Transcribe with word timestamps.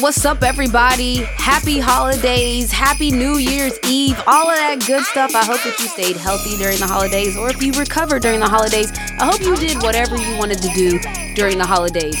What's 0.00 0.24
up? 0.24 0.42
Everybody? 0.42 1.16
Happy 1.36 1.78
holidays, 1.78 2.72
happy 2.72 3.10
New 3.10 3.36
Year's 3.36 3.78
Eve, 3.86 4.18
all 4.26 4.48
of 4.48 4.56
that 4.56 4.82
good 4.86 5.04
stuff. 5.04 5.34
I 5.34 5.44
hope 5.44 5.62
that 5.62 5.78
you 5.78 5.88
stayed 5.88 6.16
healthy 6.16 6.56
during 6.56 6.78
the 6.78 6.86
holidays, 6.86 7.36
or 7.36 7.50
if 7.50 7.62
you 7.62 7.72
recovered 7.72 8.22
during 8.22 8.40
the 8.40 8.48
holidays, 8.48 8.90
I 9.20 9.26
hope 9.26 9.42
you 9.42 9.54
did 9.56 9.82
whatever 9.82 10.16
you 10.16 10.38
wanted 10.38 10.62
to 10.62 10.70
do 10.72 10.98
during 11.34 11.58
the 11.58 11.66
holidays. 11.66 12.16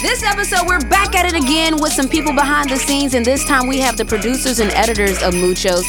This 0.00 0.22
episode, 0.22 0.68
we're 0.68 0.86
back 0.86 1.16
at 1.16 1.26
it 1.26 1.34
again 1.34 1.82
with 1.82 1.92
some 1.92 2.08
people 2.08 2.32
behind 2.32 2.70
the 2.70 2.76
scenes, 2.76 3.14
and 3.14 3.26
this 3.26 3.44
time 3.46 3.66
we 3.66 3.80
have 3.80 3.96
the 3.96 4.04
producers 4.04 4.60
and 4.60 4.70
editors 4.70 5.20
of 5.20 5.34
Muchos, 5.34 5.84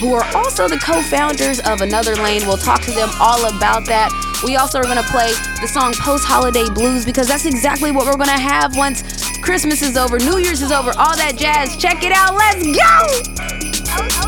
who 0.00 0.12
are 0.12 0.24
also 0.36 0.68
the 0.68 0.78
co 0.78 1.00
founders 1.00 1.60
of 1.60 1.80
Another 1.80 2.14
Lane. 2.16 2.46
We'll 2.46 2.60
talk 2.60 2.82
to 2.82 2.90
them 2.90 3.08
all 3.18 3.46
about 3.56 3.86
that. 3.86 4.12
We 4.44 4.56
also 4.56 4.78
are 4.78 4.84
going 4.84 4.96
to 4.96 5.10
play 5.10 5.32
the 5.60 5.68
song 5.68 5.92
Post 5.94 6.24
Holiday 6.24 6.68
Blues 6.68 7.04
because 7.04 7.28
that's 7.28 7.46
exactly 7.46 7.90
what 7.90 8.04
we're 8.04 8.16
going 8.16 8.36
to 8.36 8.40
have 8.40 8.76
once 8.76 9.02
Christmas 9.42 9.82
is 9.82 9.96
over, 9.96 10.18
New 10.18 10.38
Year's 10.38 10.62
is 10.62 10.70
over, 10.70 10.90
all 10.98 11.16
that 11.16 11.36
jazz. 11.36 11.76
Check 11.76 12.02
it 12.02 12.12
out. 12.12 12.34
Let's 12.34 12.64
go. 12.64 13.06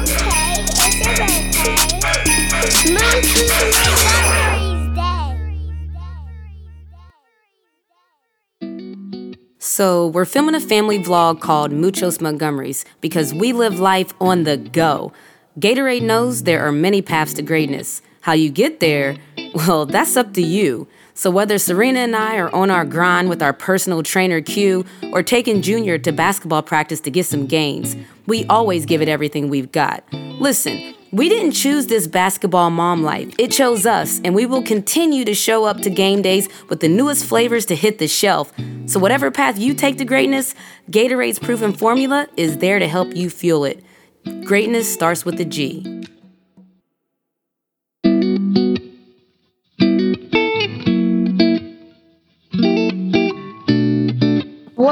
Okay, 0.01 0.65
it's 0.65 2.87
your 2.87 2.97
So, 9.59 10.09
we're 10.09 10.25
filming 10.25 10.55
a 10.55 10.61
family 10.61 10.99
vlog 10.99 11.41
called 11.41 11.73
Muchos 11.73 12.19
Montgomerys 12.19 12.85
because 13.01 13.33
we 13.33 13.53
live 13.53 13.79
life 13.79 14.13
on 14.21 14.43
the 14.43 14.57
go. 14.57 15.13
Gatorade 15.59 16.03
knows 16.03 16.43
there 16.43 16.67
are 16.67 16.73
many 16.73 17.01
paths 17.01 17.33
to 17.35 17.43
greatness. 17.43 18.03
How 18.23 18.33
you 18.33 18.51
get 18.51 18.81
there, 18.81 19.17
well, 19.55 19.87
that's 19.87 20.17
up 20.17 20.35
to 20.35 20.43
you. 20.43 20.89
So, 21.15 21.31
whether 21.31 21.59
Serena 21.59 22.01
and 22.01 22.17
I 22.17 22.37
are 22.39 22.55
on 22.55 22.71
our 22.71 22.85
grind 22.85 23.29
with 23.29 23.43
our 23.43 23.53
personal 23.53 24.03
trainer 24.03 24.41
Q 24.41 24.85
or 25.13 25.23
taking 25.23 25.61
Junior 25.61 25.99
to 25.99 26.13
basketball 26.13 26.63
practice 26.63 27.01
to 27.01 27.11
get 27.11 27.27
some 27.27 27.47
gains, 27.47 27.97
we 28.27 28.47
always 28.47 28.87
give 28.87 29.03
it 29.03 29.09
everything 29.09 29.49
we've 29.49 29.71
got. 29.73 30.05
Listen, 30.13 30.95
we 31.13 31.29
didn't 31.29 31.53
choose 31.53 31.89
this 31.89 32.07
basketball 32.07 32.71
mom 32.71 33.03
life. 33.03 33.35
It 33.39 33.51
chose 33.51 33.85
us, 33.85 34.21
and 34.25 34.35
we 34.35 34.47
will 34.47 34.63
continue 34.63 35.27
to 35.27 35.35
show 35.35 35.67
up 35.67 35.83
to 35.83 35.91
game 35.91 36.23
days 36.23 36.49
with 36.71 36.81
the 36.81 36.89
newest 36.89 37.27
flavors 37.27 37.67
to 37.67 37.77
hit 37.77 37.99
the 37.99 38.09
shelf. 38.09 38.51
So, 38.87 38.99
whatever 38.99 39.31
path 39.31 39.59
you 39.59 39.75
take 39.75 39.99
to 39.99 40.07
greatness, 40.07 40.55
Gatorade's 40.91 41.39
proven 41.39 41.75
formula 41.75 42.27
is 42.39 42.59
there 42.59 42.79
to 42.79 42.89
help 42.89 43.15
you 43.15 43.29
fuel 43.29 43.67
it. 43.67 43.85
Greatness 44.45 44.91
starts 44.91 45.27
with 45.27 45.39
a 45.41 45.45
G. 45.45 46.03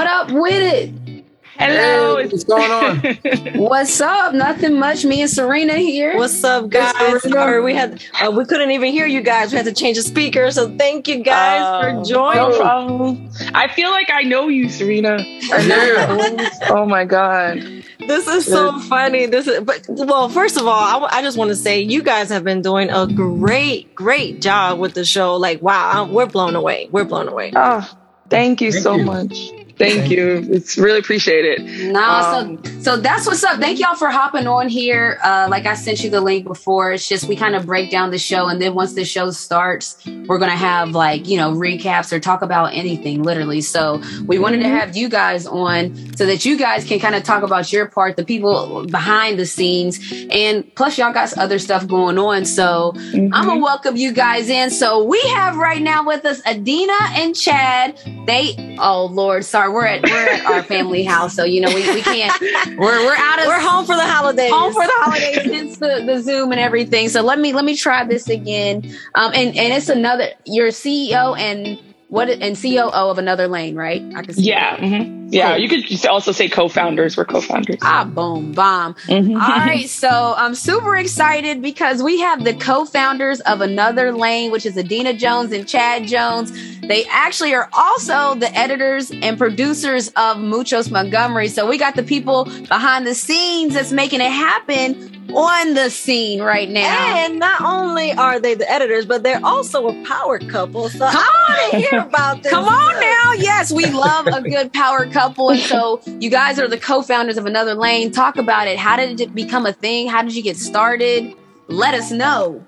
What 0.01 0.07
up 0.07 0.31
with 0.31 0.55
it? 0.55 1.25
Hello. 1.59 2.17
Hey, 2.17 2.27
what's 2.27 2.45
going 2.45 2.71
on? 2.71 3.59
What's 3.61 4.01
up? 4.01 4.33
Nothing 4.33 4.79
much. 4.79 5.05
Me 5.05 5.21
and 5.21 5.29
Serena 5.31 5.75
here. 5.75 6.17
What's 6.17 6.43
up, 6.43 6.71
guys? 6.71 7.23
Sorry, 7.23 7.61
we 7.61 7.75
had 7.75 8.03
uh, 8.19 8.31
we 8.31 8.47
couldn't 8.47 8.71
even 8.71 8.93
hear 8.93 9.05
you 9.07 9.21
guys. 9.21 9.53
We 9.53 9.59
had 9.59 9.67
to 9.67 9.75
change 9.75 9.99
the 9.99 10.03
speaker. 10.03 10.51
So 10.53 10.75
thank 10.79 11.07
you 11.07 11.23
guys 11.23 11.61
Oh, 11.63 11.83
for 12.01 12.05
joining. 12.09 12.51
No 12.51 12.57
problem. 12.57 13.31
I 13.53 13.69
feel 13.69 13.91
like 13.91 14.09
I 14.11 14.23
know 14.23 14.49
you, 14.49 14.71
Serena. 14.71 15.19
Yeah. 15.21 16.49
oh 16.71 16.87
my 16.87 17.05
god. 17.05 17.59
This 17.99 18.27
is 18.27 18.47
so 18.47 18.79
funny. 18.79 19.27
This 19.27 19.47
is, 19.47 19.61
but 19.61 19.85
well, 19.87 20.31
first 20.31 20.57
of 20.57 20.67
all, 20.67 20.83
I, 20.83 20.93
w- 20.95 21.11
I 21.13 21.21
just 21.21 21.37
want 21.37 21.51
to 21.51 21.57
say 21.57 21.83
you 21.83 22.03
guys 22.03 22.31
have 22.31 22.43
been 22.43 22.63
doing 22.63 22.89
a 22.89 23.07
great, 23.07 23.95
great 23.95 24.41
job 24.41 24.79
with 24.79 24.95
the 24.95 25.05
show. 25.05 25.37
Like, 25.37 25.61
wow, 25.61 25.91
I'm- 25.93 26.15
we're 26.15 26.25
blown 26.25 26.57
away. 26.57 26.89
We're 26.91 27.05
blown 27.05 27.29
away. 27.29 27.53
Oh, 27.55 27.87
thank 28.31 28.63
you 28.63 28.73
Thank 28.73 28.83
so 28.83 28.95
you. 28.95 29.05
much. 29.05 29.51
Thank, 29.81 30.01
Thank 30.01 30.11
you. 30.11 30.47
It's 30.51 30.77
really 30.77 30.99
appreciated. 30.99 31.91
Nah, 31.91 32.37
Um, 32.37 32.63
so 32.65 32.81
so 32.91 32.97
that's 32.97 33.27
what's 33.27 33.43
up. 33.45 33.61
Thank 33.61 33.79
y'all 33.79 33.95
for 33.95 34.11
hopping 34.11 34.47
on 34.47 34.69
here. 34.69 35.19
Uh, 35.23 35.47
like 35.51 35.65
I 35.65 35.75
sent 35.75 36.05
you 36.05 36.11
the 36.11 36.21
link 36.21 36.45
before. 36.45 36.93
It's 36.93 37.09
just 37.09 37.29
we 37.29 37.37
kind 37.37 37.55
of 37.55 37.65
break 37.65 37.91
down 37.91 38.11
the 38.11 38.19
show, 38.19 38.49
and 38.49 38.61
then 38.61 38.75
once 38.75 38.93
the 38.93 39.07
show 39.07 39.31
starts, 39.31 39.97
we're 40.27 40.39
gonna 40.39 40.57
have 40.57 40.91
like 40.91 41.27
you 41.27 41.39
know 41.39 41.53
recaps 41.53 42.13
or 42.13 42.21
talk 42.21 42.43
about 42.43 42.75
anything, 42.75 43.23
literally. 43.23 43.63
So 43.63 44.03
we 44.27 44.39
wanted 44.39 44.59
to 44.65 44.69
have 44.69 44.97
you 44.97 45.09
guys 45.09 45.47
on 45.47 46.15
so 46.15 46.27
that 46.27 46.45
you 46.45 46.59
guys 46.59 46.85
can 46.85 46.99
kind 46.99 47.15
of 47.15 47.23
talk 47.23 47.43
about 47.43 47.73
your 47.73 47.87
part, 47.87 48.17
the 48.17 48.25
people 48.25 48.87
behind 48.87 49.39
the 49.39 49.47
scenes, 49.47 49.99
and 50.31 50.75
plus 50.75 50.99
y'all 50.99 51.13
got 51.13 51.33
other 51.39 51.59
stuff 51.59 51.87
going 51.87 52.19
on. 52.19 52.45
So 52.45 52.93
mhm. 52.97 53.31
I'm 53.33 53.47
gonna 53.47 53.63
welcome 53.63 53.97
you 53.97 54.13
guys 54.13 54.51
in. 54.51 54.71
So 54.71 55.05
we 55.05 55.21
have 55.29 55.57
right 55.57 55.81
now 55.81 56.05
with 56.05 56.27
us 56.27 56.43
Adena 56.43 57.01
and 57.13 57.35
Chad. 57.35 57.99
They, 58.27 58.77
oh 58.79 59.07
Lord, 59.07 59.45
sorry, 59.45 59.70
we're 59.73 59.87
at 59.87 60.03
we're 60.03 60.29
at 60.29 60.45
our 60.47 60.63
family 60.63 61.03
house, 61.05 61.35
so 61.35 61.45
you 61.45 61.61
know 61.61 61.69
we, 61.69 61.89
we 61.95 62.03
can't. 62.03 62.33
We're 62.79 63.05
we're 63.05 63.17
out 63.17 63.41
of 63.41 63.47
We're 63.47 63.61
home 63.61 63.85
for 63.87 63.97
the 63.97 64.07
holidays. 64.07 64.51
home 64.51 64.73
for 64.73 64.85
the 64.85 64.93
holidays. 64.97 65.43
since 65.43 65.79
the, 65.79 66.03
the 66.07 66.21
Zoom 66.23 66.53
and 66.53 66.61
everything. 66.61 67.09
So 67.09 67.23
let 67.23 67.39
me 67.39 67.53
let 67.53 67.65
me 67.65 67.77
try 67.77 68.05
this 68.05 68.29
again. 68.29 68.85
Um, 69.15 69.33
and 69.35 69.57
and 69.57 69.73
it's 69.73 69.89
another. 69.89 70.29
You're 70.45 70.69
CEO 70.69 71.39
and 71.39 71.79
what 72.11 72.29
and 72.29 72.61
COO 72.61 72.91
of 72.91 73.19
another 73.19 73.47
lane, 73.47 73.77
right? 73.77 74.03
I 74.15 74.23
can 74.23 74.35
see 74.35 74.43
yeah. 74.43 74.77
mhm. 74.77 75.21
Yeah. 75.33 75.53
Cool. 75.53 75.63
You 75.63 75.69
could 75.69 75.85
just 75.85 76.07
also 76.07 76.33
say 76.33 76.49
co-founders. 76.49 77.17
We're 77.17 77.25
co-founders. 77.25 77.79
Ah, 77.83 78.05
boom, 78.05 78.51
bomb. 78.51 78.95
Mhm. 79.07 79.35
All 79.35 79.59
right, 79.59 79.89
so 79.89 80.35
I'm 80.37 80.57
super 80.57 80.97
excited 80.97 81.63
because 81.63 82.03
we 82.03 82.19
have 82.19 82.43
the 82.43 82.53
co-founders 82.55 83.39
of 83.43 83.61
Another 83.61 84.11
Lane, 84.13 84.51
which 84.51 84.67
is 84.67 84.75
Adena 84.75 85.17
Jones 85.17 85.53
and 85.53 85.69
Chad 85.69 86.09
Jones. 86.09 86.53
They 86.81 87.05
actually 87.07 87.55
are 87.55 87.69
also 87.73 88.35
the 88.35 88.53
editors 88.59 89.13
and 89.13 89.39
producers 89.39 90.09
of 90.17 90.39
Muchos 90.41 90.91
Montgomery. 90.91 91.47
So 91.47 91.69
we 91.69 91.79
got 91.79 91.95
the 91.95 92.03
people 92.03 92.47
behind 92.47 93.07
the 93.07 93.15
scenes 93.15 93.75
that's 93.75 93.93
making 93.93 94.21
it 94.21 94.33
happen 94.33 95.21
on 95.33 95.75
the 95.75 95.91
scene 95.91 96.43
right 96.43 96.69
now. 96.69 97.17
And 97.17 97.39
not 97.39 97.61
only 97.61 98.13
are 98.13 98.41
they 98.41 98.55
the 98.55 98.71
editors, 98.71 99.07
but 99.07 99.23
they're 99.23 99.45
also 99.45 99.89
a 99.89 100.05
power 100.05 100.39
couple. 100.41 100.89
So 100.89 101.09
Come 101.09 101.17
I 101.49 101.50
want 101.61 101.73
to 101.73 101.79
hear 101.79 102.01
about 102.01 102.43
this. 102.43 102.53
Come 102.53 102.65
on 102.65 103.01
now. 103.01 103.33
Yes, 103.33 103.73
we 103.73 103.87
love 103.87 104.27
a 104.27 104.43
good 104.43 104.73
power 104.73 105.07
couple. 105.07 105.51
And 105.51 105.61
so 105.61 106.01
you 106.07 106.31
guys 106.31 106.59
are 106.59 106.69
the 106.69 106.79
co-founders 106.79 107.37
of 107.37 107.47
Another 107.47 107.75
Lane. 107.75 108.11
Talk 108.11 108.37
about 108.37 108.69
it. 108.69 108.79
How 108.79 108.97
did 108.97 109.21
it 109.21 109.35
become 109.35 109.67
a 109.67 109.73
thing? 109.73 110.09
How 110.09 110.23
did 110.23 110.35
you 110.35 110.43
get 110.43 110.57
started? 110.57 111.35
Let 111.69 111.95
us 111.95 112.11
know. 112.11 112.67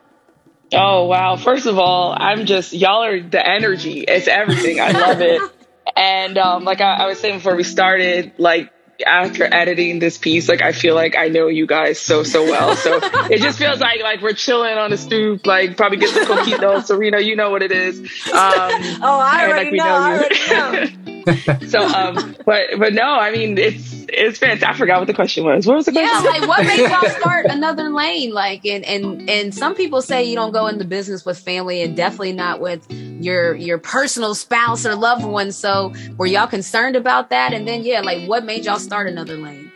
Oh 0.74 1.04
wow! 1.06 1.36
First 1.36 1.66
of 1.66 1.78
all, 1.78 2.16
I'm 2.18 2.46
just 2.46 2.72
y'all 2.72 3.04
are 3.04 3.20
the 3.20 3.46
energy. 3.46 4.00
It's 4.00 4.26
everything. 4.26 4.80
I 4.80 4.90
love 4.92 5.20
it. 5.20 5.42
And 5.94 6.38
um, 6.38 6.64
like 6.64 6.80
I, 6.80 6.94
I 6.94 7.06
was 7.06 7.18
saying 7.18 7.38
before 7.38 7.56
we 7.56 7.64
started, 7.64 8.32
like 8.38 8.72
after 9.06 9.44
editing 9.44 9.98
this 9.98 10.18
piece, 10.18 10.48
like 10.48 10.62
I 10.62 10.72
feel 10.72 10.94
like 10.94 11.16
I 11.16 11.28
know 11.28 11.48
you 11.48 11.66
guys 11.66 11.98
so 11.98 12.22
so 12.22 12.44
well. 12.44 12.76
So 12.76 13.00
it 13.30 13.40
just 13.40 13.58
feels 13.58 13.80
like 13.80 14.00
like 14.02 14.22
we're 14.22 14.32
chilling 14.34 14.76
on 14.78 14.90
the 14.90 14.96
stoop, 14.96 15.46
like 15.46 15.76
probably 15.76 15.98
get 15.98 16.10
some 16.10 16.24
coquitos. 16.26 16.84
Serena, 16.86 17.20
you 17.20 17.36
know 17.36 17.50
what 17.50 17.62
it 17.62 17.72
is. 17.72 17.98
Um, 18.00 18.06
Oh, 18.32 19.18
I 19.20 19.46
already 19.48 19.64
like, 19.64 19.72
we 19.72 19.78
know. 19.78 19.84
know 19.84 19.94
I 19.94 20.14
you. 20.14 20.18
already 20.62 20.96
know. 20.96 21.11
so 21.68 21.80
um, 21.86 22.36
but 22.44 22.62
but 22.78 22.92
no, 22.92 23.02
I 23.02 23.30
mean 23.32 23.58
it's 23.58 23.92
it's 24.08 24.38
fantastic. 24.38 24.68
I 24.68 24.78
forgot 24.78 25.00
what 25.00 25.06
the 25.06 25.14
question 25.14 25.44
was. 25.44 25.66
What 25.66 25.76
was 25.76 25.86
the 25.86 25.92
question? 25.92 26.24
Yeah, 26.24 26.30
like 26.30 26.48
what 26.48 26.66
made 26.66 26.88
y'all 26.88 27.10
start 27.20 27.46
another 27.46 27.90
lane? 27.90 28.32
Like 28.32 28.64
and 28.64 28.84
and 28.84 29.28
and 29.28 29.54
some 29.54 29.74
people 29.74 30.02
say 30.02 30.24
you 30.24 30.34
don't 30.34 30.52
go 30.52 30.66
into 30.66 30.84
business 30.84 31.24
with 31.24 31.38
family 31.38 31.82
and 31.82 31.96
definitely 31.96 32.32
not 32.32 32.60
with 32.60 32.90
your 32.90 33.54
your 33.54 33.78
personal 33.78 34.34
spouse 34.34 34.84
or 34.86 34.94
loved 34.94 35.24
one. 35.24 35.52
So 35.52 35.92
were 36.16 36.26
y'all 36.26 36.46
concerned 36.46 36.96
about 36.96 37.30
that? 37.30 37.52
And 37.52 37.66
then 37.66 37.82
yeah, 37.82 38.00
like 38.00 38.28
what 38.28 38.44
made 38.44 38.64
y'all 38.64 38.78
start 38.78 39.08
another 39.08 39.36
lane? 39.36 39.70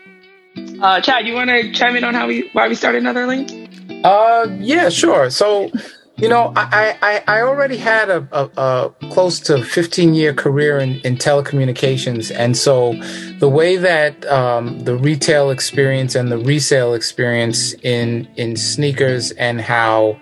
Uh, 0.81 1.01
Chad, 1.01 1.27
you 1.27 1.35
want 1.35 1.51
to 1.51 1.73
chime 1.73 1.97
in 1.97 2.05
on 2.05 2.15
how 2.15 2.27
we 2.27 2.49
why 2.53 2.69
we 2.69 2.75
started 2.75 2.99
another 2.99 3.27
lane? 3.27 3.69
Uh, 4.05 4.47
yeah, 4.61 4.89
sure. 4.89 5.31
So, 5.31 5.71
you 6.17 6.29
know, 6.29 6.53
I 6.57 6.97
I, 7.03 7.23
I 7.27 7.43
already 7.43 7.77
had 7.77 8.09
a, 8.09 8.27
a, 8.33 8.51
a 8.61 9.11
close 9.11 9.39
to 9.41 9.63
15 9.63 10.15
year 10.15 10.33
career 10.33 10.79
in, 10.79 11.01
in 11.01 11.17
telecommunications, 11.17 12.35
and 12.35 12.57
so 12.57 12.95
the 13.39 13.49
way 13.49 13.77
that 13.77 14.25
um, 14.27 14.81
the 14.81 14.97
retail 14.97 15.51
experience 15.51 16.15
and 16.15 16.33
the 16.33 16.39
resale 16.39 16.95
experience 16.95 17.75
in 17.83 18.29
in 18.37 18.57
sneakers 18.57 19.33
and 19.33 19.61
how 19.61 20.19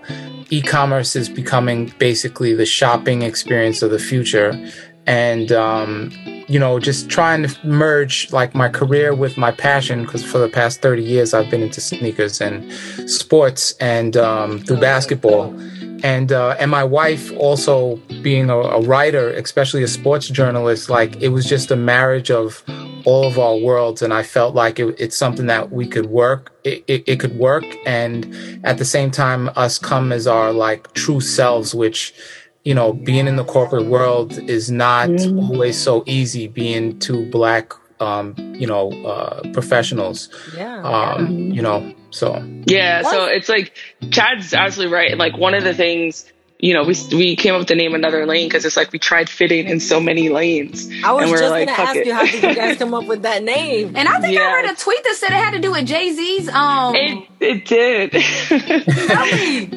e-commerce 0.50 1.17
is 1.17 1.29
becoming 1.29 1.93
basically 1.99 2.55
the 2.55 2.67
shopping 2.67 3.23
experience 3.23 3.82
of 3.82 3.90
the 3.90 3.99
future. 3.99 4.52
And 5.06 5.52
um, 5.52 6.11
you 6.49 6.58
know 6.58 6.79
just 6.79 7.08
trying 7.08 7.47
to 7.47 7.67
merge 7.67 8.31
like 8.32 8.55
my 8.55 8.69
career 8.69 9.14
with 9.14 9.37
my 9.37 9.50
passion 9.50 10.02
because 10.02 10.25
for 10.25 10.38
the 10.38 10.49
past 10.49 10.82
30 10.82 11.02
years 11.02 11.32
i've 11.32 11.50
been 11.50 11.62
into 11.62 11.81
sneakers 11.81 12.40
and 12.40 12.70
sports 13.11 13.73
and 13.81 14.17
um, 14.17 14.58
through 14.61 14.79
basketball 14.79 15.55
and 16.04 16.32
uh, 16.32 16.54
and 16.60 16.70
my 16.70 16.84
wife 16.84 17.32
also 17.38 17.96
being 18.22 18.50
a, 18.50 18.56
a 18.56 18.80
writer 18.82 19.30
especially 19.30 19.82
a 19.82 19.88
sports 19.88 20.28
journalist 20.28 20.90
like 20.90 21.16
it 21.22 21.28
was 21.28 21.46
just 21.46 21.70
a 21.70 21.76
marriage 21.76 22.30
of 22.30 22.62
all 23.06 23.26
of 23.26 23.38
our 23.38 23.56
worlds. 23.56 24.02
And 24.02 24.12
i 24.12 24.22
felt 24.22 24.54
like 24.54 24.78
it, 24.78 24.94
it's 24.98 25.16
something 25.16 25.46
that 25.46 25.72
we 25.72 25.86
could 25.88 26.06
work 26.06 26.52
it, 26.62 26.84
it, 26.86 27.04
it 27.06 27.20
could 27.20 27.36
work. 27.38 27.64
And 27.86 28.60
at 28.64 28.78
the 28.78 28.84
same 28.84 29.10
time 29.10 29.50
us 29.56 29.78
come 29.78 30.12
as 30.12 30.26
our 30.26 30.52
like 30.52 30.92
true 30.92 31.20
selves 31.20 31.74
which 31.74 32.14
you 32.64 32.74
know 32.74 32.92
being 32.92 33.26
in 33.26 33.36
the 33.36 33.44
corporate 33.44 33.86
world 33.86 34.38
is 34.48 34.70
not 34.70 35.08
always 35.48 35.80
so 35.80 36.04
easy 36.06 36.48
being 36.48 36.98
two 36.98 37.30
black 37.30 37.72
um, 38.00 38.35
you 38.58 38.67
know, 38.67 38.91
uh, 39.05 39.43
professionals. 39.52 40.29
Yeah. 40.56 40.82
Um, 40.82 41.52
you 41.52 41.62
know, 41.62 41.94
so 42.11 42.43
Yeah, 42.67 43.02
so 43.02 43.26
it's 43.26 43.49
like 43.49 43.76
Chad's 44.11 44.55
absolutely 44.55 44.94
right. 44.94 45.17
Like 45.17 45.37
one 45.37 45.55
of 45.55 45.64
the 45.64 45.75
things, 45.75 46.31
you 46.58 46.73
know, 46.73 46.85
we 46.85 46.94
we 47.14 47.37
came 47.37 47.55
up 47.55 47.61
with 47.61 47.69
the 47.69 47.75
name 47.75 47.94
another 47.94 48.26
lane 48.26 48.49
because 48.49 48.64
it's 48.64 48.76
like 48.76 48.93
we 48.93 48.99
tried 48.99 49.29
fitting 49.29 49.67
in 49.69 49.81
so 49.81 50.00
many 50.00 50.29
lanes, 50.29 50.88
I 51.05 51.12
was 51.12 51.23
and 51.23 51.31
we're 51.31 51.38
just 51.38 51.50
like, 51.50 51.69
gonna 51.69 51.82
ask 51.82 51.96
it. 51.96 52.06
you 52.06 52.14
how 52.14 52.25
did 52.25 52.43
you 52.43 52.55
guys 52.55 52.76
come 52.79 52.94
up 52.94 53.06
with 53.06 53.23
that 53.23 53.43
name? 53.43 53.94
And 53.97 54.08
I 54.08 54.20
think 54.20 54.38
I 54.38 54.43
Yeah. 54.43 54.50
heard 54.62 54.70
a 54.70 54.75
tweet 54.76 55.02
that 55.05 55.14
said 55.17 55.29
it 55.31 55.35
had 55.35 55.50
to 55.52 55.61
do 55.61 55.73
with 55.73 55.87
Jay 55.87 56.12
Z's. 56.12 56.49
Um, 56.49 56.94
it 56.94 57.29
it 57.40 57.64
did. 57.67 58.14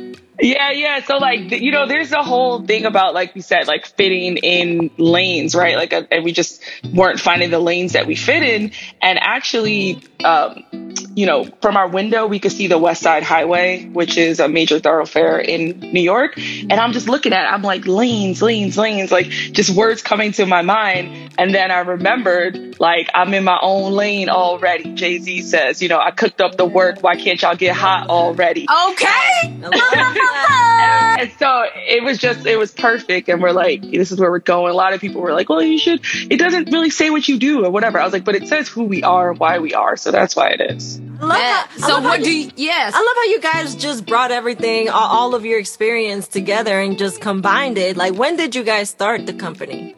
Yeah, 0.39 0.71
yeah. 0.71 1.03
So 1.03 1.17
like, 1.17 1.51
you 1.51 1.71
know, 1.71 1.87
there's 1.87 2.11
a 2.11 2.21
whole 2.21 2.61
thing 2.61 2.85
about 2.85 3.13
like 3.13 3.33
we 3.33 3.41
said, 3.41 3.67
like 3.67 3.87
fitting 3.87 4.37
in 4.37 4.91
lanes, 4.97 5.55
right? 5.55 5.75
Like, 5.75 5.93
uh, 5.93 6.03
and 6.11 6.23
we 6.23 6.31
just 6.31 6.61
weren't 6.93 7.19
finding 7.19 7.49
the 7.49 7.59
lanes 7.59 7.93
that 7.93 8.05
we 8.05 8.15
fit 8.15 8.43
in. 8.43 8.71
And 9.01 9.17
actually, 9.19 10.01
um, 10.23 10.86
you 11.15 11.25
know, 11.25 11.45
from 11.61 11.77
our 11.77 11.87
window, 11.87 12.27
we 12.27 12.39
could 12.39 12.51
see 12.51 12.67
the 12.67 12.77
West 12.77 13.01
Side 13.01 13.23
Highway, 13.23 13.85
which 13.85 14.17
is 14.17 14.39
a 14.39 14.47
major 14.47 14.79
thoroughfare 14.79 15.39
in 15.39 15.79
New 15.79 16.01
York. 16.01 16.37
And 16.37 16.73
I'm 16.73 16.93
just 16.93 17.07
looking 17.07 17.33
at, 17.33 17.45
it, 17.45 17.53
I'm 17.53 17.61
like 17.61 17.85
lanes, 17.87 18.41
lanes, 18.41 18.77
lanes, 18.77 19.11
like 19.11 19.27
just 19.27 19.69
words 19.71 20.01
coming 20.01 20.31
to 20.33 20.45
my 20.45 20.61
mind. 20.61 21.33
And 21.37 21.53
then 21.53 21.71
I 21.71 21.79
remembered, 21.79 22.79
like, 22.79 23.09
I'm 23.13 23.33
in 23.33 23.43
my 23.43 23.59
own 23.61 23.93
lane 23.93 24.29
already. 24.29 24.93
Jay 24.93 25.19
Z 25.19 25.41
says, 25.43 25.81
you 25.81 25.89
know, 25.89 25.99
I 25.99 26.11
cooked 26.11 26.41
up 26.41 26.57
the 26.57 26.65
work. 26.65 27.01
Why 27.01 27.15
can't 27.15 27.41
y'all 27.41 27.55
get 27.55 27.75
hot 27.75 28.09
already? 28.09 28.67
okay. 28.91 29.59
I. 29.63 31.13
And 31.17 31.31
so 31.39 31.65
it 31.73 32.03
was 32.03 32.19
just, 32.19 32.45
it 32.45 32.57
was 32.57 32.71
perfect. 32.71 33.27
And 33.27 33.41
we're 33.41 33.51
like, 33.51 33.81
this 33.81 34.11
is 34.11 34.19
where 34.19 34.29
we're 34.29 34.37
going. 34.37 34.71
A 34.71 34.75
lot 34.75 34.93
of 34.93 35.01
people 35.01 35.21
were 35.21 35.33
like, 35.33 35.49
well, 35.49 35.63
you 35.63 35.79
should, 35.79 36.01
it 36.29 36.37
doesn't 36.37 36.71
really 36.71 36.91
say 36.91 37.09
what 37.09 37.27
you 37.27 37.39
do 37.39 37.65
or 37.65 37.71
whatever. 37.71 37.99
I 37.99 38.03
was 38.03 38.13
like, 38.13 38.23
but 38.23 38.35
it 38.35 38.47
says 38.47 38.67
who 38.67 38.83
we 38.83 39.01
are 39.01 39.31
and 39.31 39.39
why 39.39 39.57
we 39.57 39.73
are. 39.73 39.97
So 39.97 40.11
that's 40.11 40.35
why 40.35 40.49
it 40.49 40.61
is. 40.61 40.86
I 41.19 41.25
love 41.25 41.37
that. 41.37 41.67
I 41.75 41.77
So 41.79 41.93
love 41.95 42.03
how 42.03 42.09
what 42.09 42.23
do 42.23 42.31
you- 42.31 42.45
you? 42.45 42.51
Yes. 42.55 42.93
I 42.95 42.99
love 42.99 43.15
how 43.15 43.23
you 43.25 43.39
guys 43.41 43.75
just 43.75 44.05
brought 44.05 44.31
everything, 44.31 44.89
all, 44.89 45.09
all 45.17 45.35
of 45.35 45.45
your 45.45 45.59
experience 45.59 46.27
together 46.27 46.79
and 46.79 46.97
just 46.97 47.21
combined 47.21 47.77
it. 47.77 47.97
Like, 47.97 48.13
when 48.15 48.35
did 48.37 48.55
you 48.55 48.63
guys 48.63 48.89
start 48.89 49.25
the 49.25 49.33
company? 49.33 49.95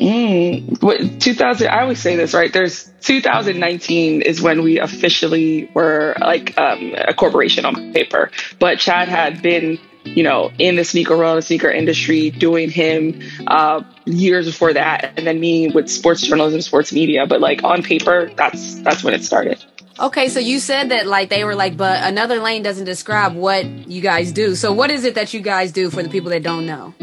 Mm, 0.00 0.80
what 0.80 1.20
2000? 1.20 1.66
I 1.68 1.82
always 1.82 2.00
say 2.00 2.14
this, 2.14 2.32
right? 2.32 2.52
There's 2.52 2.88
2019 3.00 4.22
is 4.22 4.40
when 4.40 4.62
we 4.62 4.78
officially 4.78 5.68
were 5.74 6.14
like 6.20 6.56
um, 6.56 6.94
a 6.96 7.12
corporation 7.14 7.64
on 7.64 7.92
paper. 7.92 8.30
But 8.60 8.78
Chad 8.78 9.08
had 9.08 9.42
been, 9.42 9.78
you 10.16 10.22
know, 10.22 10.50
in 10.58 10.76
the 10.76 10.84
sneaker 10.84 11.16
world, 11.16 11.38
the 11.38 11.42
sneaker 11.42 11.70
industry, 11.70 12.30
doing 12.30 12.70
him 12.70 13.20
uh, 13.46 13.82
years 14.04 14.46
before 14.46 14.72
that, 14.72 15.12
and 15.16 15.26
then 15.26 15.38
me 15.40 15.68
with 15.68 15.88
sports 15.88 16.22
journalism, 16.22 16.60
sports 16.60 16.92
media. 16.92 17.26
But 17.26 17.40
like 17.40 17.64
on 17.64 17.82
paper, 17.82 18.30
that's 18.36 18.76
that's 18.80 19.04
when 19.04 19.14
it 19.14 19.24
started. 19.24 19.64
Okay, 20.00 20.28
so 20.28 20.38
you 20.38 20.60
said 20.60 20.90
that 20.90 21.06
like 21.06 21.28
they 21.28 21.44
were 21.44 21.56
like, 21.56 21.76
but 21.76 22.02
another 22.04 22.40
lane 22.40 22.62
doesn't 22.62 22.84
describe 22.84 23.34
what 23.34 23.64
you 23.64 24.00
guys 24.00 24.30
do. 24.30 24.54
So 24.54 24.72
what 24.72 24.90
is 24.90 25.04
it 25.04 25.16
that 25.16 25.34
you 25.34 25.40
guys 25.40 25.72
do 25.72 25.90
for 25.90 26.02
the 26.02 26.08
people 26.08 26.30
that 26.30 26.42
don't 26.42 26.66
know? 26.66 26.94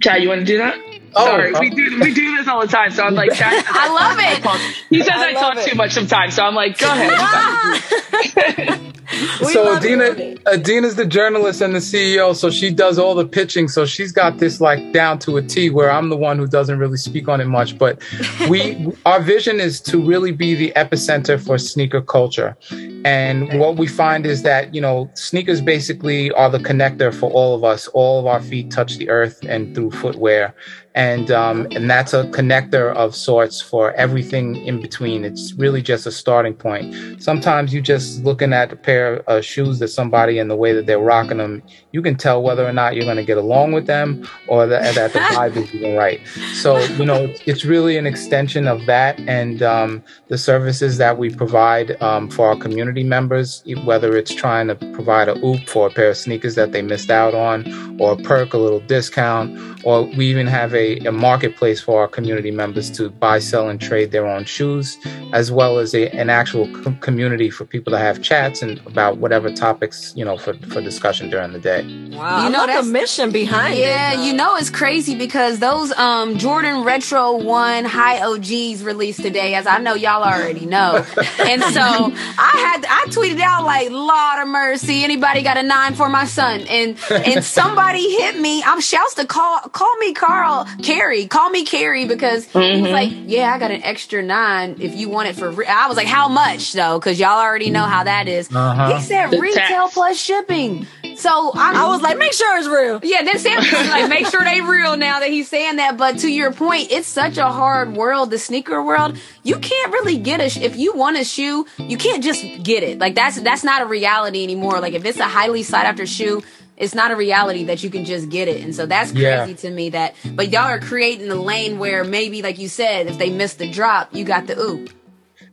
Chad, 0.00 0.22
you 0.22 0.28
want 0.28 0.40
to 0.40 0.46
do 0.46 0.58
that? 0.58 0.93
Oh, 1.16 1.26
Sorry, 1.26 1.52
we 1.52 1.70
do 1.70 2.00
we 2.00 2.12
do 2.12 2.36
this 2.36 2.48
all 2.48 2.60
the 2.60 2.66
time. 2.66 2.90
So 2.90 3.04
I'm 3.04 3.14
like, 3.14 3.30
I 3.34 3.88
love 3.88 4.18
it. 4.18 4.84
he 4.90 5.00
says 5.00 5.12
I 5.14 5.30
I, 5.30 5.32
talk 5.34 5.56
it. 5.56 5.68
too 5.68 5.76
much 5.76 5.92
sometimes. 5.92 6.34
So 6.34 6.44
I'm 6.44 6.54
like, 6.54 6.78
go 6.78 6.86
ahead. 6.86 7.10
you 7.10 8.32
guys 8.32 8.56
do 8.56 8.62
it. 8.62 8.94
We 9.40 9.52
so 9.52 9.76
Adena, 9.76 10.16
hearing. 10.16 10.38
Adena's 10.38 10.96
the 10.96 11.06
journalist 11.06 11.60
and 11.60 11.74
the 11.74 11.78
CEO, 11.78 12.34
so 12.34 12.50
she 12.50 12.70
does 12.70 12.98
all 12.98 13.14
the 13.14 13.26
pitching. 13.26 13.68
So 13.68 13.84
she's 13.86 14.12
got 14.12 14.38
this 14.38 14.60
like 14.60 14.92
down 14.92 15.18
to 15.20 15.36
a 15.36 15.42
T. 15.42 15.70
Where 15.70 15.90
I'm 15.90 16.08
the 16.08 16.16
one 16.16 16.38
who 16.38 16.46
doesn't 16.46 16.78
really 16.78 16.96
speak 16.96 17.28
on 17.28 17.40
it 17.40 17.46
much. 17.46 17.78
But 17.78 18.02
we, 18.48 18.92
our 19.04 19.20
vision 19.20 19.60
is 19.60 19.80
to 19.82 20.00
really 20.04 20.32
be 20.32 20.54
the 20.54 20.72
epicenter 20.74 21.44
for 21.44 21.58
sneaker 21.58 22.00
culture. 22.00 22.56
And 23.04 23.60
what 23.60 23.76
we 23.76 23.86
find 23.86 24.26
is 24.26 24.42
that 24.42 24.74
you 24.74 24.80
know 24.80 25.10
sneakers 25.14 25.60
basically 25.60 26.30
are 26.32 26.50
the 26.50 26.58
connector 26.58 27.14
for 27.14 27.30
all 27.30 27.54
of 27.54 27.62
us. 27.64 27.88
All 27.88 28.20
of 28.20 28.26
our 28.26 28.40
feet 28.40 28.70
touch 28.70 28.96
the 28.96 29.10
earth 29.10 29.38
and 29.46 29.74
through 29.74 29.90
footwear, 29.92 30.54
and 30.94 31.30
um, 31.32 31.66
and 31.72 31.90
that's 31.90 32.12
a 32.12 32.24
connector 32.24 32.94
of 32.94 33.16
sorts 33.16 33.60
for 33.60 33.92
everything 33.92 34.56
in 34.64 34.80
between. 34.80 35.24
It's 35.24 35.52
really 35.54 35.82
just 35.82 36.06
a 36.06 36.12
starting 36.12 36.54
point. 36.54 37.22
Sometimes 37.22 37.74
you 37.74 37.80
just 37.80 38.22
looking 38.22 38.52
at 38.52 38.72
a 38.72 38.76
pair 38.76 39.16
of 39.28 39.44
shoes 39.44 39.80
that 39.80 39.88
somebody 39.88 40.38
and 40.38 40.48
the 40.48 40.56
way 40.56 40.72
that 40.72 40.86
they're 40.86 41.00
rocking 41.00 41.38
them, 41.38 41.62
you 41.90 42.00
can 42.00 42.16
tell 42.16 42.42
whether 42.42 42.64
or 42.64 42.72
not 42.72 42.94
you're 42.94 43.04
going 43.04 43.16
to 43.16 43.24
get 43.24 43.38
along 43.38 43.72
with 43.72 43.86
them 43.86 44.28
or 44.46 44.66
that, 44.66 44.94
that 44.94 45.12
the 45.12 45.18
vibe 45.34 45.56
is 45.56 45.74
even 45.74 45.96
right. 45.96 46.20
So 46.54 46.78
you 46.78 47.04
know, 47.04 47.24
it's, 47.24 47.40
it's 47.44 47.64
really 47.64 47.96
an 47.96 48.06
extension 48.06 48.68
of 48.68 48.86
that 48.86 49.18
and 49.20 49.62
um, 49.62 50.02
the 50.28 50.38
services 50.38 50.96
that 50.98 51.18
we 51.18 51.34
provide 51.34 52.00
um, 52.00 52.30
for 52.30 52.48
our 52.48 52.56
community 52.56 53.02
members, 53.02 53.64
whether 53.84 54.16
it's 54.16 54.32
trying 54.32 54.68
to 54.68 54.76
provide 54.76 55.28
a 55.28 55.36
oop 55.44 55.68
for 55.68 55.88
a 55.88 55.90
pair 55.90 56.10
of 56.10 56.16
sneakers 56.16 56.54
that 56.54 56.70
they 56.70 56.82
missed 56.82 57.10
out 57.10 57.34
on, 57.34 58.00
or 58.00 58.12
a 58.12 58.16
perk, 58.16 58.54
a 58.54 58.58
little 58.58 58.80
discount, 58.80 59.73
or 59.84 60.02
we 60.16 60.26
even 60.30 60.46
have 60.46 60.74
a, 60.74 60.98
a 61.00 61.12
marketplace 61.12 61.80
for 61.80 62.00
our 62.00 62.08
community 62.08 62.50
members 62.50 62.90
to 62.92 63.10
buy, 63.10 63.38
sell, 63.38 63.68
and 63.68 63.80
trade 63.80 64.10
their 64.12 64.26
own 64.26 64.44
shoes, 64.44 64.96
as 65.32 65.50
well 65.52 65.78
as 65.78 65.94
a, 65.94 66.08
an 66.10 66.30
actual 66.30 66.66
com- 66.82 66.98
community 66.98 67.50
for 67.50 67.64
people 67.64 67.90
to 67.92 67.98
have 67.98 68.22
chats 68.22 68.62
and 68.62 68.78
about 68.86 69.18
whatever 69.18 69.50
topics 69.50 70.12
you 70.16 70.24
know 70.24 70.36
for, 70.38 70.54
for 70.68 70.80
discussion 70.80 71.30
during 71.30 71.52
the 71.52 71.58
day. 71.58 71.82
Wow, 72.12 72.38
You 72.38 72.44
you 72.44 72.50
know, 72.50 72.60
know 72.60 72.66
that's- 72.66 72.86
the 72.86 72.92
mission 72.92 73.30
behind 73.30 73.74
it. 73.74 73.80
Yeah, 73.80 74.22
you 74.24 74.32
know 74.32 74.56
it's 74.56 74.70
crazy 74.70 75.16
because 75.16 75.58
those 75.58 75.92
um 75.92 76.38
Jordan 76.38 76.84
Retro 76.84 77.36
One 77.36 77.84
High 77.84 78.22
OGs 78.22 78.82
released 78.82 79.20
today, 79.22 79.54
as 79.54 79.66
I 79.66 79.78
know 79.78 79.94
y'all 79.94 80.22
already 80.22 80.66
know. 80.66 81.04
and 81.40 81.62
so 81.62 81.80
I 81.82 82.52
had 82.54 82.84
I 82.88 83.04
tweeted 83.08 83.40
out 83.40 83.64
like, 83.64 83.90
"Lord 83.90 84.40
of 84.40 84.48
mercy, 84.48 85.04
anybody 85.04 85.42
got 85.42 85.56
a 85.56 85.62
nine 85.62 85.94
for 85.94 86.08
my 86.08 86.24
son?" 86.24 86.60
And 86.68 86.96
and 87.10 87.44
somebody 87.44 88.10
hit 88.16 88.38
me. 88.38 88.62
I'm 88.62 88.80
shouts 88.80 89.14
to 89.14 89.26
call 89.26 89.60
call 89.74 89.94
me 89.98 90.14
Carl 90.14 90.66
Carrie, 90.82 91.26
call 91.26 91.50
me 91.50 91.66
Carrie 91.66 92.06
because 92.06 92.46
he 92.46 92.80
was 92.80 92.90
like, 92.90 93.12
"Yeah, 93.26 93.52
I 93.52 93.58
got 93.58 93.70
an 93.70 93.82
extra 93.82 94.22
nine 94.22 94.76
if 94.80 94.94
you 94.94 95.08
want 95.10 95.28
it 95.28 95.36
for." 95.36 95.50
Re-. 95.50 95.66
I 95.66 95.88
was 95.88 95.96
like, 95.98 96.06
"How 96.06 96.28
much 96.28 96.72
though?" 96.72 96.98
Because 96.98 97.20
y'all 97.20 97.38
already 97.40 97.70
know 97.70 97.82
how 97.82 98.04
that 98.04 98.28
is. 98.28 98.48
Uh-huh. 98.54 98.94
He 98.96 99.02
said 99.02 99.30
The 99.30 99.40
retail 99.40 99.66
tax. 99.88 99.94
plus 99.94 100.18
shipping. 100.18 100.86
So 101.16 101.52
I, 101.54 101.84
I 101.84 101.88
was 101.88 102.02
like, 102.02 102.18
make 102.18 102.32
sure 102.32 102.58
it's 102.58 102.66
real. 102.66 102.98
yeah, 103.04 103.22
then 103.22 103.38
Sam 103.38 103.58
was 103.58 103.72
like, 103.88 104.08
make 104.08 104.26
sure 104.26 104.42
they 104.42 104.60
real 104.60 104.96
now 104.96 105.20
that 105.20 105.28
he's 105.30 105.48
saying 105.48 105.76
that. 105.76 105.96
But 105.96 106.18
to 106.20 106.28
your 106.28 106.52
point, 106.52 106.88
it's 106.90 107.06
such 107.06 107.36
a 107.38 107.48
hard 107.48 107.94
world, 107.96 108.30
the 108.32 108.38
sneaker 108.38 108.82
world. 108.82 109.16
You 109.44 109.56
can't 109.60 109.92
really 109.92 110.18
get 110.18 110.40
a 110.40 110.48
sh- 110.50 110.56
if 110.58 110.76
you 110.76 110.92
want 110.96 111.16
a 111.16 111.24
shoe, 111.24 111.66
you 111.78 111.96
can't 111.98 112.22
just 112.24 112.42
get 112.64 112.82
it. 112.82 112.98
Like 112.98 113.14
that's 113.14 113.40
that's 113.40 113.62
not 113.62 113.82
a 113.82 113.86
reality 113.86 114.42
anymore. 114.42 114.80
Like 114.80 114.94
if 114.94 115.04
it's 115.04 115.18
a 115.20 115.24
highly 115.28 115.62
sought 115.62 115.86
after 115.86 116.04
shoe, 116.04 116.42
it's 116.76 116.94
not 116.94 117.10
a 117.10 117.16
reality 117.16 117.64
that 117.64 117.82
you 117.82 117.90
can 117.90 118.04
just 118.04 118.28
get 118.28 118.48
it. 118.48 118.62
And 118.64 118.74
so 118.74 118.86
that's 118.86 119.12
crazy 119.12 119.22
Yeah. 119.22 119.46
to 119.46 119.70
me 119.70 119.90
that. 119.90 120.14
But 120.34 120.50
y'all 120.50 120.62
are 120.64 120.80
creating 120.80 121.30
a 121.30 121.34
lane 121.36 121.78
where 121.78 122.04
maybe, 122.04 122.42
like 122.42 122.58
you 122.58 122.68
said, 122.68 123.06
if 123.06 123.18
they 123.18 123.30
miss 123.30 123.54
the 123.54 123.70
drop, 123.70 124.14
you 124.14 124.24
got 124.24 124.46
the 124.46 124.58
oop. 124.58 124.90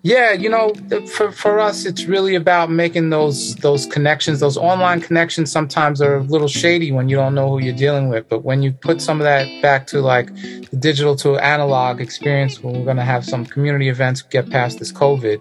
Yeah, 0.04 0.32
you 0.32 0.50
know, 0.50 0.74
for 1.06 1.32
for 1.32 1.60
us, 1.60 1.86
it's 1.86 2.06
really 2.06 2.34
about 2.34 2.72
making 2.72 3.12
those 3.12 3.54
those 3.58 3.86
connections. 3.86 4.40
Those 4.40 4.58
online 4.58 5.00
connections 5.00 5.52
sometimes 5.52 6.02
are 6.02 6.16
a 6.18 6.24
little 6.24 6.48
shady 6.48 6.92
when 6.92 7.08
you 7.08 7.16
don't 7.16 7.36
know 7.36 7.50
who 7.50 7.60
you're 7.60 7.76
dealing 7.76 8.10
with. 8.10 8.28
But 8.28 8.44
when 8.44 8.64
you 8.64 8.72
put 8.72 9.00
some 9.00 9.22
of 9.22 9.26
that 9.26 9.46
back 9.62 9.86
to 9.88 10.02
like 10.02 10.34
the 10.34 10.78
digital 10.80 11.16
to 11.18 11.38
analog 11.38 12.02
experience, 12.02 12.64
when 12.64 12.74
we're 12.74 12.86
going 12.86 12.98
to 12.98 13.04
have 13.04 13.24
some 13.24 13.46
community 13.46 13.90
events 13.90 14.24
get 14.24 14.50
past 14.50 14.80
this 14.80 14.92
COVID, 14.92 15.40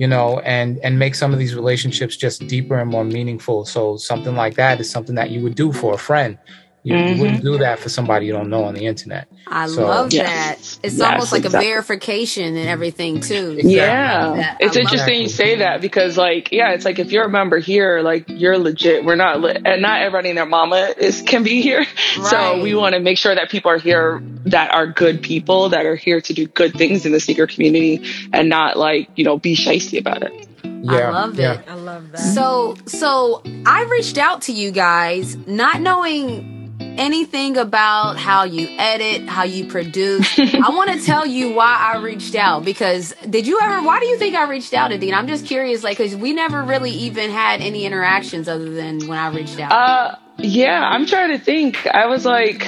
you 0.00 0.08
know, 0.08 0.40
and 0.40 0.80
and 0.80 0.98
make 0.98 1.14
some 1.14 1.32
of 1.32 1.38
these 1.38 1.54
relationships 1.54 2.16
just 2.16 2.44
deeper 2.48 2.80
and 2.80 2.90
more 2.90 3.04
meaningful. 3.04 3.64
So 3.66 3.96
something 3.98 4.34
like 4.34 4.56
that 4.56 4.80
is 4.80 4.90
something 4.90 5.14
that 5.14 5.30
you 5.30 5.44
would 5.44 5.54
do 5.54 5.72
for 5.72 5.94
a 5.94 5.98
friend. 5.98 6.38
You, 6.84 6.96
you 6.96 7.02
wouldn't 7.20 7.36
mm-hmm. 7.38 7.46
do 7.46 7.58
that 7.58 7.78
for 7.78 7.88
somebody 7.88 8.26
you 8.26 8.32
don't 8.32 8.50
know 8.50 8.64
on 8.64 8.74
the 8.74 8.86
internet. 8.86 9.28
I 9.46 9.68
So- 9.68 9.86
love 9.86 10.12
Yes. 10.12 10.26
that. 10.26 10.86
It's 10.86 10.98
Yes, 10.98 11.12
almost 11.12 11.30
like 11.30 11.44
exactly. 11.44 11.68
a 11.68 11.70
verification 11.74 12.56
and 12.56 12.68
everything 12.68 13.20
too. 13.20 13.60
So 13.60 13.68
Yeah, 13.68 14.34
that- 14.34 14.56
it's 14.58 14.74
interesting 14.74 15.18
that. 15.18 15.22
you 15.22 15.28
say 15.28 15.56
that 15.56 15.80
because, 15.80 16.16
like, 16.18 16.50
yeah, 16.50 16.72
it's 16.72 16.84
like 16.84 16.98
if 16.98 17.12
you're 17.12 17.26
a 17.26 17.30
member 17.30 17.58
here, 17.60 18.00
like 18.02 18.24
you're 18.26 18.58
legit. 18.58 19.04
We're 19.04 19.14
not, 19.14 19.40
li- 19.40 19.60
and 19.64 19.80
not 19.80 20.02
everybody 20.02 20.30
and 20.30 20.38
their 20.38 20.46
mama 20.46 20.92
is 20.98 21.22
can 21.22 21.44
be 21.44 21.62
here. 21.62 21.84
So 22.24 22.62
we 22.62 22.74
want 22.74 22.94
to 22.94 23.00
make 23.00 23.16
sure 23.18 23.34
that 23.34 23.48
people 23.50 23.70
are 23.70 23.78
here 23.78 24.22
that 24.46 24.72
are 24.72 24.86
good 24.86 25.22
people 25.22 25.70
that 25.70 25.86
are 25.86 25.96
here 25.96 26.20
to 26.20 26.32
do 26.32 26.46
good 26.46 26.74
things 26.74 27.06
in 27.06 27.12
the 27.12 27.20
sneaker 27.20 27.46
community 27.46 28.04
and 28.32 28.48
not 28.48 28.76
like 28.76 29.08
you 29.16 29.24
know 29.24 29.38
be 29.38 29.56
shisty 29.56 29.98
about 29.98 30.22
it. 30.22 30.48
Yeah, 30.64 30.92
I 30.92 31.10
love 31.10 31.38
yeah. 31.38 31.52
it. 31.54 31.64
I 31.68 31.74
love 31.74 32.10
that. 32.12 32.18
So, 32.18 32.76
so 32.86 33.42
I 33.66 33.84
reached 33.84 34.18
out 34.18 34.42
to 34.42 34.52
you 34.52 34.70
guys, 34.72 35.36
not 35.46 35.80
knowing 35.80 36.51
anything 36.98 37.56
about 37.56 38.16
how 38.16 38.44
you 38.44 38.68
edit, 38.78 39.28
how 39.28 39.44
you 39.44 39.66
produce. 39.66 40.38
I 40.38 40.70
want 40.70 40.90
to 40.90 41.04
tell 41.04 41.26
you 41.26 41.54
why 41.54 41.92
I 41.94 41.98
reached 41.98 42.34
out 42.34 42.64
because 42.64 43.14
did 43.28 43.46
you 43.46 43.58
ever? 43.62 43.82
Why 43.82 44.00
do 44.00 44.06
you 44.06 44.18
think 44.18 44.34
I 44.34 44.48
reached 44.48 44.74
out, 44.74 44.92
Adine? 44.92 45.14
I'm 45.14 45.26
just 45.26 45.46
curious, 45.46 45.82
like, 45.82 45.98
because 45.98 46.16
we 46.16 46.32
never 46.32 46.62
really 46.62 46.90
even 46.90 47.30
had 47.30 47.60
any 47.60 47.84
interactions 47.84 48.48
other 48.48 48.70
than 48.70 49.06
when 49.06 49.18
I 49.18 49.34
reached 49.34 49.58
out. 49.58 49.72
Uh, 49.72 50.16
yeah, 50.38 50.82
I'm 50.82 51.06
trying 51.06 51.30
to 51.30 51.44
think. 51.44 51.86
I 51.86 52.06
was 52.06 52.24
like, 52.24 52.64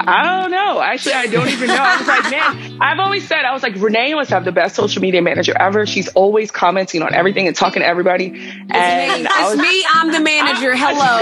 I 0.00 0.40
don't 0.40 0.50
know. 0.50 0.80
Actually, 0.80 1.14
I 1.14 1.26
don't 1.26 1.48
even 1.48 1.68
know. 1.68 1.76
I 1.78 1.98
was 1.98 2.08
like, 2.08 2.30
man, 2.30 2.69
I've 2.80 2.98
always 2.98 3.26
said 3.28 3.44
I 3.44 3.52
was 3.52 3.62
like 3.62 3.74
Renee 3.76 4.14
must 4.14 4.30
have 4.30 4.44
the 4.44 4.52
best 4.52 4.74
social 4.76 5.02
media 5.02 5.22
manager 5.22 5.54
ever. 5.58 5.86
She's 5.86 6.08
always 6.08 6.50
commenting 6.50 7.02
on 7.02 7.14
everything 7.14 7.46
and 7.46 7.54
talking 7.54 7.82
to 7.82 7.86
everybody. 7.86 8.26
And 8.70 9.26
It's 9.26 9.40
was, 9.40 9.56
me. 9.58 9.84
I'm 9.92 10.10
the 10.12 10.20
manager. 10.20 10.74
Hello. 10.76 11.18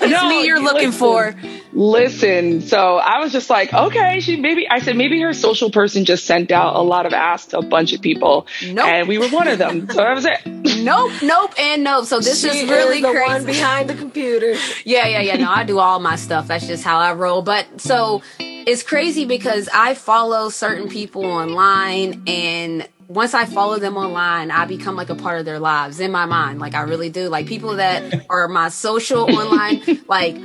It's 0.00 0.10
No, 0.10 0.28
me 0.28 0.46
you're 0.46 0.60
looking 0.62 0.88
listen. 0.90 0.92
for. 0.98 1.34
Listen, 1.72 2.62
so 2.62 2.96
I 2.96 3.18
was 3.20 3.32
just 3.32 3.50
like, 3.50 3.74
okay, 3.74 4.20
she 4.20 4.36
maybe 4.36 4.66
I 4.68 4.78
said 4.78 4.96
maybe 4.96 5.20
her 5.20 5.34
social 5.34 5.70
person 5.70 6.06
just 6.06 6.24
sent 6.24 6.50
out 6.50 6.74
a 6.74 6.80
lot 6.80 7.04
of 7.04 7.12
asks 7.12 7.48
to 7.48 7.58
a 7.58 7.62
bunch 7.62 7.92
of 7.92 8.00
people, 8.00 8.46
Nope. 8.64 8.86
and 8.86 9.08
we 9.08 9.18
were 9.18 9.28
one 9.28 9.46
of 9.46 9.58
them. 9.58 9.86
So 9.96 10.02
that 10.02 10.14
was 10.14 10.24
it. 10.24 10.38
Nope, 10.82 11.12
nope, 11.22 11.52
and 11.60 11.84
nope. 11.84 12.06
So 12.06 12.18
this 12.20 12.40
She 12.40 12.48
is 12.48 12.70
really 12.70 12.96
is 12.96 13.02
the 13.02 13.10
crazy. 13.10 13.26
one 13.26 13.44
behind 13.44 13.90
the 13.90 13.94
computer. 13.94 14.54
Yeah, 14.84 15.06
yeah, 15.06 15.20
yeah. 15.20 15.36
No, 15.36 15.50
I 15.50 15.64
do 15.64 15.78
all 15.78 15.98
my 16.00 16.16
stuff. 16.16 16.48
That's 16.48 16.66
just 16.66 16.82
how 16.84 16.98
I 16.98 17.12
roll. 17.12 17.42
But 17.42 17.80
so 17.80 18.22
it's 18.38 18.82
crazy 18.82 19.24
because 19.26 19.68
I 19.72 19.94
follow 19.94 20.48
certain 20.48 20.85
people 20.88 21.24
online 21.24 22.22
and 22.26 22.88
once 23.08 23.34
I 23.34 23.44
follow 23.44 23.78
them 23.78 23.96
online, 23.96 24.50
I 24.50 24.64
become 24.64 24.96
like 24.96 25.10
a 25.10 25.14
part 25.14 25.38
of 25.38 25.44
their 25.44 25.60
lives 25.60 26.00
in 26.00 26.10
my 26.10 26.26
mind. 26.26 26.58
Like 26.58 26.74
I 26.74 26.80
really 26.82 27.08
do. 27.08 27.28
Like 27.28 27.46
people 27.46 27.76
that 27.76 28.26
are 28.28 28.48
my 28.48 28.68
social 28.68 29.30
online, 29.30 29.82
like 30.08 30.36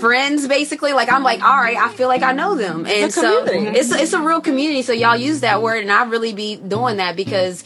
friends 0.00 0.48
basically. 0.48 0.92
Like 0.92 1.12
I'm 1.12 1.22
like, 1.22 1.42
all 1.42 1.56
right, 1.56 1.76
I 1.76 1.90
feel 1.90 2.08
like 2.08 2.22
I 2.22 2.32
know 2.32 2.56
them. 2.56 2.80
And 2.80 2.88
It's 2.88 3.14
so 3.14 3.44
it's 3.46 3.92
it's 3.92 4.12
a 4.12 4.20
real 4.20 4.40
community. 4.40 4.82
So 4.82 4.92
y'all 4.92 5.16
use 5.16 5.40
that 5.40 5.62
word 5.62 5.82
and 5.82 5.92
I 5.92 6.04
really 6.04 6.32
be 6.32 6.56
doing 6.56 6.96
that 6.96 7.16
because 7.16 7.64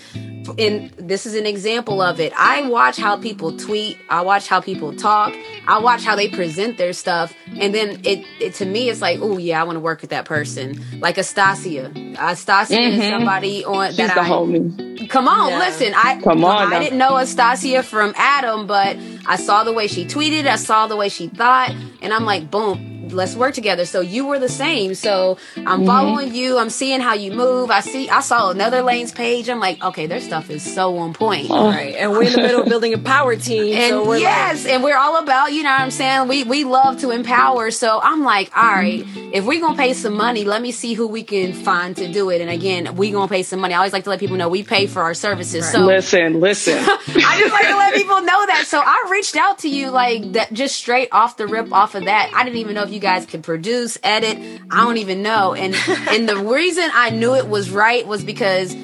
and 0.58 0.90
this 0.98 1.24
is 1.24 1.34
an 1.34 1.46
example 1.46 2.02
of 2.02 2.20
it. 2.20 2.32
I 2.36 2.68
watch 2.68 2.96
how 2.96 3.16
people 3.16 3.56
tweet. 3.56 3.96
I 4.08 4.22
watch 4.22 4.48
how 4.48 4.60
people 4.60 4.94
talk. 4.94 5.34
I 5.66 5.78
watch 5.78 6.02
how 6.04 6.16
they 6.16 6.28
present 6.28 6.76
their 6.78 6.92
stuff, 6.92 7.34
and 7.58 7.74
then 7.74 8.00
it, 8.04 8.26
it 8.40 8.54
to 8.54 8.64
me, 8.66 8.88
it's 8.90 9.00
like, 9.00 9.18
oh 9.22 9.38
yeah, 9.38 9.60
I 9.60 9.64
want 9.64 9.76
to 9.76 9.80
work 9.80 10.00
with 10.00 10.10
that 10.10 10.24
person. 10.24 10.82
Like 11.00 11.18
Astasia. 11.18 11.90
Astasia 12.18 12.80
is 12.80 13.00
Mhm. 13.00 13.10
somebody 13.10 13.64
on 13.64 13.88
She's 13.88 13.96
that 13.98 14.14
the 14.14 14.22
I 14.22 14.28
homie. 14.28 15.08
come 15.08 15.28
on. 15.28 15.50
Yeah. 15.50 15.58
Listen, 15.60 15.92
I 15.94 16.20
Come 16.22 16.44
on 16.44 16.56
I 16.66 16.70
now. 16.70 16.78
didn't 16.80 16.98
know 16.98 17.16
Astasia 17.16 17.82
from 17.82 18.12
Adam, 18.16 18.66
but 18.66 18.96
I 19.26 19.36
saw 19.36 19.62
the 19.64 19.72
way 19.72 19.86
she 19.86 20.04
tweeted. 20.04 20.46
I 20.46 20.56
saw 20.56 20.86
the 20.88 20.96
way 20.96 21.08
she 21.08 21.28
thought, 21.28 21.70
and 22.02 22.12
I'm 22.12 22.24
like, 22.24 22.50
boom. 22.50 22.88
Let's 23.10 23.34
work 23.34 23.54
together. 23.54 23.84
So 23.84 24.00
you 24.00 24.26
were 24.26 24.38
the 24.38 24.48
same. 24.48 24.94
So 24.94 25.38
I'm 25.56 25.64
Mm-hmm. 25.82 25.86
following 25.86 26.34
you. 26.34 26.58
I'm 26.58 26.70
seeing 26.70 27.00
how 27.00 27.14
you 27.14 27.32
move. 27.32 27.70
I 27.70 27.80
see. 27.80 28.08
I 28.08 28.20
saw 28.20 28.50
another 28.50 28.82
lane's 28.82 29.10
page. 29.12 29.48
I'm 29.48 29.58
like, 29.60 29.82
okay, 29.82 30.06
their 30.06 30.20
stuff 30.20 30.50
is 30.50 30.62
so 30.62 30.96
on 30.98 31.12
point. 31.14 31.48
Right. 31.50 31.94
And 31.96 32.12
we're 32.12 32.22
in 32.24 32.32
the 32.32 32.38
middle 32.38 32.62
of 32.62 32.68
building 32.68 32.94
a 32.94 32.98
power 32.98 33.36
team. 33.36 33.74
And 33.82 33.90
so 33.90 34.06
we're 34.08 34.18
yes, 34.18 34.64
and 34.66 34.82
we're 34.84 34.96
all 34.96 35.16
about, 35.22 35.52
you 35.52 35.62
know 35.62 35.70
what 35.70 35.80
I'm 35.80 35.90
saying? 35.90 36.28
We 36.28 36.44
we 36.44 36.64
love 36.64 37.00
to 37.00 37.10
empower. 37.10 37.70
So 37.70 38.00
I'm 38.02 38.22
like, 38.22 38.54
all 38.56 38.62
right, 38.70 39.04
if 39.32 39.44
we're 39.44 39.60
gonna 39.60 39.76
pay 39.76 39.94
some 39.94 40.14
money, 40.14 40.44
let 40.44 40.62
me 40.62 40.70
see 40.72 40.94
who 40.94 41.06
we 41.08 41.22
can 41.22 41.52
find 41.52 41.96
to 41.96 42.10
do 42.12 42.30
it. 42.30 42.40
And 42.40 42.50
again, 42.50 42.96
we 42.96 43.10
gonna 43.10 43.28
pay 43.28 43.42
some 43.42 43.60
money. 43.60 43.74
I 43.74 43.78
always 43.78 43.92
like 43.92 44.04
to 44.04 44.10
let 44.10 44.20
people 44.20 44.36
know 44.36 44.48
we 44.48 44.62
pay 44.62 44.86
for 44.86 45.02
our 45.02 45.14
services. 45.14 45.68
So 45.70 45.80
Listen, 45.86 46.38
listen. 46.40 46.78
I 46.78 47.38
just 47.40 47.52
like 47.52 47.66
to 47.68 47.76
let 47.76 47.94
people 47.94 48.20
know 48.20 48.46
that. 48.46 48.64
So 48.66 48.80
I 48.80 49.08
reached 49.10 49.36
out 49.36 49.58
to 49.60 49.68
you 49.68 49.90
like 49.90 50.32
that 50.32 50.52
just 50.52 50.76
straight 50.76 51.08
off 51.12 51.36
the 51.36 51.46
rip 51.46 51.72
off 51.72 51.94
of 51.94 52.04
that. 52.04 52.30
I 52.34 52.44
didn't 52.44 52.58
even 52.58 52.74
know 52.74 52.82
if 52.82 52.91
you 52.92 53.00
guys 53.00 53.26
could 53.26 53.42
produce, 53.42 53.98
edit. 54.02 54.38
I 54.70 54.84
don't 54.84 54.98
even 54.98 55.22
know. 55.22 55.54
And 55.54 55.74
and 56.08 56.28
the 56.28 56.36
reason 56.36 56.88
I 56.92 57.10
knew 57.10 57.34
it 57.34 57.48
was 57.48 57.70
right 57.70 58.06
was 58.06 58.24
because 58.24 58.74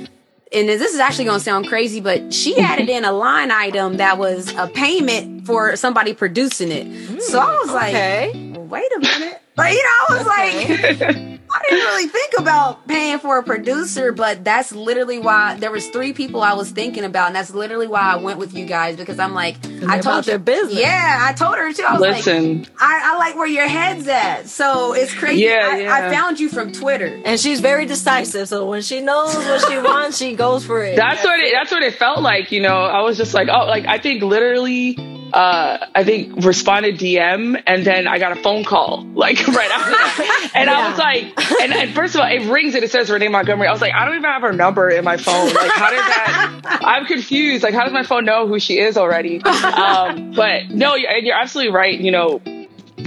and 0.51 0.69
this 0.69 0.95
is 0.95 1.01
actually 1.01 1.27
going 1.27 1.39
to 1.39 1.45
sound 1.45 1.69
crazy, 1.69 2.01
but 2.01 2.33
she 2.33 2.59
added 2.59 2.89
in 2.89 3.05
a 3.05 3.13
line 3.13 3.51
item 3.51 3.99
that 3.99 4.19
was 4.19 4.53
a 4.55 4.67
payment 4.67 5.47
for 5.47 5.77
somebody 5.77 6.15
producing 6.15 6.73
it. 6.73 7.23
so 7.23 7.39
I 7.39 7.59
was 7.59 7.71
like, 7.71 7.95
okay. 7.95 8.55
wait 8.57 8.91
a 8.97 9.01
minute. 9.01 9.43
Like, 9.57 9.75
you 9.75 9.83
know, 9.83 9.91
I 9.91 10.17
was 10.17 10.27
like, 10.27 11.03
I 11.17 11.38
didn't 11.69 11.87
really 11.87 12.09
think 12.09 12.35
about 12.39 12.87
paying 12.87 13.19
for 13.19 13.39
a 13.39 13.43
producer, 13.43 14.13
but 14.13 14.45
that's 14.45 14.73
literally 14.73 15.19
why 15.19 15.57
there 15.57 15.71
was 15.71 15.89
three 15.89 16.13
people 16.13 16.43
I 16.43 16.55
was 16.55 16.71
thinking 16.71 17.05
about, 17.05 17.29
and 17.29 17.37
that's 17.37 17.51
literally 17.51 17.87
why 17.87 18.01
I 18.01 18.17
went 18.17 18.39
with 18.39 18.55
you 18.55 18.67
guys 18.67 18.97
because 18.97 19.19
I'm 19.19 19.35
like, 19.35 19.57
I 19.67 19.99
about 19.99 20.03
told 20.03 20.25
their 20.25 20.39
business. 20.39 20.79
Yeah, 20.79 21.19
I 21.21 21.33
told 21.33 21.57
her 21.57 21.73
too. 21.73 21.85
I 21.85 21.93
was 21.93 22.01
like, 22.01 22.17
listen. 22.17 22.67
I, 22.79 23.13
I 23.13 23.19
like 23.19 23.37
where 23.37 23.47
your 23.47 23.69
head's 23.69 24.09
at. 24.09 24.49
So 24.49 24.95
it's 24.95 25.15
crazy. 25.15 25.45
Yeah, 25.45 25.69
I, 25.91 26.09
I 26.09 26.11
found 26.13 26.41
you 26.41 26.49
from 26.49 26.73
Twitter. 26.73 27.21
And 27.25 27.39
she's 27.39 27.61
very 27.61 27.87
decisive. 27.87 28.49
So 28.49 28.67
when 28.67 28.83
she 28.83 29.01
knows 29.01 29.35
what 29.35 29.69
she 29.69 29.79
wants, 29.79 30.19
she 30.19 30.35
goes 30.35 30.65
for 30.65 30.83
it. 30.83 30.97
That's 30.97 31.25
what 31.25 31.39
it. 31.41 31.53
That's 31.53 31.71
what 31.71 31.83
it 31.83 31.95
felt 31.95 32.21
like. 32.21 32.53
You 32.53 32.61
know, 32.61 32.83
I 32.85 33.03
was 33.03 33.17
just 33.17 33.35
like, 33.35 33.49
oh, 33.49 33.67
like 33.67 33.87
I 33.87 33.99
think 33.99 34.23
literally, 34.23 34.97
uh, 35.33 35.87
I 35.95 36.05
think 36.05 36.45
responded 36.45 36.99
DM, 36.99 37.63
and 37.67 37.85
then 37.85 38.07
I 38.07 38.19
got 38.19 38.37
a 38.37 38.43
phone 38.43 38.65
call 38.65 39.05
like 39.15 39.47
right 39.49 39.71
after 39.71 39.91
that, 39.91 40.51
and 40.55 40.71
I 40.71 40.91
was 40.91 40.99
like, 40.99 41.61
and, 41.61 41.73
and 41.73 41.95
first 41.95 42.15
of 42.15 42.21
all, 42.21 42.29
it 42.29 42.51
rings 42.51 42.75
and 42.75 42.85
it 42.85 42.91
says 42.91 43.11
Renee 43.11 43.29
Montgomery. 43.29 43.69
I 43.69 43.73
was 43.73 43.81
like, 43.81 43.93
I 43.93 44.05
don't 44.05 44.15
even 44.15 44.31
have 44.31 44.43
her 44.43 44.53
number 44.53 44.89
in 44.89 45.05
my 45.05 45.17
phone. 45.17 45.53
Like, 45.53 45.71
how 45.71 45.91
did 45.91 45.99
that? 45.99 46.61
I'm 46.85 47.07
confused. 47.07 47.63
Like, 47.63 47.75
how 47.75 47.85
does 47.85 47.93
my 47.93 48.03
phone 48.03 48.25
know 48.25 48.47
who 48.47 48.59
she 48.59 48.79
is 48.79 48.97
already? 48.97 49.43
Um, 49.43 50.33
but 50.33 50.71
no, 50.71 50.95
and 50.95 51.27
you're 51.27 51.37
absolutely 51.37 51.73
right. 51.73 51.99
You 51.99 52.11
know, 52.11 52.41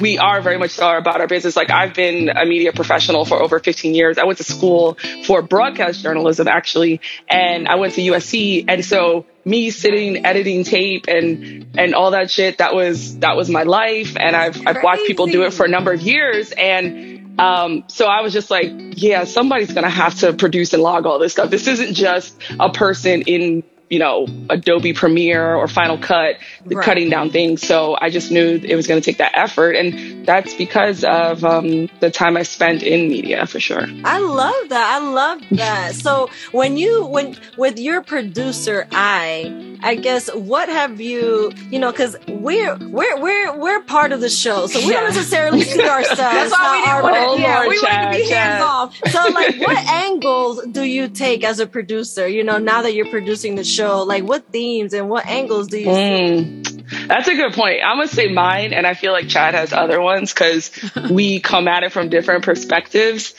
we 0.01 0.17
are 0.17 0.41
very 0.41 0.57
much 0.57 0.71
so 0.71 0.97
about 0.97 1.21
our 1.21 1.27
business. 1.27 1.55
Like 1.55 1.69
I've 1.69 1.93
been 1.93 2.29
a 2.29 2.45
media 2.45 2.73
professional 2.73 3.23
for 3.23 3.41
over 3.41 3.59
15 3.59 3.93
years. 3.93 4.17
I 4.17 4.25
went 4.25 4.39
to 4.39 4.43
school 4.43 4.97
for 5.25 5.41
broadcast 5.41 6.01
journalism 6.01 6.47
actually, 6.47 6.99
and 7.29 7.67
I 7.67 7.75
went 7.75 7.93
to 7.93 8.01
USC. 8.01 8.65
And 8.67 8.83
so 8.83 9.25
me 9.45 9.69
sitting 9.69 10.25
editing 10.25 10.63
tape 10.63 11.05
and 11.07 11.67
and 11.77 11.95
all 11.95 12.11
that 12.11 12.29
shit 12.29 12.57
that 12.57 12.75
was 12.75 13.19
that 13.19 13.37
was 13.37 13.49
my 13.49 13.63
life. 13.63 14.17
And 14.17 14.35
I've 14.35 14.67
I've 14.67 14.83
watched 14.83 15.05
people 15.05 15.27
do 15.27 15.43
it 15.43 15.53
for 15.53 15.65
a 15.65 15.69
number 15.69 15.91
of 15.93 16.01
years. 16.01 16.51
And 16.51 17.39
um, 17.39 17.85
so 17.87 18.05
I 18.05 18.21
was 18.21 18.33
just 18.33 18.51
like, 18.51 18.69
yeah, 18.71 19.23
somebody's 19.23 19.73
gonna 19.73 19.89
have 19.89 20.19
to 20.19 20.33
produce 20.33 20.73
and 20.73 20.83
log 20.83 21.05
all 21.05 21.19
this 21.19 21.33
stuff. 21.33 21.49
This 21.49 21.67
isn't 21.67 21.93
just 21.93 22.35
a 22.59 22.71
person 22.71 23.21
in 23.21 23.63
you 23.91 23.99
know, 23.99 24.25
Adobe 24.49 24.93
Premiere 24.93 25.53
or 25.55 25.67
Final 25.67 25.97
Cut, 25.97 26.37
Right. 26.65 26.83
cutting 26.85 27.09
down 27.09 27.29
things. 27.31 27.61
So 27.61 27.97
I 27.99 28.09
just 28.09 28.31
knew 28.31 28.59
it 28.63 28.75
was 28.75 28.87
going 28.87 29.01
to 29.01 29.05
take 29.05 29.17
that 29.17 29.33
effort. 29.35 29.75
And 29.75 30.25
that's 30.25 30.53
because 30.53 31.03
of 31.03 31.43
um, 31.43 31.89
the 31.99 32.09
time 32.09 32.37
I 32.37 32.43
spent 32.43 32.81
in 32.83 33.09
media 33.09 33.45
for 33.45 33.59
sure. 33.59 33.85
I 34.05 34.19
love 34.19 34.69
that. 34.69 34.87
I 34.95 34.99
love 34.99 35.41
that. 35.51 35.95
So 36.01 36.29
when 36.51 36.77
you 36.77 37.05
when 37.05 37.35
with 37.57 37.77
your 37.79 38.01
producer 38.01 38.87
eye, 38.91 39.77
I 39.83 39.95
guess 39.95 40.33
what 40.33 40.69
have 40.69 41.01
you 41.01 41.51
you 41.69 41.79
know 41.79 41.91
because 41.91 42.15
we're 42.27 42.75
we're 42.79 43.17
we're 43.21 43.57
we're 43.57 43.81
part 43.83 44.11
of 44.13 44.21
the 44.21 44.29
show, 44.29 44.67
so 44.67 44.79
we 44.79 44.93
Yeah. 44.93 45.01
don't 45.01 45.13
necessarily 45.13 45.61
see 45.63 45.81
ourselves. 45.83 46.17
That's 46.19 46.51
why 46.51 46.71
we 46.77 46.81
didn't 46.85 47.03
want 47.03 47.35
to. 47.37 47.41
Yeah, 47.41 47.55
Lord, 47.57 47.69
we 47.69 47.77
to 47.79 48.09
be 48.27 48.33
hands 48.33 48.63
off. 48.63 48.95
So 49.11 49.19
like 49.33 49.55
what 49.65 49.77
angles 49.89 50.65
do 50.71 50.83
you 50.83 51.07
take 51.09 51.43
as 51.43 51.59
a 51.59 51.67
producer? 51.67 52.27
You 52.27 52.43
know, 52.43 52.57
now 52.57 52.81
that 52.83 52.93
you're 52.95 53.09
producing 53.17 53.55
the 53.55 53.63
show, 53.63 53.80
like 54.05 54.23
what 54.23 54.45
themes 54.51 54.93
and 54.93 55.09
what 55.09 55.25
angles 55.25 55.67
do 55.67 55.77
you 55.77 55.85
see? 55.85 55.91
Mm, 55.91 57.07
that's 57.07 57.27
a 57.27 57.35
good 57.35 57.53
point. 57.53 57.79
I'm 57.85 57.97
going 57.97 58.07
to 58.07 58.13
say 58.13 58.27
mine, 58.27 58.73
and 58.73 58.85
I 58.85 58.93
feel 58.93 59.11
like 59.11 59.27
Chad 59.27 59.53
has 59.53 59.73
other 59.73 60.01
ones 60.01 60.33
because 60.33 60.71
we 61.11 61.39
come 61.39 61.67
at 61.67 61.83
it 61.83 61.91
from 61.91 62.09
different 62.09 62.43
perspectives. 62.43 63.33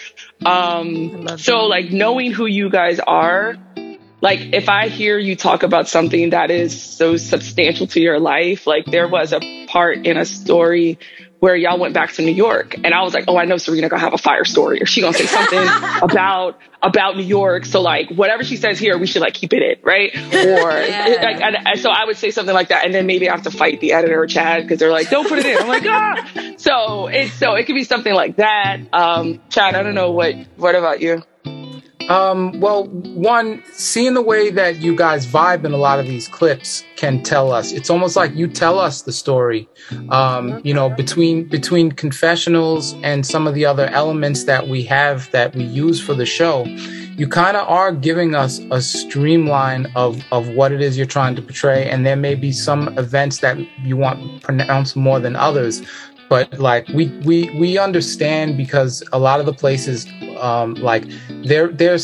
Um, 0.45 1.25
love 1.25 1.41
so, 1.41 1.65
like, 1.65 1.91
knowing 1.91 2.33
who 2.33 2.47
you 2.47 2.71
guys 2.71 3.01
are, 3.01 3.57
like, 4.21 4.41
if 4.53 4.69
I 4.69 4.89
hear 4.89 5.19
you 5.19 5.37
talk 5.37 5.63
about 5.63 5.89
something 5.89 6.31
that 6.31 6.51
is 6.51 6.81
so 6.81 7.17
substantial 7.17 7.87
to 7.89 8.01
your 8.01 8.21
life, 8.21 8.67
like, 8.67 8.87
there 8.87 9.09
was 9.09 9.33
a 9.33 9.41
part 9.67 10.07
in 10.07 10.17
a 10.17 10.25
story 10.25 10.99
where 11.43 11.57
y'all 11.57 11.77
went 11.77 11.93
back 11.93 12.13
to 12.13 12.23
New 12.23 12.31
York, 12.31 12.77
and 12.85 12.95
I 12.95 13.03
was 13.03 13.15
like, 13.15 13.25
oh, 13.27 13.37
I 13.37 13.47
know 13.47 13.57
Serena 13.57 13.89
gonna 13.89 14.01
have 14.01 14.15
a 14.15 14.19
fire 14.19 14.45
story, 14.45 14.81
or 14.81 14.87
she 14.87 15.01
gonna 15.01 15.13
say 15.13 15.27
something 15.27 15.59
about 16.03 16.61
about 16.81 17.17
New 17.17 17.25
York. 17.25 17.65
So 17.65 17.81
like, 17.81 18.11
whatever 18.11 18.45
she 18.45 18.55
says 18.55 18.79
here, 18.79 18.97
we 18.97 19.09
should 19.09 19.23
like 19.23 19.35
keep 19.35 19.53
it 19.53 19.61
in, 19.61 19.85
right? 19.85 20.15
Or 20.33 20.71
like, 20.71 21.41
and, 21.41 21.57
and 21.67 21.81
so 21.81 21.91
I 21.91 22.05
would 22.05 22.17
say 22.17 22.31
something 22.31 22.55
like 22.55 22.69
that, 22.69 22.85
and 22.85 22.95
then 22.95 23.07
maybe 23.07 23.29
I 23.29 23.33
have 23.33 23.43
to 23.43 23.51
fight 23.51 23.81
the 23.81 23.93
editor 23.93 24.23
or 24.23 24.29
Chad 24.29 24.63
because 24.63 24.79
they're 24.79 24.93
like, 24.93 25.11
don't 25.11 25.29
put 25.29 25.41
it 25.41 25.47
in. 25.47 25.59
I'm 25.59 25.67
like, 25.67 25.85
ah. 25.85 26.55
So 26.59 27.09
it's 27.09 27.33
so 27.33 27.55
it 27.57 27.65
could 27.67 27.75
be 27.75 27.83
something 27.83 28.15
like 28.15 28.37
that. 28.37 28.79
Um, 28.93 29.41
Chad, 29.51 29.75
I 29.75 29.83
don't 29.83 29.97
know 29.97 30.13
what 30.13 30.37
what 30.57 30.77
about 30.77 31.01
you? 31.01 31.25
Um, 32.09 32.61
well, 32.61 32.85
one, 32.87 33.63
seeing 33.73 34.15
the 34.15 34.23
way 34.23 34.51
that 34.51 34.77
you 34.77 34.97
guys 34.97 35.27
vibe 35.27 35.65
in 35.65 35.73
a 35.73 35.77
lot 35.77 35.99
of 35.99 36.07
these 36.07 36.29
clips 36.29 36.85
can 36.97 37.23
tell 37.23 37.53
us. 37.53 37.73
It's 37.73 37.91
almost 37.91 38.17
like 38.17 38.35
you 38.35 38.49
tell 38.49 38.79
us 38.79 39.03
the 39.03 39.13
story. 39.13 39.69
Um, 40.11 40.61
you 40.65 40.75
know, 40.75 40.89
between 40.91 41.49
between 41.49 41.93
confessionals 41.93 42.95
and 43.03 43.27
some 43.27 43.47
of 43.47 43.55
the 43.55 43.65
other 43.65 43.87
elements 43.87 44.45
that 44.45 44.69
we 44.69 44.83
have 44.85 45.31
that 45.33 45.55
we 45.55 45.65
use 45.65 46.01
for 46.01 46.15
the 46.15 46.27
show, 46.27 46.65
you 47.17 47.29
kind 47.29 47.57
of 47.57 47.69
are 47.69 47.93
giving 47.93 48.35
us 48.35 48.61
a 48.71 48.81
streamline 48.81 49.91
of 49.97 50.23
of 50.33 50.49
what 50.51 50.73
it 50.73 50.81
is 50.81 50.97
you're 50.97 51.07
trying 51.07 51.37
to 51.37 51.43
portray. 51.43 51.89
And 51.89 52.07
there 52.07 52.17
may 52.17 52.35
be 52.35 52.53
some 52.53 52.97
events 52.99 53.39
that 53.39 53.59
you 53.83 53.97
want 53.97 54.43
pronounced 54.43 54.97
more 54.97 55.21
than 55.21 55.37
others 55.37 55.83
but 56.33 56.59
like 56.59 56.89
we 56.89 57.09
we 57.27 57.51
we 57.61 57.77
understand 57.77 58.57
because 58.57 59.03
a 59.13 59.19
lot 59.19 59.39
of 59.39 59.45
the 59.45 59.53
places 59.53 60.07
um 60.41 60.73
like 60.77 61.05
they're 61.45 61.69
they're 61.69 61.99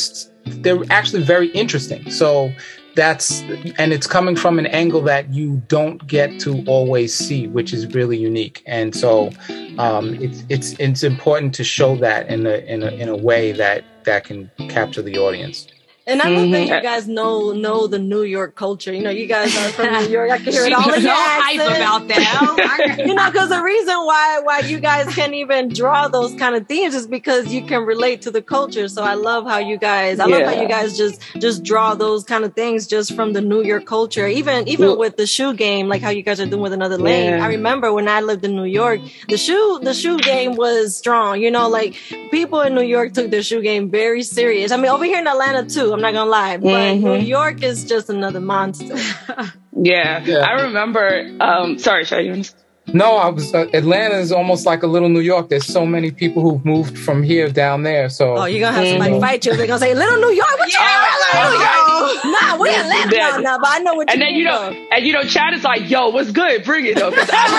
they're 0.63 0.83
actually 0.91 1.23
very 1.23 1.49
interesting 1.63 2.11
so 2.11 2.53
that's 2.95 3.41
and 3.79 3.91
it's 3.97 4.07
coming 4.07 4.37
from 4.37 4.59
an 4.59 4.67
angle 4.67 5.01
that 5.01 5.33
you 5.33 5.63
don't 5.69 6.07
get 6.07 6.39
to 6.39 6.63
always 6.67 7.15
see 7.15 7.47
which 7.47 7.73
is 7.73 7.87
really 7.95 8.19
unique 8.19 8.63
and 8.67 8.95
so 8.95 9.31
um 9.79 10.13
it's 10.21 10.45
it's 10.51 10.73
it's 10.79 11.03
important 11.03 11.55
to 11.55 11.65
show 11.65 11.97
that 11.97 12.29
in 12.29 12.47
a 12.47 12.57
in 12.75 12.83
a 12.83 12.91
in 13.03 13.09
a 13.09 13.17
way 13.17 13.53
that 13.53 13.83
that 14.05 14.25
can 14.25 14.51
capture 14.69 15.03
the 15.03 15.17
audience. 15.19 15.67
And 16.09 16.23
I 16.23 16.31
love 16.31 16.51
that 16.51 16.63
you 16.63 16.73
mm-hmm. 16.73 16.83
guys 16.83 17.07
know 17.07 17.53
know 17.53 17.87
the 17.87 17.99
New 17.99 18.23
York 18.23 18.55
culture. 18.55 18.95
You 18.95 19.03
know, 19.03 19.11
you 19.11 19.27
guys 19.27 19.55
are 19.55 19.69
from 19.73 19.93
New 19.93 20.09
York. 20.09 20.31
I 20.31 20.39
can 20.39 20.55
hear 20.55 20.65
it 20.65 20.73
all 20.73 20.89
in 20.89 20.95
She's 20.95 21.05
your 21.05 21.15
so 21.15 21.21
hype 21.21 21.61
accent. 21.61 21.77
about 21.77 22.09
that. 22.09 22.97
Oh 22.99 23.03
you 23.07 23.15
know, 23.15 23.31
because 23.31 23.51
the 23.51 23.63
reason 23.63 23.95
why 23.95 24.41
why 24.43 24.61
you 24.61 24.81
guys 24.81 25.15
can't 25.15 25.35
even 25.35 25.69
draw 25.69 26.09
those 26.09 26.33
kind 26.35 26.55
of 26.57 26.67
themes 26.67 26.95
is 26.95 27.07
because 27.07 27.53
you 27.53 27.63
can 27.67 27.83
relate 27.83 28.23
to 28.23 28.31
the 28.31 28.41
culture. 28.41 28.89
So 28.89 29.03
I 29.03 29.15
love 29.15 29.45
how 29.45 29.59
you 29.59 29.77
guys, 29.77 30.19
I 30.19 30.25
love 30.25 30.45
how 30.45 30.59
you 30.59 30.67
guys 30.67 30.97
just 30.97 31.21
just 31.37 31.63
draw 31.63 31.95
those 31.95 32.25
kind 32.25 32.43
of 32.43 32.55
things 32.55 32.87
just 32.87 33.15
from 33.15 33.35
the 33.35 33.43
New 33.43 33.63
York 33.63 33.85
culture. 33.85 34.27
Even 34.27 34.67
even 34.67 34.87
Well- 34.87 34.99
with 34.99 35.19
the 35.19 35.27
shoe 35.27 35.53
game, 35.53 35.89
like 35.89 36.01
how 36.01 36.11
you 36.11 36.23
guys 36.23 36.41
are 36.41 36.47
doing 36.47 36.63
with 36.63 36.73
another 36.73 36.97
lane. 36.97 37.35
Yeah. 37.35 37.45
I 37.45 37.49
remember 37.49 37.93
when 37.93 38.09
I 38.09 38.23
lived 38.23 38.47
in 38.47 38.57
New 38.57 38.65
York, 38.65 39.01
the 39.29 39.37
shoe 39.37 39.79
the 39.83 39.93
shoe 39.93 40.17
game 40.17 40.57
was 40.57 40.97
strong. 40.97 41.43
You 41.43 41.51
know, 41.51 41.69
like 41.69 41.97
people 42.31 42.63
in 42.63 42.75
New 42.75 42.89
York 42.97 43.13
took 43.13 43.31
their 43.31 43.43
shoe 43.43 43.61
game 43.61 43.91
very 43.91 44.23
serious. 44.23 44.73
I 44.73 44.79
mean, 44.79 44.87
over 44.87 45.05
here 45.05 45.19
in 45.19 45.27
Atlanta 45.27 45.65
too. 45.69 45.98
I'm 45.99 46.03
not 46.03 46.13
gonna 46.15 46.31
lie, 46.31 46.57
but 46.59 46.69
Mhm. 46.69 47.03
New 47.03 47.27
York 47.27 47.63
is 47.65 47.85
just 47.85 48.09
another 48.09 48.41
monster. 48.41 48.95
Yeah. 49.81 50.25
Yeah. 50.25 50.39
I 50.39 50.63
remember. 50.63 51.31
Um, 51.39 51.79
sorry, 51.79 52.05
Chad. 52.05 52.25
You 52.25 52.33
want 52.33 52.47
to- 52.47 52.53
No, 52.95 53.17
I 53.17 53.29
was 53.29 53.55
uh, 53.55 53.67
Atlanta 53.73 54.17
is 54.17 54.33
almost 54.33 54.67
like 54.67 54.83
a 54.83 54.89
little 54.89 55.09
New 55.09 55.21
York. 55.21 55.51
There's 55.51 55.67
so 55.67 55.87
many 55.87 56.11
people 56.11 56.43
who've 56.43 56.65
moved 56.65 56.99
from 56.99 57.23
here 57.23 57.49
down 57.49 57.85
there. 57.85 58.09
So 58.09 58.25
Oh, 58.39 58.45
you're 58.47 58.59
gonna 58.61 58.77
have 58.77 58.89
somebody 58.89 59.13
Mhm. 59.13 59.21
fight 59.21 59.47
you. 59.47 59.55
They're 59.57 59.69
gonna 59.69 59.79
say, 59.79 59.95
"Little 59.95 60.19
New 60.19 60.33
York, 60.33 60.59
what 60.59 60.69
you 60.73 60.79
Yeah, 60.81 60.89
doing, 60.99 61.45
Little 61.45 61.59
New 61.61 61.65
oh, 61.65 62.21
York?" 62.25 62.25
Nah, 62.43 62.57
we 62.61 62.69
in 62.71 62.75
Atlanta 62.81 63.17
Yeah. 63.17 63.37
now, 63.49 63.59
but 63.59 63.69
I 63.71 63.79
know 63.81 63.95
what 63.95 64.11
And 64.11 64.19
you 64.19 64.25
then 64.27 64.35
you 64.35 64.45
mean, 64.47 64.53
know, 64.55 64.87
and 64.91 65.07
you 65.07 65.13
know, 65.13 65.23
Chad 65.23 65.55
is 65.55 65.63
like, 65.63 65.89
"Yo, 65.89 66.09
what's 66.09 66.33
good? 66.33 66.65
Bring 66.65 66.87
it 66.87 66.97
though." 66.97 67.11
'Cause 67.17 67.31
I- 67.33 67.49
though. 67.49 67.57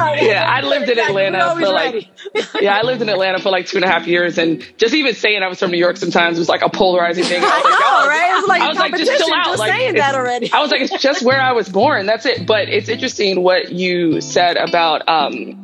uh, 0.00 0.04
uh, 0.04 0.10
uh. 0.10 0.16
Yeah, 0.20 0.44
I 0.56 0.60
lived 0.60 0.88
in 0.90 0.98
Atlanta 0.98 1.54
We're 1.56 1.62
for 1.66 1.72
like 1.72 1.94
ready. 1.94 2.10
yeah, 2.60 2.76
I 2.76 2.82
lived 2.82 3.02
in 3.02 3.08
Atlanta 3.08 3.38
for 3.38 3.50
like 3.50 3.66
two 3.66 3.76
and 3.76 3.84
a 3.84 3.88
half 3.88 4.06
years, 4.06 4.38
and 4.38 4.64
just 4.76 4.94
even 4.94 5.14
saying 5.14 5.42
I 5.42 5.48
was 5.48 5.58
from 5.58 5.70
New 5.70 5.78
York 5.78 5.96
sometimes 5.96 6.38
was 6.38 6.48
like 6.48 6.62
a 6.62 6.68
polarizing 6.68 7.24
thing. 7.24 7.42
I 7.42 7.46
I 7.48 7.56
was 7.56 7.64
like, 7.64 7.80
know, 7.80 8.08
right? 8.08 8.38
It's 8.38 8.48
like 8.48 8.62
I 8.62 8.68
was 8.68 8.78
like, 8.78 8.96
just 8.96 9.24
chill 9.24 9.34
out. 9.34 9.58
like, 9.58 9.72
saying 9.72 9.94
that 9.94 10.14
already. 10.14 10.52
I 10.52 10.60
was 10.60 10.70
like, 10.70 10.80
it's 10.80 11.02
just 11.02 11.22
where 11.22 11.40
I 11.40 11.52
was 11.52 11.68
born. 11.68 12.06
That's 12.06 12.26
it. 12.26 12.46
But 12.46 12.68
it's 12.68 12.88
interesting 12.88 13.42
what 13.42 13.72
you 13.72 14.20
said 14.20 14.56
about 14.56 15.08
um, 15.08 15.62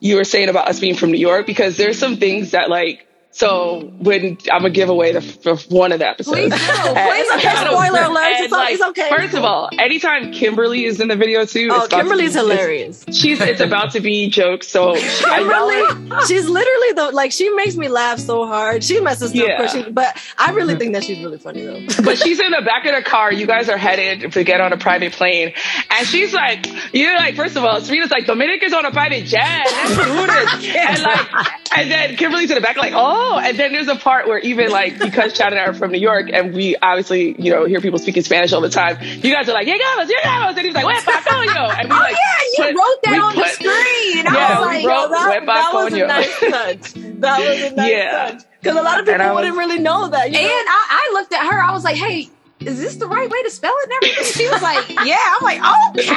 you 0.00 0.16
were 0.16 0.24
saying 0.24 0.48
about 0.48 0.68
us 0.68 0.80
being 0.80 0.94
from 0.94 1.12
New 1.12 1.18
York 1.18 1.46
because 1.46 1.76
there's 1.76 1.98
some 1.98 2.16
things 2.16 2.52
that 2.52 2.70
like. 2.70 3.06
So 3.34 3.90
when 3.98 4.38
I'm 4.52 4.60
gonna 4.62 4.70
give 4.70 4.88
away 4.88 5.10
the 5.10 5.18
f- 5.18 5.68
one 5.68 5.90
of 5.90 5.98
the 5.98 6.08
episodes. 6.08 6.36
Please 6.38 6.50
do. 6.52 6.56
Please 6.56 7.42
do. 7.42 7.48
Spoiler 7.48 8.02
alert, 8.02 8.32
it's 8.38 8.54
it's 8.54 8.82
okay. 8.82 9.10
First 9.10 9.34
of 9.34 9.42
all, 9.42 9.68
anytime 9.76 10.30
Kimberly 10.30 10.84
is 10.84 11.00
in 11.00 11.08
the 11.08 11.16
video 11.16 11.44
too, 11.44 11.68
oh, 11.72 11.84
it's 11.84 11.92
Kimberly's 11.92 12.34
be- 12.34 12.38
hilarious. 12.38 13.04
She's 13.12 13.40
it's 13.40 13.60
about 13.60 13.90
to 13.92 14.00
be 14.00 14.30
jokes. 14.30 14.68
So 14.68 14.94
I 14.94 15.42
know 15.42 15.68
it. 15.68 15.88
Kimberly, 15.88 16.26
she's 16.28 16.48
literally 16.48 16.92
the 16.92 17.10
like 17.12 17.32
she 17.32 17.50
makes 17.50 17.76
me 17.76 17.88
laugh 17.88 18.20
so 18.20 18.46
hard. 18.46 18.84
She 18.84 19.00
messes 19.00 19.30
up, 19.32 19.36
Yeah. 19.36 19.58
but, 19.58 19.70
she, 19.70 19.90
but 19.90 20.16
I 20.38 20.52
really 20.52 20.76
think 20.76 20.92
that 20.94 21.02
she's 21.02 21.18
really 21.18 21.38
funny 21.38 21.62
though. 21.64 21.80
but 22.04 22.16
she's 22.18 22.38
in 22.38 22.52
the 22.52 22.62
back 22.64 22.86
of 22.86 22.94
the 22.94 23.02
car. 23.02 23.32
You 23.32 23.48
guys 23.48 23.68
are 23.68 23.76
headed 23.76 24.30
to 24.34 24.44
get 24.44 24.60
on 24.60 24.72
a 24.72 24.76
private 24.78 25.12
plane, 25.12 25.54
and 25.90 26.06
she's 26.06 26.32
like, 26.32 26.66
"You're 26.94 27.16
like, 27.16 27.34
first 27.34 27.56
of 27.56 27.64
all, 27.64 27.80
Serena's 27.80 28.12
like, 28.12 28.26
Dominic 28.26 28.62
is 28.62 28.72
on 28.72 28.84
a 28.84 28.92
private 28.92 29.24
jet. 29.24 29.66
Let's 29.66 29.96
do 29.96 30.04
this." 30.04 30.76
and 30.76 31.02
like, 31.02 31.76
and 31.76 31.90
then 31.90 32.16
Kimberly's 32.16 32.50
in 32.50 32.54
the 32.54 32.60
back, 32.60 32.76
like, 32.76 32.92
"Oh," 32.94 33.23
Oh, 33.26 33.38
and 33.42 33.58
then 33.58 33.72
there's 33.72 33.88
a 33.88 33.96
part 33.96 34.26
where 34.28 34.38
even 34.38 34.70
like 34.70 34.98
because 34.98 35.32
Chad 35.32 35.52
and 35.52 35.60
I 35.60 35.64
are 35.66 35.72
from 35.74 35.92
New 35.92 35.98
York, 35.98 36.28
and 36.32 36.52
we 36.54 36.76
obviously 36.76 37.34
you 37.40 37.50
know 37.52 37.64
hear 37.64 37.80
people 37.80 37.98
speaking 37.98 38.22
Spanish 38.22 38.52
all 38.52 38.60
the 38.60 38.68
time. 38.68 38.98
You 39.00 39.32
guys 39.32 39.48
are 39.48 39.52
like, 39.54 39.66
"Llegamos, 39.66 40.06
llegamos," 40.08 40.56
and 40.56 40.58
he's 40.58 40.74
like, 40.74 40.84
"Huepa, 40.84 41.12
coño," 41.22 41.78
and 41.80 41.88
we 41.88 41.94
Oh 41.94 41.98
like, 42.00 42.12
yeah, 42.12 42.18
you 42.58 42.64
put- 42.64 42.74
wrote 42.76 43.02
that 43.04 43.12
we 43.12 43.18
on 43.18 43.34
the 43.36 43.48
screen. 43.48 44.26
And 44.26 44.34
Yeah, 44.34 44.46
I 44.46 44.60
was 44.60 44.68
we 44.68 44.74
like, 44.74 44.86
wrote- 44.86 45.10
that, 45.10 45.46
that 45.46 45.74
was 45.74 45.92
a 45.92 46.06
nice 46.06 46.38
touch. 46.40 46.92
That 47.20 47.38
was 47.40 47.72
a 47.72 47.74
nice 47.76 47.90
Yeah. 47.90 48.30
touch. 48.30 48.42
Because 48.60 48.78
a 48.78 48.82
lot 48.82 49.00
of 49.00 49.06
people 49.06 49.34
wouldn't 49.34 49.56
really 49.56 49.78
know 49.78 50.08
that. 50.08 50.30
You 50.30 50.38
and 50.38 50.46
know? 50.46 50.52
I, 50.52 51.10
I 51.10 51.10
looked 51.14 51.32
at 51.32 51.46
her. 51.50 51.62
I 51.62 51.72
was 51.72 51.84
like, 51.84 51.96
hey. 51.96 52.28
Is 52.60 52.78
this 52.80 52.96
the 52.96 53.06
right 53.06 53.28
way 53.28 53.42
to 53.42 53.50
spell 53.50 53.74
it 53.76 53.90
and 53.90 53.92
everything? 54.10 54.32
She 54.32 54.48
was 54.48 54.62
like, 54.62 54.88
"Yeah." 55.04 55.18
I'm 55.18 55.42
like, 55.42 55.58
"Okay." 55.98 56.16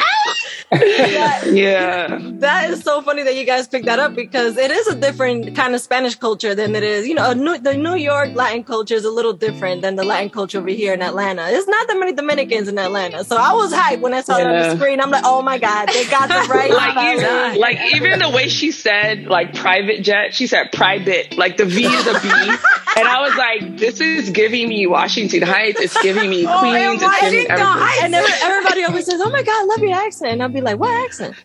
That- 0.71 1.51
yeah, 1.53 2.19
That 2.39 2.69
is 2.69 2.81
so 2.83 3.01
funny 3.01 3.23
that 3.23 3.35
you 3.35 3.45
guys 3.45 3.67
picked 3.67 3.85
that 3.85 3.99
up 3.99 4.13
because 4.15 4.57
it 4.57 4.69
is 4.71 4.87
a 4.87 4.95
different 4.95 5.55
kind 5.55 5.73
of 5.75 5.81
Spanish 5.81 6.15
culture 6.15 6.53
than 6.55 6.75
it 6.75 6.83
is. 6.83 7.07
You 7.07 7.15
know, 7.15 7.31
a 7.31 7.35
New, 7.35 7.57
the 7.57 7.73
New 7.75 7.95
York 7.95 8.33
Latin 8.35 8.63
culture 8.63 8.93
is 8.95 9.03
a 9.05 9.09
little 9.11 9.33
different 9.33 9.81
than 9.81 9.95
the 9.95 10.03
Latin 10.03 10.29
culture 10.29 10.59
over 10.59 10.69
here 10.69 10.93
in 10.93 11.01
Atlanta. 11.01 11.43
There's 11.49 11.67
not 11.67 11.87
that 11.87 11.97
many 11.97 12.13
Dominicans 12.13 12.67
in 12.67 12.77
Atlanta, 12.77 13.23
so 13.23 13.35
I 13.37 13.53
was 13.53 13.73
hyped 13.73 14.01
when 14.01 14.13
I 14.13 14.21
saw 14.21 14.37
it 14.37 14.45
on 14.45 14.53
the 14.53 14.75
screen. 14.75 15.01
I'm 15.01 15.09
like, 15.11 15.23
oh 15.25 15.41
my 15.41 15.57
god, 15.57 15.87
they 15.89 16.05
got 16.07 16.27
the 16.29 16.47
right 16.53 16.71
like 16.71 17.17
even, 17.17 17.59
like 17.61 17.95
even 17.95 18.19
the 18.19 18.29
way 18.29 18.47
she 18.47 18.71
said 18.71 19.25
like 19.25 19.53
private 19.55 20.01
jet, 20.03 20.33
she 20.33 20.47
said 20.47 20.71
private. 20.71 21.37
Like 21.37 21.57
the 21.57 21.65
V 21.65 21.85
is 21.85 22.07
a 22.07 22.19
B, 22.19 22.29
and 22.97 23.07
I 23.07 23.21
was 23.21 23.35
like, 23.35 23.77
this 23.77 23.99
is 24.01 24.29
giving 24.31 24.67
me 24.69 24.87
Washington 24.87 25.41
Heights. 25.43 25.79
It's 25.79 26.01
giving 26.01 26.29
me 26.29 26.45
Oh, 26.47 26.59
Queens. 26.59 27.01
and 27.01 27.11
it's 27.11 27.19
giving 27.21 27.39
me 27.39 27.45
everything. 27.47 27.65
Heights. 27.65 28.03
And 28.03 28.15
everybody 28.15 28.83
always 28.83 29.05
says, 29.05 29.21
"Oh 29.23 29.29
my 29.29 29.43
god, 29.43 29.61
I 29.61 29.63
love 29.65 29.79
your 29.79 29.93
accent." 29.93 30.31
And 30.33 30.43
I'll 30.43 30.49
be 30.49 30.61
like, 30.61 30.77
"What 30.79 30.91
accent?" 31.05 31.35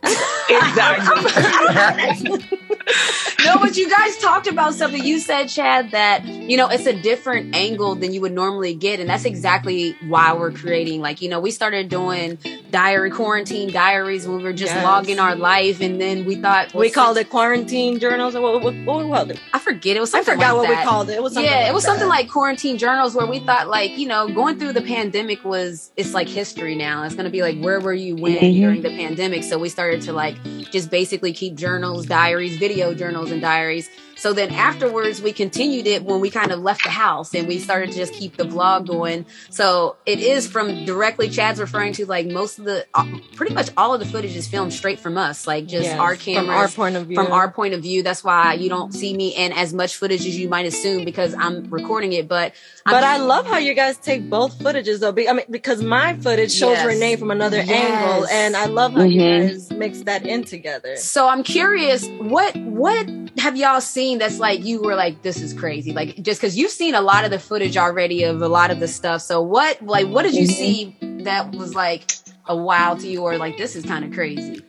Exactly. 0.49 2.41
no, 3.45 3.59
but 3.59 3.77
you 3.77 3.89
guys 3.91 4.17
talked 4.19 4.47
about 4.47 4.75
something. 4.75 5.03
You 5.05 5.19
said, 5.19 5.47
Chad, 5.49 5.91
that 5.93 6.25
you 6.27 6.57
know 6.57 6.69
it's 6.69 6.87
a 6.87 7.01
different 7.01 7.55
angle 7.55 7.95
than 7.95 8.13
you 8.13 8.21
would 8.21 8.33
normally 8.33 8.75
get, 8.75 9.01
and 9.01 9.09
that's 9.09 9.25
exactly 9.25 9.97
why 10.09 10.33
we're 10.35 10.51
creating. 10.53 11.01
Like, 11.01 11.23
you 11.23 11.29
know, 11.29 11.41
we 11.41 11.51
started 11.51 11.89
doing 11.89 12.39
diary 12.71 13.11
quarantine 13.11 13.71
diaries 13.71 14.27
when 14.27 14.39
we 14.39 14.43
were 14.45 14.53
just 14.53 14.73
Yes. 14.75 14.85
logging 14.85 15.19
our 15.19 15.37
life, 15.37 15.81
and 15.81 16.01
then 16.01 16.25
we 16.25 16.37
thought 16.37 16.73
we 16.75 16.91
called 16.91 17.17
it 17.19 17.29
quarantine 17.31 17.99
journals. 17.99 18.35
Or 18.35 18.41
what, 18.41 18.63
what, 18.63 18.75
what 18.85 19.05
we 19.05 19.11
called 19.11 19.31
it? 19.31 19.41
I 19.53 19.59
forget. 19.59 19.97
It 19.97 20.01
was 20.01 20.15
I 20.15 20.23
forgot 20.23 20.39
like 20.39 20.55
what 20.57 20.69
that. 20.69 20.79
we 20.85 20.89
called 20.91 21.11
it. 21.11 21.15
It 21.15 21.23
was 21.23 21.37
something 21.43 21.53
yeah, 21.53 21.61
like 21.61 21.69
it 21.71 21.75
was 21.75 21.83
that. 21.85 21.89
something 21.91 22.09
like 22.09 22.31
quarantine 22.31 22.79
journals 22.79 23.15
where 23.15 23.27
we 23.27 23.41
thought 23.41 23.69
like, 23.69 23.97
you 23.99 24.07
know, 24.09 24.29
going 24.29 24.59
through 24.59 24.73
the 24.73 24.83
pandemic 24.83 25.45
was 25.45 25.93
it's 25.97 26.15
like 26.15 26.29
history 26.29 26.75
now. 26.75 27.03
It's 27.05 27.15
gonna 27.15 27.31
be 27.31 27.43
like 27.43 27.59
where 27.61 27.81
were 27.81 27.93
you 27.95 28.17
when 28.17 28.37
Mhm. 28.37 28.55
during 28.61 28.83
the 28.83 28.91
pandemic? 28.91 29.45
So 29.45 29.59
we 29.59 29.69
started 29.69 30.03
to 30.03 30.13
like 30.13 30.37
just 30.71 30.91
basically 30.91 31.33
keep 31.33 31.55
journals, 31.55 32.07
diaries, 32.07 32.57
video 32.59 32.95
journals 32.95 33.31
and 33.31 33.41
diaries. 33.41 33.89
So 34.23 34.33
then 34.33 34.53
afterwards 34.53 35.21
we 35.21 35.33
continued 35.33 35.89
it 35.89 36.05
when 36.05 36.21
we 36.21 36.31
kind 36.31 36.53
of 36.53 36.61
left 36.61 36.85
the 36.85 36.91
house 36.91 37.35
and 37.35 37.49
we 37.49 37.59
started 37.59 37.91
to 37.91 37.97
just 37.97 38.13
keep 38.15 38.37
the 38.37 38.45
vlog 38.45 38.87
going. 38.87 39.27
So 39.51 39.97
it 40.07 40.21
is 40.21 40.47
from 40.47 40.85
directly 40.85 41.29
Chad's 41.29 41.59
referring 41.59 41.93
to 41.95 42.07
like 42.07 42.29
most 42.29 42.61
of 42.61 42.65
the 42.65 42.87
uh, 42.95 43.05
pretty 43.35 43.53
much 43.53 43.71
all 43.77 43.95
of 43.95 43.99
the 43.99 44.07
footage 44.07 44.37
is 44.37 44.47
filmed 44.47 44.73
straight 44.73 45.01
from 45.01 45.19
us, 45.19 45.45
like 45.49 45.67
just 45.67 45.87
Yes, 45.87 45.99
our 45.99 46.15
from 46.15 46.23
cameras 46.35 46.49
our 46.57 46.69
point 46.69 46.95
of 46.95 47.07
view. 47.09 47.17
from 47.17 47.33
our 47.33 47.51
point 47.51 47.75
of 47.75 47.83
view. 47.83 48.05
That's 48.05 48.23
why 48.23 48.55
you 48.55 48.69
don't 48.69 48.93
see 48.95 49.13
me 49.13 49.31
in 49.35 49.51
as 49.53 49.75
much 49.75 49.97
footage 49.97 50.21
as 50.21 50.39
you 50.39 50.49
might 50.49 50.67
assume 50.67 51.05
because 51.05 51.35
I'm 51.37 51.69
recording 51.69 52.13
it. 52.13 52.29
But 52.29 52.55
But 52.85 53.03
I 53.03 53.17
I'm, 53.17 53.23
love 53.27 53.45
how 53.47 53.59
you 53.59 53.75
guys 53.75 53.97
take 53.97 54.31
both 54.31 54.57
footages 54.61 55.01
though. 55.01 55.11
Be- 55.11 55.29
I 55.29 55.33
mean, 55.33 55.47
because 55.51 55.83
my 55.83 56.15
footage 56.19 56.53
shows 56.53 56.77
Yes. 56.77 56.87
Renee 56.87 57.17
from 57.17 57.33
another 57.33 57.57
Yes. 57.57 57.71
angle, 57.71 58.27
and 58.29 58.57
I 58.57 58.67
love 58.67 58.93
how 58.93 59.03
you 59.03 59.21
Mhm. 59.21 59.49
guys 59.49 59.71
mix 59.73 60.03
that 60.03 60.25
in 60.25 60.45
together. 60.45 60.95
so 60.97 61.27
I'm 61.29 61.43
curious, 61.43 62.07
what 62.21 62.55
what 62.57 63.09
have 63.39 63.57
y'all 63.57 63.81
seen 63.81 64.19
that's 64.19 64.39
like 64.39 64.65
you 64.65 64.83
were 64.83 64.95
like 64.95 65.23
this 65.23 65.41
is 65.41 65.53
crazy? 65.53 65.93
Like 65.93 66.23
just 66.23 66.41
because 66.41 66.57
you've 66.57 66.71
seen 66.71 66.95
a 66.95 67.01
lot 67.01 67.25
of 67.25 67.31
the 67.31 67.39
footage 67.39 67.77
already 67.77 68.25
of 68.25 68.43
a 68.43 68.49
lot 68.49 68.71
of 68.71 68.81
the 68.81 68.89
stuff. 68.89 69.23
So 69.23 69.41
what 69.41 69.81
like 69.83 70.07
what 70.09 70.23
did 70.25 70.35
you 70.35 70.47
Mhm. 70.47 70.53
see 70.53 70.97
that 71.25 71.53
was 71.55 71.75
like 71.75 72.13
a 72.47 72.57
wow 72.57 72.95
to 72.95 73.07
you 73.09 73.23
or 73.23 73.39
like 73.39 73.57
this 73.57 73.77
is 73.77 73.85
kind 73.85 74.05
of 74.05 74.13
crazy? 74.13 74.63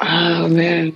oh 0.00 0.48
man, 0.48 0.92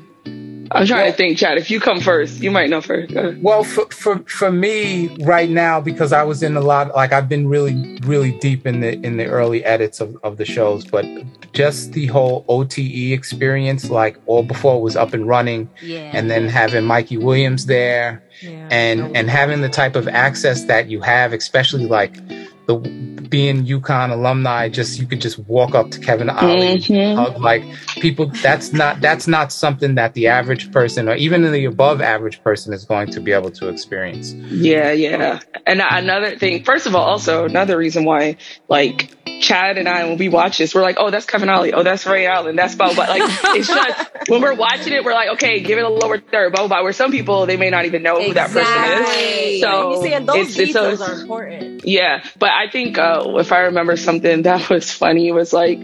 I'm 0.74 0.86
trying 0.86 1.10
to 1.10 1.16
think, 1.16 1.38
Chad. 1.38 1.58
If 1.58 1.70
you 1.70 1.80
come 1.80 2.00
first, 2.00 2.40
you 2.40 2.50
might 2.50 2.70
know 2.70 2.80
first. 2.80 3.14
Well, 3.40 3.64
for, 3.64 3.86
for 3.90 4.18
for 4.20 4.50
me 4.50 5.08
right 5.24 5.48
now, 5.50 5.80
because 5.80 6.12
I 6.12 6.22
was 6.22 6.42
in 6.42 6.56
a 6.56 6.60
lot, 6.60 6.94
like 6.94 7.12
I've 7.12 7.28
been 7.28 7.48
really, 7.48 7.98
really 8.04 8.32
deep 8.38 8.66
in 8.66 8.80
the 8.80 8.92
in 9.04 9.16
the 9.16 9.26
early 9.26 9.64
edits 9.64 10.00
of, 10.00 10.16
of 10.22 10.36
the 10.36 10.44
shows, 10.44 10.84
but 10.84 11.04
just 11.52 11.92
the 11.92 12.06
whole 12.06 12.44
OTE 12.48 13.12
experience, 13.12 13.90
like 13.90 14.16
all 14.26 14.42
before 14.42 14.76
it 14.76 14.80
was 14.80 14.96
up 14.96 15.12
and 15.14 15.28
running, 15.28 15.68
Yeah. 15.82 16.10
and 16.14 16.30
then 16.30 16.48
having 16.48 16.84
Mikey 16.84 17.18
Williams 17.18 17.66
there, 17.66 18.22
Yeah. 18.40 18.68
and 18.70 19.16
and 19.16 19.28
having 19.30 19.60
the 19.60 19.68
type 19.68 19.96
of 19.96 20.08
access 20.08 20.64
that 20.64 20.88
you 20.88 21.00
have, 21.02 21.32
especially 21.32 21.86
like 21.86 22.16
the 22.66 22.76
being 22.76 23.64
UConn 23.64 24.10
alumni, 24.12 24.68
just 24.68 25.00
you 25.00 25.06
could 25.06 25.20
just 25.20 25.38
walk 25.40 25.74
up 25.74 25.90
to 25.90 25.98
Kevin 26.00 26.28
Ollie, 26.30 26.78
Mhm. 26.78 27.16
hug 27.16 27.40
like 27.40 27.64
people. 28.00 28.26
That's 28.42 28.72
not 28.72 29.00
that's 29.00 29.26
not 29.26 29.52
something 29.52 29.94
that 29.96 30.14
the 30.14 30.28
average 30.28 30.70
person 30.70 31.08
or 31.08 31.14
even 31.16 31.50
the 31.50 31.64
above 31.64 32.00
average 32.00 32.42
person 32.44 32.72
is 32.72 32.84
going 32.84 33.10
to 33.12 33.20
be 33.20 33.32
able 33.32 33.50
to 33.52 33.68
experience. 33.68 34.32
Yeah, 34.32 34.92
yeah. 34.92 35.40
And 35.66 35.80
another 35.88 36.36
thing, 36.36 36.62
first 36.64 36.86
of 36.86 36.94
all, 36.94 37.04
also 37.04 37.44
another 37.44 37.76
reason 37.78 38.04
why, 38.04 38.36
like 38.68 39.10
Chad 39.40 39.76
and 39.76 39.88
I, 39.88 40.04
when 40.04 40.18
we 40.18 40.28
watch 40.28 40.58
this, 40.58 40.72
we're 40.74 40.82
like, 40.82 40.96
oh, 41.00 41.10
that's 41.10 41.26
Kevin 41.26 41.48
Ollie, 41.48 41.72
oh, 41.72 41.82
that's 41.82 42.06
Ray 42.06 42.26
Allen, 42.26 42.54
that's 42.54 42.74
blah 42.76 42.94
blah. 42.94 43.06
blah. 43.06 43.14
Like 43.16 43.22
it's 43.56 43.66
just 43.66 44.10
when 44.28 44.40
we're 44.40 44.54
watching 44.54 44.92
it, 44.92 45.04
we're 45.04 45.14
like, 45.14 45.30
okay, 45.30 45.60
give 45.60 45.78
it 45.78 45.84
a 45.84 45.88
lower 45.88 46.18
third, 46.18 46.52
blah 46.52 46.62
blah. 46.62 46.68
blah. 46.68 46.82
Where 46.84 46.92
some 46.92 47.10
people 47.10 47.46
they 47.46 47.56
may 47.56 47.70
not 47.70 47.86
even 47.86 48.02
know 48.02 48.22
who 48.22 48.34
that 48.34 48.50
person 48.50 49.04
is. 49.04 49.60
So 49.62 49.94
you 49.96 50.02
see, 50.02 50.12
and 50.14 50.28
those 50.28 50.36
it's- 50.36 50.58
it's 50.58 50.66
details 50.74 51.00
are 51.00 51.20
important. 51.20 51.84
Yeah, 51.84 52.22
but 52.38 52.50
I 52.50 52.61
think 52.68 52.98
uh, 52.98 53.24
if 53.36 53.52
I 53.52 53.60
remember 53.60 53.96
something 53.96 54.42
that 54.42 54.68
was 54.70 54.90
funny 54.90 55.32
was 55.32 55.52
like, 55.52 55.78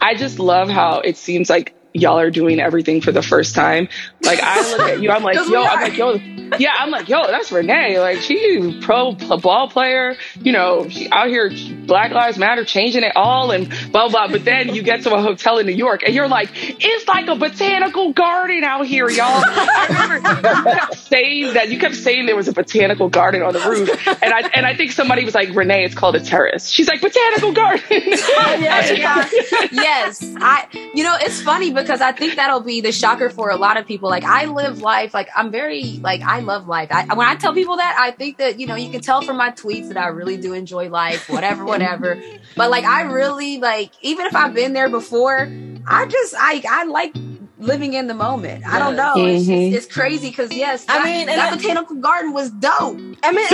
I 0.00 0.14
just 0.14 0.38
love 0.38 0.68
how 0.68 1.00
it 1.00 1.16
seems 1.16 1.50
like 1.50 1.74
y'all 1.92 2.18
are 2.18 2.30
doing 2.30 2.60
everything 2.60 3.00
for 3.00 3.12
the 3.12 3.22
first 3.22 3.54
time. 3.54 3.88
Like 4.22 4.40
I 4.42 4.60
look 4.70 4.80
at 4.80 5.00
you, 5.02 5.10
I'm 5.10 5.22
like, 5.22 5.36
'Cause 5.38 5.48
we 5.48 5.54
yo, 5.54 5.62
I'm 5.64 5.80
like, 5.80 5.96
yo, 5.96 6.14
yeah, 6.58 6.74
I'm 6.78 6.90
like, 6.90 7.08
yo, 7.08 7.26
that's 7.26 7.50
Renee. 7.52 7.98
Like 8.00 8.18
she's 8.18 8.66
a 8.76 8.80
pro 8.80 9.12
ball 9.12 9.68
player. 9.68 10.16
You 10.40 10.52
know, 10.52 10.88
she 10.88 11.08
out 11.10 11.28
here, 11.28 11.50
Black 11.86 12.10
Lives 12.12 12.38
Matter, 12.38 12.64
changing 12.64 13.02
it 13.02 13.12
all, 13.16 13.50
and 13.50 13.68
blah 13.92 14.08
blah. 14.08 14.28
But 14.28 14.44
then 14.44 14.74
you 14.74 14.82
get 14.82 15.02
to 15.02 15.14
a 15.14 15.22
hotel 15.22 15.58
in 15.58 15.66
New 15.66 15.72
York, 15.74 16.02
and 16.04 16.14
you're 16.14 16.28
like, 16.28 16.50
it's 16.54 17.08
like 17.08 17.28
a 17.28 17.36
botanical 17.36 18.12
garden 18.12 18.64
out 18.64 18.86
here, 18.86 19.08
y'all. 19.08 19.26
I 19.28 19.86
remember 19.88 20.28
you 20.28 20.74
kept 20.76 20.94
saying 20.96 21.54
that. 21.54 21.68
You 21.70 21.78
kept 21.78 21.94
saying 21.96 22.26
there 22.26 22.36
was 22.36 22.48
a 22.48 22.52
botanical 22.52 23.08
garden 23.08 23.42
on 23.42 23.52
the 23.52 23.60
roof, 23.60 24.08
and 24.22 24.32
I 24.34 24.40
and 24.54 24.66
I 24.66 24.74
think 24.76 24.92
somebody 24.92 25.24
was 25.24 25.34
like, 25.34 25.54
Renee, 25.54 25.84
it's 25.84 25.94
called 25.94 26.16
a 26.16 26.20
terrace. 26.20 26.68
She's 26.68 26.88
like, 26.88 27.00
botanical 27.00 27.52
garden. 27.52 27.84
yeah. 27.90 29.28
yes. 29.72 30.34
I 30.40 30.66
you 30.94 31.04
know, 31.04 31.16
it's 31.20 31.40
funny 31.42 31.70
because 31.80 32.00
I 32.00 32.12
think 32.12 32.36
that'll 32.36 32.60
be 32.60 32.80
the 32.80 32.92
shocker 32.92 33.30
for 33.30 33.50
a 33.50 33.56
lot 33.56 33.76
of 33.76 33.86
people. 33.86 34.08
Like 34.08 34.24
I 34.24 34.46
live 34.46 34.80
life 34.80 35.14
like 35.14 35.28
I'm 35.36 35.50
very 35.50 35.98
like 36.02 36.22
I 36.22 36.40
love 36.40 36.68
life. 36.68 36.88
I, 36.90 37.14
when 37.14 37.26
I 37.26 37.34
tell 37.36 37.54
people 37.54 37.76
that, 37.76 37.96
I 37.98 38.10
think 38.10 38.38
that, 38.38 38.58
you 38.60 38.66
know, 38.66 38.74
you 38.74 38.90
can 38.90 39.00
tell 39.00 39.22
from 39.22 39.36
my 39.36 39.50
tweets 39.50 39.88
that 39.88 39.96
I 39.96 40.08
really 40.08 40.36
do 40.36 40.52
enjoy 40.52 40.88
life, 40.88 41.28
whatever, 41.28 41.64
whatever. 41.64 42.22
But 42.56 42.70
like 42.70 42.84
I 42.84 43.02
really 43.02 43.58
like 43.58 43.92
even 44.02 44.26
if 44.26 44.34
I've 44.34 44.54
been 44.54 44.72
there 44.72 44.88
before, 44.88 45.50
I 45.86 46.06
just 46.06 46.34
I 46.36 46.62
I 46.68 46.84
like 46.84 47.14
living 47.60 47.94
in 47.94 48.06
the 48.06 48.14
moment. 48.14 48.66
I 48.66 48.78
don't 48.78 48.96
know. 48.96 49.12
It's, 49.16 49.44
Mhm. 49.46 49.70
just, 49.72 49.86
it's 49.86 49.94
crazy 49.94 50.28
because 50.30 50.52
yes, 50.52 50.84
I 50.88 50.98
that, 50.98 51.04
mean, 51.04 51.28
and 51.28 51.38
that 51.38 51.52
I- 51.52 51.56
botanical 51.56 51.96
garden 51.96 52.32
was 52.32 52.50
dope. 52.50 52.98
I 53.22 53.32
mean, 53.32 53.46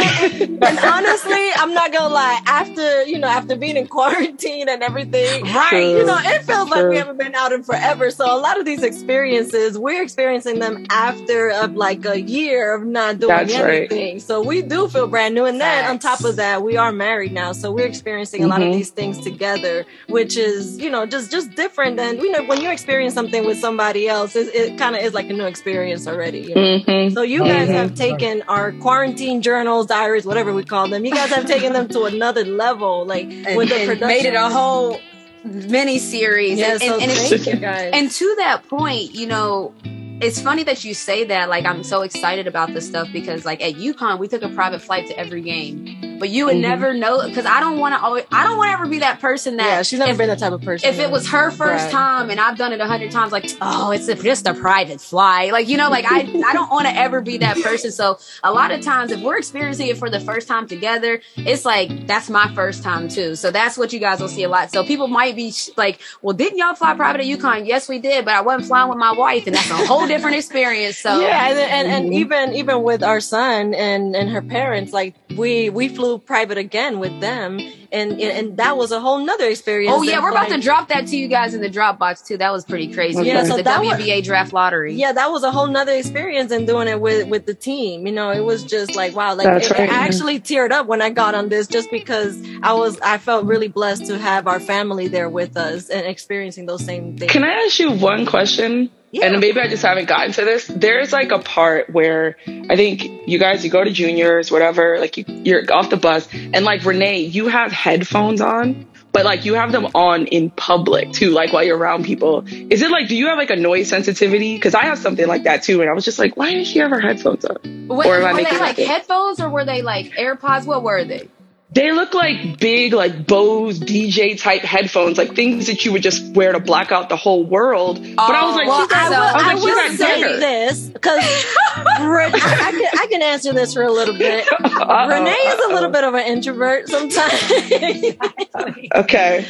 and, 0.52 0.64
and 0.64 0.78
honestly, 0.78 1.48
I'm 1.56 1.74
not 1.74 1.92
gonna 1.92 2.12
lie. 2.14 2.40
After 2.46 3.02
you 3.04 3.18
know, 3.18 3.28
after 3.28 3.56
being 3.56 3.76
in 3.76 3.86
quarantine 3.88 4.68
and 4.68 4.82
everything, 4.82 5.44
Right. 5.44 5.96
You 5.96 6.04
know, 6.04 6.18
it 6.20 6.42
feels 6.44 6.68
like 6.70 6.86
we 6.88 6.96
haven't 6.96 7.18
been 7.18 7.34
out 7.34 7.52
in 7.52 7.62
forever. 7.62 8.10
So 8.10 8.24
a 8.32 8.38
lot 8.38 8.58
of 8.58 8.64
these 8.64 8.82
experiences, 8.82 9.78
we're 9.78 10.02
experiencing 10.02 10.58
them 10.58 10.86
after 10.90 11.50
of 11.50 11.74
like 11.74 12.04
a 12.06 12.20
year 12.20 12.74
of 12.74 12.84
not 12.84 13.18
doing 13.18 13.34
That's 13.34 13.54
right. 13.54 13.90
anything. 13.90 14.20
So 14.20 14.42
we 14.42 14.62
do 14.62 14.88
feel 14.88 15.06
brand 15.08 15.34
new. 15.34 15.44
And 15.46 15.60
then 15.60 15.84
on 15.90 15.98
top 15.98 16.22
of 16.24 16.36
that, 16.36 16.62
we 16.62 16.76
are 16.76 16.92
married 16.92 17.32
now, 17.32 17.52
so 17.52 17.72
we're 17.72 17.86
experiencing 17.86 18.44
a 18.44 18.46
lot 18.46 18.62
of 18.62 18.68
Mhm. 18.68 18.72
these 18.74 18.90
things 18.90 19.18
together, 19.20 19.84
which 20.08 20.36
is 20.36 20.78
you 20.78 20.90
know 20.90 21.06
just 21.06 21.30
just 21.30 21.54
different 21.54 21.96
than 21.96 22.18
you 22.18 22.30
know 22.30 22.42
when 22.44 22.60
you 22.60 22.70
experience 22.70 23.14
something 23.14 23.44
with 23.44 23.58
somebody 23.58 23.95
else. 24.04 24.36
It, 24.36 24.54
it 24.54 24.78
kind 24.78 24.94
of 24.96 25.02
is 25.02 25.14
like 25.14 25.30
a 25.30 25.32
new 25.32 25.44
experience 25.46 26.06
already. 26.06 26.40
You 26.40 26.54
know? 26.54 26.60
Mhm. 26.80 27.14
So 27.14 27.22
you 27.22 27.40
guys 27.40 27.68
Mhm. 27.68 27.72
have 27.80 27.94
taken 27.94 28.42
our 28.48 28.72
quarantine 28.72 29.40
journals, 29.42 29.86
diaries, 29.86 30.26
whatever 30.26 30.52
we 30.52 30.64
call 30.64 30.88
them. 30.88 31.04
You 31.04 31.12
guys 31.12 31.30
have 31.30 31.46
taken 31.46 31.72
them 31.72 31.88
to 31.88 32.04
another 32.04 32.44
level, 32.44 33.06
like 33.06 33.26
And, 33.46 33.56
with 33.56 33.68
the 33.70 33.76
and 33.76 33.86
production. 33.88 34.08
made 34.08 34.26
it 34.26 34.34
a 34.34 34.48
whole 34.48 35.00
mini 35.44 35.98
series. 35.98 36.58
Yeah, 36.58 36.72
and, 36.72 36.80
so 36.82 36.94
and, 36.94 37.02
and 37.04 37.12
thank 37.12 37.46
you 37.46 37.56
guys. 37.56 37.90
And 37.94 38.10
to 38.10 38.34
that 38.38 38.68
point, 38.68 39.14
you 39.14 39.26
know, 39.26 39.72
it's 40.20 40.40
funny 40.40 40.62
that 40.64 40.84
you 40.84 40.94
say 40.94 41.24
that. 41.24 41.48
Like, 41.48 41.64
I'm 41.66 41.82
so 41.82 42.02
excited 42.02 42.46
about 42.46 42.72
this 42.74 42.86
stuff 42.86 43.08
because, 43.12 43.44
like, 43.44 43.62
at 43.62 43.74
UConn, 43.74 44.18
we 44.18 44.28
took 44.28 44.42
a 44.42 44.48
private 44.48 44.80
flight 44.82 45.06
to 45.08 45.18
every 45.18 45.42
game, 45.42 45.84
but 46.18 46.30
you 46.30 46.46
would 46.46 46.56
Mhm. 46.56 46.60
never 46.62 46.94
know 46.94 47.22
because 47.24 47.46
I 47.46 47.60
don't 47.60 47.78
want 47.78 47.94
to 47.94 48.00
always. 48.00 48.24
I 48.32 48.42
don't 48.44 48.56
want 48.56 48.68
to 48.70 48.72
ever 48.74 48.86
be 48.86 48.98
that 49.00 49.20
person 49.20 49.56
that. 49.58 49.66
yeah, 49.66 49.82
she's 49.82 49.98
never 49.98 50.12
if, 50.12 50.18
been 50.18 50.28
that 50.28 50.38
type 50.38 50.52
of 50.52 50.62
person. 50.62 50.88
If 50.88 50.98
it 50.98 51.10
was 51.10 51.28
her 51.28 51.50
first 51.50 51.84
Right. 51.84 51.90
time 51.92 52.30
and 52.30 52.40
I've 52.40 52.56
done 52.56 52.72
it 52.72 52.80
a 52.80 52.86
hundred 52.86 53.10
times, 53.10 53.32
like, 53.32 53.46
oh, 53.60 53.90
it's 53.90 54.06
just 54.22 54.46
a 54.46 54.54
private 54.54 55.00
flight. 55.00 55.52
Like, 55.52 55.68
you 55.68 55.76
know, 55.76 55.90
like 55.90 56.04
I, 56.08 56.20
I 56.46 56.52
don't 56.52 56.70
want 56.70 56.86
to 56.86 56.96
ever 56.96 57.20
be 57.20 57.38
that 57.38 57.56
person. 57.60 57.90
So 57.92 58.18
a 58.44 58.52
lot 58.52 58.70
of 58.72 58.80
times 58.80 59.10
if 59.12 59.20
we're 59.20 59.38
experiencing 59.38 59.88
it 59.88 59.98
for 59.98 60.08
the 60.10 60.20
first 60.20 60.48
time 60.48 60.66
together, 60.68 61.20
it's 61.44 61.64
like, 61.64 61.92
that's 62.06 62.30
my 62.30 62.48
first 62.54 62.82
time 62.82 63.08
too. 63.08 63.34
So 63.34 63.50
that's 63.50 63.76
what 63.76 63.92
you 63.92 63.98
guys 63.98 64.20
will 64.20 64.28
see 64.28 64.44
a 64.44 64.48
lot. 64.48 64.70
So 64.70 64.84
people 64.84 65.08
might 65.08 65.36
be 65.36 65.50
sh- 65.52 65.70
like, 65.76 66.00
well, 66.22 66.34
didn't 66.34 66.58
y'all 66.58 66.74
fly 66.74 66.94
private 66.94 67.20
at 67.20 67.26
UConn? 67.26 67.66
Yes, 67.66 67.88
we 67.88 67.98
did, 67.98 68.24
but 68.24 68.34
I 68.34 68.40
wasn't 68.42 68.66
flying 68.66 68.88
with 68.88 68.98
my 68.98 69.12
wife 69.12 69.46
and 69.46 69.56
that's 69.56 69.70
a 69.70 69.74
whole 69.74 70.06
different 70.06 70.36
experience. 70.36 70.96
So 70.98 71.20
yeah, 71.20 71.48
and, 71.50 71.58
and, 71.58 71.88
and 71.88 72.10
Mhm. 72.10 72.14
even 72.14 72.52
even 72.54 72.82
with 72.82 73.02
our 73.02 73.20
son 73.20 73.74
and 73.74 74.14
and 74.14 74.30
her 74.30 74.42
parents, 74.42 74.92
like 74.92 75.14
we 75.36 75.68
we 75.70 75.88
flew 75.88 76.05
private 76.14 76.58
again 76.58 76.98
with 76.98 77.20
them, 77.20 77.60
and 77.96 78.12
and, 78.12 78.22
and 78.22 78.56
that 78.58 78.70
mm-hmm. 78.70 78.78
was 78.78 78.92
a 78.92 79.00
whole 79.00 79.18
nother 79.18 79.48
experience. 79.48 79.94
Oh 79.96 80.02
yeah, 80.02 80.22
we're 80.22 80.30
about 80.30 80.48
to 80.48 80.60
drop 80.60 80.88
that 80.88 81.06
to 81.08 81.16
you 81.16 81.28
guys 81.28 81.54
in 81.54 81.60
the 81.60 81.70
Dropbox 81.70 82.26
too. 82.26 82.36
That 82.36 82.52
was 82.52 82.64
pretty 82.64 82.92
crazy. 82.92 83.24
Yeah, 83.24 83.34
Yeah, 83.34 83.44
so 83.44 83.56
the 83.56 83.62
that 83.64 83.82
wa- 83.82 83.96
WNBA 83.96 84.24
draft 84.24 84.52
lottery. 84.52 84.94
Yeah, 84.94 85.12
that 85.12 85.30
was 85.30 85.42
a 85.42 85.50
whole 85.50 85.66
nother 85.66 85.92
experience 85.92 86.52
and 86.52 86.66
doing 86.66 86.88
it 86.88 87.00
with 87.00 87.28
with 87.28 87.46
the 87.46 87.54
team. 87.54 88.06
You 88.06 88.12
know, 88.12 88.30
it 88.30 88.44
was 88.44 88.64
just 88.64 88.94
like 88.94 89.14
wow. 89.14 89.34
Like 89.34 89.62
it- 89.62 89.70
right. 89.70 89.90
I 89.90 90.06
actually 90.06 90.40
teared 90.40 90.70
up 90.70 90.86
when 90.86 91.02
I 91.02 91.10
got 91.10 91.34
on 91.34 91.48
this 91.48 91.66
just 91.66 91.90
because 91.90 92.40
I 92.62 92.74
was 92.74 93.00
I 93.00 93.18
felt 93.18 93.46
really 93.46 93.68
blessed 93.68 94.06
to 94.06 94.18
have 94.18 94.46
our 94.46 94.60
family 94.60 95.08
there 95.08 95.28
with 95.28 95.56
us 95.56 95.88
and 95.88 96.06
experiencing 96.06 96.66
those 96.66 96.84
same 96.84 97.16
things. 97.16 97.32
Can 97.32 97.44
I 97.44 97.64
ask 97.64 97.78
you 97.78 97.92
one 97.92 98.26
question? 98.26 98.90
Yeah. 99.12 99.26
And 99.26 99.40
maybe 99.40 99.60
I 99.60 99.68
just 99.68 99.82
haven't 99.82 100.08
gotten 100.08 100.32
to 100.32 100.44
this. 100.44 100.66
There's 100.66 101.12
like 101.12 101.30
a 101.30 101.38
part 101.38 101.88
where 101.90 102.36
I 102.46 102.76
think 102.76 103.26
you 103.26 103.38
guys, 103.38 103.64
you 103.64 103.70
go 103.70 103.82
to 103.82 103.90
juniors, 103.90 104.50
whatever, 104.50 104.98
like 104.98 105.16
you, 105.16 105.24
you're 105.28 105.62
off 105.72 105.90
the 105.90 105.96
bus, 105.96 106.28
and 106.32 106.64
like 106.64 106.84
Renee, 106.84 107.20
you 107.20 107.48
have 107.48 107.72
headphones 107.86 108.40
on, 108.40 108.84
but 109.12 109.24
like 109.24 109.44
you 109.44 109.54
have 109.54 109.70
them 109.70 109.86
on 109.94 110.26
in 110.26 110.50
public 110.50 111.12
too, 111.12 111.30
like 111.30 111.52
while 111.52 111.62
you're 111.62 111.78
around 111.78 112.04
people. 112.04 112.42
Is 112.48 112.82
it 112.82 112.90
like, 112.90 113.06
do 113.06 113.14
you 113.14 113.28
have 113.28 113.38
like 113.38 113.50
a 113.50 113.56
noise 113.56 113.88
sensitivity? 113.88 114.56
Because 114.56 114.74
I 114.74 114.86
have 114.86 114.98
something 114.98 115.28
like 115.28 115.44
that 115.44 115.62
too, 115.62 115.80
and 115.82 115.88
I 115.88 115.92
was 115.92 116.04
just 116.04 116.18
like, 116.18 116.36
why 116.36 116.52
does 116.52 116.66
she 116.66 116.80
have 116.80 116.90
her 116.90 117.00
headphones 117.00 117.44
on? 117.44 117.86
Wait, 117.86 118.08
Or 118.08 118.16
am 118.16 118.24
I 118.24 118.32
were 118.32 118.36
they 118.38 118.42
making 118.42 118.58
like 118.58 118.76
headphones 118.76 119.40
or 119.40 119.48
were 119.48 119.64
they 119.64 119.82
like 119.82 120.06
AirPods? 120.16 120.66
What 120.66 120.82
were 120.82 121.04
they? 121.04 121.28
They 121.72 121.92
look 121.92 122.14
like 122.14 122.58
big, 122.58 122.92
like 122.94 123.26
Bose 123.26 123.78
DJ 123.80 124.40
type 124.40 124.62
headphones, 124.62 125.18
like 125.18 125.34
things 125.34 125.66
that 125.66 125.84
you 125.84 125.92
would 125.92 126.02
just 126.02 126.24
wear 126.34 126.52
to 126.52 126.60
black 126.60 126.90
out 126.92 127.08
the 127.08 127.16
whole 127.16 127.44
world. 127.44 128.00
but 128.00 128.18
I 128.18 128.44
was 128.46 128.54
Oh, 128.54 128.56
like, 128.56 128.66
well, 128.68 128.82
she 128.82 128.88
got, 128.88 129.12
I 129.12 129.50
I 129.50 129.54
was 129.54 129.64
will- 129.64 129.70
I 129.72 129.74
like, 129.74 129.88
she 129.88 129.90
will 129.90 129.96
say 129.98 130.20
better. 130.22 130.36
this 130.38 130.80
because 130.88 131.18
I, 131.18 132.30
I 132.32 132.70
can 132.70 132.98
I 133.00 133.06
can 133.10 133.22
answer 133.22 133.52
this 133.52 133.74
for 133.74 133.82
a 133.82 133.90
little 133.92 134.16
bit. 134.16 134.46
Uh-oh, 134.52 135.08
Renee 135.08 135.30
is 135.30 135.54
a 135.58 135.62
uh-oh. 135.64 135.74
little 135.74 135.90
bit 135.90 136.04
of 136.04 136.14
an 136.14 136.26
introvert 136.26 136.88
sometimes. 136.88 138.14
Okay. 138.94 139.44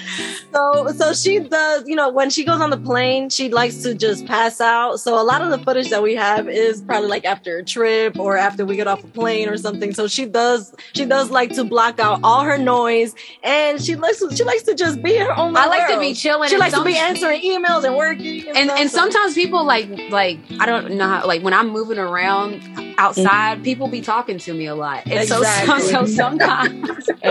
So 0.57 0.89
so 0.97 1.13
she 1.13 1.41
does, 1.41 1.87
you 1.87 1.95
know, 1.97 2.09
when 2.09 2.31
she 2.31 2.45
goes 2.45 2.61
on 2.61 2.71
the 2.71 2.79
plane, 2.79 3.29
she 3.29 3.51
likes 3.51 3.83
to 3.83 3.95
just 3.95 4.27
pass 4.27 4.61
out. 4.61 5.01
So 5.01 5.21
a 5.21 5.25
lot 5.25 5.43
of 5.43 5.51
the 5.51 5.59
footage 5.59 5.91
that 5.91 6.03
we 6.03 6.15
have 6.15 6.49
is 6.49 6.83
probably 6.83 7.09
like 7.09 7.25
after 7.27 7.59
a 7.59 7.65
trip 7.65 8.19
or 8.19 8.37
after 8.39 8.65
we 8.65 8.77
get 8.77 8.87
off 8.87 9.05
a 9.05 9.09
plane 9.09 9.49
or 9.49 9.59
something. 9.59 9.93
So 9.93 10.09
she 10.09 10.25
does 10.27 10.75
she 10.95 11.05
does 11.05 11.31
like 11.31 11.53
to 11.55 11.65
block 11.65 12.01
out 12.01 12.21
all 12.25 12.43
her 12.45 12.57
noise 12.59 13.15
and 13.43 13.83
she 13.83 13.97
likes 13.97 14.19
to, 14.21 14.35
she 14.35 14.45
likes 14.45 14.63
to 14.65 14.75
just 14.75 15.03
be 15.03 15.17
her 15.19 15.37
own 15.39 15.57
I 15.57 15.67
like 15.67 15.89
to 15.89 16.01
be 16.01 16.15
chilling. 16.15 16.49
She 16.49 16.57
likes 16.57 16.75
to 16.75 16.85
be 16.85 16.97
answering 16.97 17.43
emails 17.43 17.85
and 17.85 17.95
working. 17.97 18.49
And, 18.49 18.57
and 18.57 18.71
and 18.71 18.91
so- 18.91 18.99
sometimes 18.99 19.35
people 19.35 19.65
like 19.65 19.91
like 20.11 20.41
I 20.59 20.67
don't 20.67 20.93
know 20.93 21.07
how 21.09 21.27
like 21.27 21.43
when 21.43 21.53
I'm 21.53 21.69
moving 21.69 21.99
around 21.99 22.63
outside, 22.99 23.63
people 23.63 23.89
be 23.89 24.01
talking 24.01 24.39
to 24.39 24.55
me 24.55 24.67
a 24.67 24.75
lot. 24.75 25.07
And 25.07 25.29
so, 25.29 25.43
so 25.43 25.77
Exactly. 25.77 25.83
so 25.83 26.07
sometimes 26.07 27.07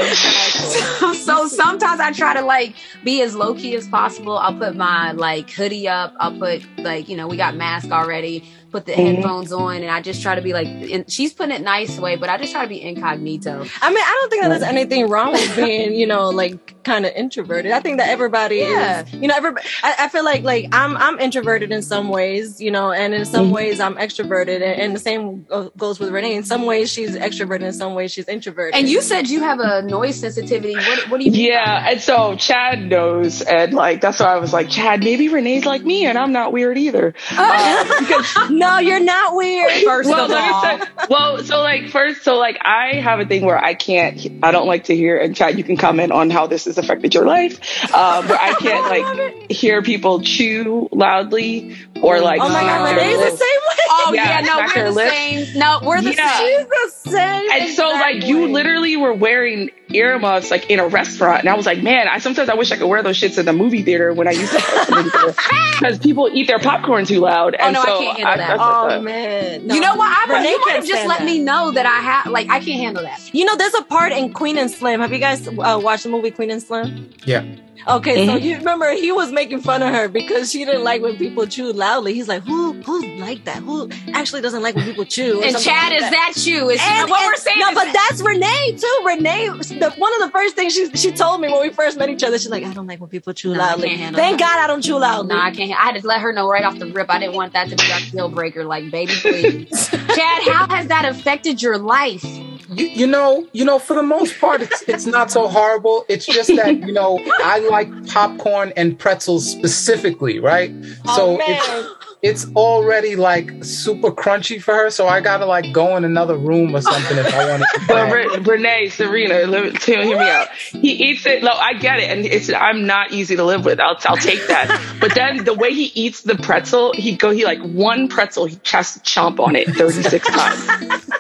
so, 1.00 1.14
so 1.14 1.48
sometimes 1.48 2.00
I 2.00 2.12
try 2.12 2.34
to 2.36 2.42
like 2.42 2.76
be 3.04 3.15
as 3.22 3.36
low 3.36 3.54
key 3.56 3.76
as 3.76 3.88
possible. 3.88 4.38
I'll 4.38 4.58
put 4.58 4.76
my 4.76 5.12
like 5.12 5.50
hoodie 5.50 5.88
up. 5.88 6.14
I'll 6.20 6.38
put 6.38 6.62
like 6.80 7.10
you 7.10 7.18
know 7.18 7.28
we 7.28 7.38
got 7.38 7.56
mask 7.56 7.92
already. 7.92 8.44
Put 8.72 8.86
the 8.86 8.92
Mhm. 8.94 9.16
headphones 9.16 9.54
on, 9.54 9.78
and 9.78 9.90
I 9.90 10.02
just 10.02 10.22
try 10.22 10.36
to 10.36 10.42
be 10.42 10.52
like. 10.54 10.68
And 10.68 11.10
she's 11.10 11.34
putting 11.34 11.56
it 11.56 11.62
nice 11.62 11.98
way, 11.98 12.16
but 12.18 12.30
I 12.30 12.38
just 12.38 12.52
try 12.52 12.64
to 12.64 12.68
be 12.70 12.82
incognito. 12.82 13.66
I 13.82 13.90
mean, 13.90 14.00
I 14.04 14.18
don't 14.22 14.30
think 14.30 14.44
that 14.44 14.50
there's 14.50 14.64
anything 14.64 15.08
wrong 15.10 15.32
with 15.32 15.56
being, 15.56 15.94
you 15.96 16.08
know, 16.08 16.30
like 16.30 16.75
kind 16.86 17.06
of 17.06 17.12
introverted. 17.14 17.72
I 17.72 17.80
think 17.82 17.98
that 17.98 18.10
everybody 18.10 18.58
Yeah. 18.58 19.02
is, 19.02 19.14
you 19.14 19.28
know, 19.28 19.36
everybody. 19.36 19.68
I, 19.84 19.96
I 20.00 20.08
feel 20.08 20.24
like 20.24 20.44
like 20.44 20.70
I'm 20.72 20.96
I'm 20.96 21.20
introverted 21.20 21.72
in 21.72 21.82
some 21.82 22.08
ways, 22.10 22.62
you 22.62 22.72
know, 22.72 22.92
and 22.92 23.14
in 23.14 23.26
some 23.26 23.50
Mhm. 23.50 23.52
ways 23.52 23.80
I'm 23.80 23.96
extroverted, 23.96 24.56
and, 24.56 24.64
and 24.82 24.96
the 24.96 25.00
same 25.00 25.46
goes 25.76 26.00
with 26.00 26.10
Renee. 26.12 26.36
In 26.36 26.44
some 26.44 26.66
ways 26.66 26.92
she's 26.92 27.16
extroverted, 27.16 27.64
in 27.64 27.74
some 27.74 27.96
ways 27.96 28.12
she's 28.14 28.28
introverted. 28.28 28.76
And 28.76 28.88
you 28.88 29.02
said 29.02 29.28
you 29.30 29.42
have 29.42 29.60
a 29.60 29.82
noise 29.82 30.20
sensitivity. 30.20 30.76
What 30.76 31.10
what 31.10 31.20
do 31.20 31.26
you 31.26 31.32
mean? 31.32 31.46
Yeah, 31.48 31.90
and 31.90 32.00
so 32.02 32.36
Chad 32.36 32.80
knows, 32.88 33.42
and 33.42 33.74
like 33.74 34.00
that's 34.02 34.20
why 34.20 34.28
I 34.28 34.38
was 34.38 34.54
like, 34.54 34.70
Chad, 34.70 35.04
maybe 35.04 35.28
Renee's 35.30 35.66
like 35.66 35.84
me, 35.84 36.06
and 36.06 36.18
I'm 36.18 36.32
not 36.32 36.54
weird 36.54 36.78
either. 36.78 37.14
Uh, 37.38 38.00
because 38.00 38.50
no, 38.52 38.78
you're 38.80 39.00
not 39.00 39.36
weird. 39.36 39.72
First 39.84 40.10
well, 40.10 40.26
of 40.26 40.32
all, 40.32 40.62
say, 40.62 40.82
well, 41.10 41.44
so 41.44 41.62
like 41.62 41.90
first, 41.90 42.24
so 42.24 42.38
like 42.38 42.58
I 42.62 42.96
have 43.02 43.20
a 43.20 43.26
thing 43.26 43.44
where 43.46 43.58
I 43.58 43.74
can't, 43.74 44.20
I 44.44 44.52
don't 44.52 44.68
like 44.68 44.86
to 44.86 44.96
hear, 44.96 45.18
and 45.18 45.36
Chad, 45.36 45.58
you 45.58 45.64
can 45.64 45.78
comment 45.78 46.12
on 46.12 46.30
how 46.30 46.46
this 46.48 46.68
has 46.76 46.84
affected 46.84 47.14
your 47.14 47.26
life, 47.26 47.60
um, 47.94 48.28
where 48.28 48.40
I 48.40 48.54
can't 48.54 48.86
like 49.40 49.52
hear 49.52 49.82
people 49.82 50.22
chew 50.22 50.90
loudly 50.92 51.76
or 52.02 52.20
like 52.20 52.42
oh 52.42 52.50
my 52.50 52.62
smack 52.62 52.78
god, 52.80 52.98
their 52.98 53.08
Renee's 53.10 53.32
the 53.32 53.38
same 53.38 53.40
way. 53.40 53.76
Oh 53.88 54.12
Yeah, 54.14 54.40
yeah, 54.40 54.46
no, 54.46 54.58
we're 54.60 54.84
the 54.86 54.92
lips. 54.92 55.12
same. 55.12 55.60
No, 55.60 55.80
we're 55.84 56.02
the 56.02 56.14
Yeah. 56.14 56.38
same. 56.38 56.58
She's 56.60 56.68
the 56.68 57.12
same. 57.12 57.52
And 57.52 57.70
so, 57.76 57.90
like, 57.90 58.26
you 58.26 58.48
literally 58.48 58.98
were 58.98 59.14
wearing 59.14 59.70
earmuffs 59.96 60.52
like 60.52 60.70
in 60.70 60.80
a 60.80 60.88
restaurant, 60.88 61.40
and 61.42 61.50
I 61.50 61.56
was 61.56 61.66
like, 61.66 61.82
man, 61.82 62.08
I 62.08 62.20
sometimes 62.20 62.50
I 62.50 62.56
wish 62.56 62.72
I 62.72 62.78
could 62.78 62.88
wear 62.88 63.02
those 63.04 63.18
shits 63.20 63.38
in 63.38 63.46
the 63.46 63.54
movie 63.54 63.82
theater 63.84 64.14
when 64.14 64.28
I 64.28 64.32
used 64.32 64.52
to 64.52 65.36
because 65.74 66.00
people 66.04 66.30
eat 66.32 66.48
their 66.48 66.60
popcorn 66.60 67.06
too 67.06 67.20
loud. 67.20 67.56
Oh, 67.60 67.64
And 67.64 67.74
no, 67.74 67.82
I 67.82 67.86
can't 67.86 68.18
handle 68.20 68.24
that. 68.26 68.38
that's 68.38 68.60
what 68.60 68.92
Oh 68.92 68.96
the- 68.98 69.02
man, 69.02 69.70
you 69.70 69.80
know 69.80 69.96
what? 69.96 70.08
I, 70.30 70.34
Renee 70.38 70.50
you 70.52 70.58
might 70.60 70.66
can't 70.66 70.76
have 70.78 70.86
just 70.88 71.08
let 71.08 71.20
that. 71.20 71.26
me 71.26 71.40
know 71.40 71.72
that 71.72 71.86
I 71.86 72.00
have 72.00 72.32
like 72.32 72.50
I 72.50 72.60
can't 72.60 72.80
handle 72.82 73.04
that. 73.04 73.34
You 73.34 73.46
know, 73.46 73.56
there's 73.56 73.74
a 73.76 73.84
part 73.84 74.12
in 74.12 74.34
Queen 74.34 74.58
and 74.58 74.70
Slim. 74.70 75.00
Have 75.02 75.12
you 75.14 75.20
guys 75.20 75.48
uh, 75.48 75.80
watched 75.84 76.04
the 76.04 76.10
movie 76.10 76.32
Queen 76.32 76.52
and 76.52 76.62
Slim? 76.62 77.10
Yeah. 77.26 77.46
Okay, 77.88 78.26
so 78.26 78.34
Mhm. 78.38 78.42
you 78.42 78.58
remember 78.58 78.92
he 78.94 79.12
was 79.12 79.32
making 79.32 79.60
fun 79.62 79.84
of 79.84 79.94
her 79.94 80.08
because 80.08 80.50
she 80.50 80.66
didn't 80.66 80.84
like 80.84 81.04
when 81.04 81.18
people 81.18 81.46
chew 81.46 81.72
loudly. 81.72 82.16
He's 82.16 82.28
like, 82.28 82.42
who 82.42 82.74
who 82.82 83.06
like 83.18 83.44
that? 83.46 83.58
Who 83.58 83.90
actually 84.14 84.42
doesn't 84.42 84.64
like 84.64 84.76
when 84.76 84.86
people 84.86 85.06
chew? 85.06 85.44
And 85.44 85.56
Chad, 85.56 85.92
like 85.92 86.02
is 86.02 86.10
that 86.10 86.34
you? 86.48 86.70
Is 86.72 86.82
And, 86.82 87.08
what 87.12 87.22
and- 87.22 87.28
we're 87.28 87.36
saying? 87.36 87.60
No, 87.60 87.70
is 87.70 87.76
but 87.76 87.84
that- 87.86 88.08
that's 88.10 88.22
Renee 88.24 88.76
too. 88.80 89.02
Renee, 89.06 89.50
the, 89.94 90.00
one 90.00 90.14
of 90.16 90.20
the 90.22 90.32
first 90.32 90.56
things 90.56 90.74
she 90.74 90.90
she 90.96 91.12
told 91.12 91.42
me 91.42 91.50
when 91.50 91.62
we 91.62 91.70
first 91.70 91.98
met 91.98 92.10
each 92.10 92.24
other, 92.24 92.38
she's 92.38 92.50
like, 92.50 92.64
I 92.64 92.74
don't 92.74 92.88
like 92.88 93.00
when 93.00 93.10
people 93.10 93.34
chew 93.34 93.54
No, 93.54 93.60
loudly. 93.60 93.96
Thank 93.98 94.16
that. 94.16 94.40
God 94.40 94.60
I 94.60 94.68
don't 94.68 94.82
chew 94.82 94.98
loudly. 94.98 95.36
No, 95.36 95.42
I 95.42 95.52
can't. 95.52 95.72
I 95.72 95.92
had 95.92 96.02
to 96.02 96.08
let 96.08 96.22
her 96.22 96.34
know 96.34 96.50
right 96.50 96.64
off 96.64 96.78
the 96.80 96.88
rip. 96.88 97.10
I 97.10 97.20
didn't 97.20 97.36
want 97.36 97.54
that 97.54 97.70
to 97.70 97.76
be 97.76 97.92
a 97.92 98.12
deal 98.12 98.30
breaker. 98.30 98.64
Like, 98.66 98.90
baby, 98.92 99.14
please. 99.22 99.90
Chad, 99.90 100.44
how 100.48 100.68
has 100.70 100.88
that 100.88 101.06
affected 101.06 101.62
your 101.62 101.78
life? 101.78 102.24
You, 102.24 102.88
you 102.88 103.08
know, 103.08 103.48
you 103.54 103.64
know, 103.64 103.78
for 103.80 103.94
the 103.94 104.04
most 104.04 104.40
part, 104.40 104.62
it's 104.62 104.82
it's 104.84 105.06
not 105.06 105.32
so 105.32 105.48
horrible. 105.48 106.06
It's 106.10 106.26
just 106.26 106.50
that 106.56 106.80
you 106.80 106.92
know, 106.92 107.20
I 107.40 107.60
like 107.60 108.08
popcorn 108.08 108.74
and 108.76 108.98
pretzels 108.98 109.50
specifically, 109.50 110.40
right? 110.40 110.72
Oh, 111.08 111.16
so 111.16 111.38
man. 111.38 111.96
It's 112.26 112.44
it's 112.44 112.56
already 112.56 113.16
like 113.16 113.64
super 113.64 114.12
crunchy 114.12 114.62
for 114.62 114.74
her. 114.74 114.90
So 114.90 115.08
I 115.08 115.22
gotta 115.22 115.46
like 115.46 115.72
go 115.74 115.96
in 115.98 116.04
another 116.06 116.36
room 116.38 116.76
or 116.76 116.82
something 116.82 117.18
if 117.18 117.34
I 117.34 117.50
want 117.50 117.64
to. 117.74 117.82
But 117.88 118.12
Re- 118.12 118.38
Renee, 118.40 118.90
Serena, 118.90 119.46
let 119.48 119.64
me- 119.74 119.80
hear 119.80 120.04
hear 120.04 120.18
me 120.20 120.30
out. 120.30 120.50
He 120.52 120.92
eats 120.92 121.26
it. 121.26 121.44
No, 121.44 121.52
I 121.52 121.74
get 121.74 122.00
it, 122.00 122.10
and 122.10 122.26
it's 122.26 122.52
I'm 122.52 122.86
not 122.86 123.12
easy 123.14 123.36
to 123.38 123.44
live 123.44 123.64
with. 123.66 123.80
I'll 123.80 123.98
I'll 124.06 124.18
take 124.18 124.48
that. 124.48 124.82
But 125.00 125.14
then 125.14 125.44
the 125.44 125.54
way 125.54 125.72
he 125.74 125.86
eats 125.94 126.22
the 126.22 126.36
pretzel, 126.36 126.94
he 126.94 127.16
go 127.16 127.30
he 127.32 127.46
like 127.46 127.60
one 127.62 128.08
pretzel, 128.08 128.46
he 128.46 128.60
has 128.72 128.94
to 128.94 129.00
chomp 129.02 129.40
on 129.40 129.56
it 129.56 129.68
36 129.70 130.28
times. 130.30 130.68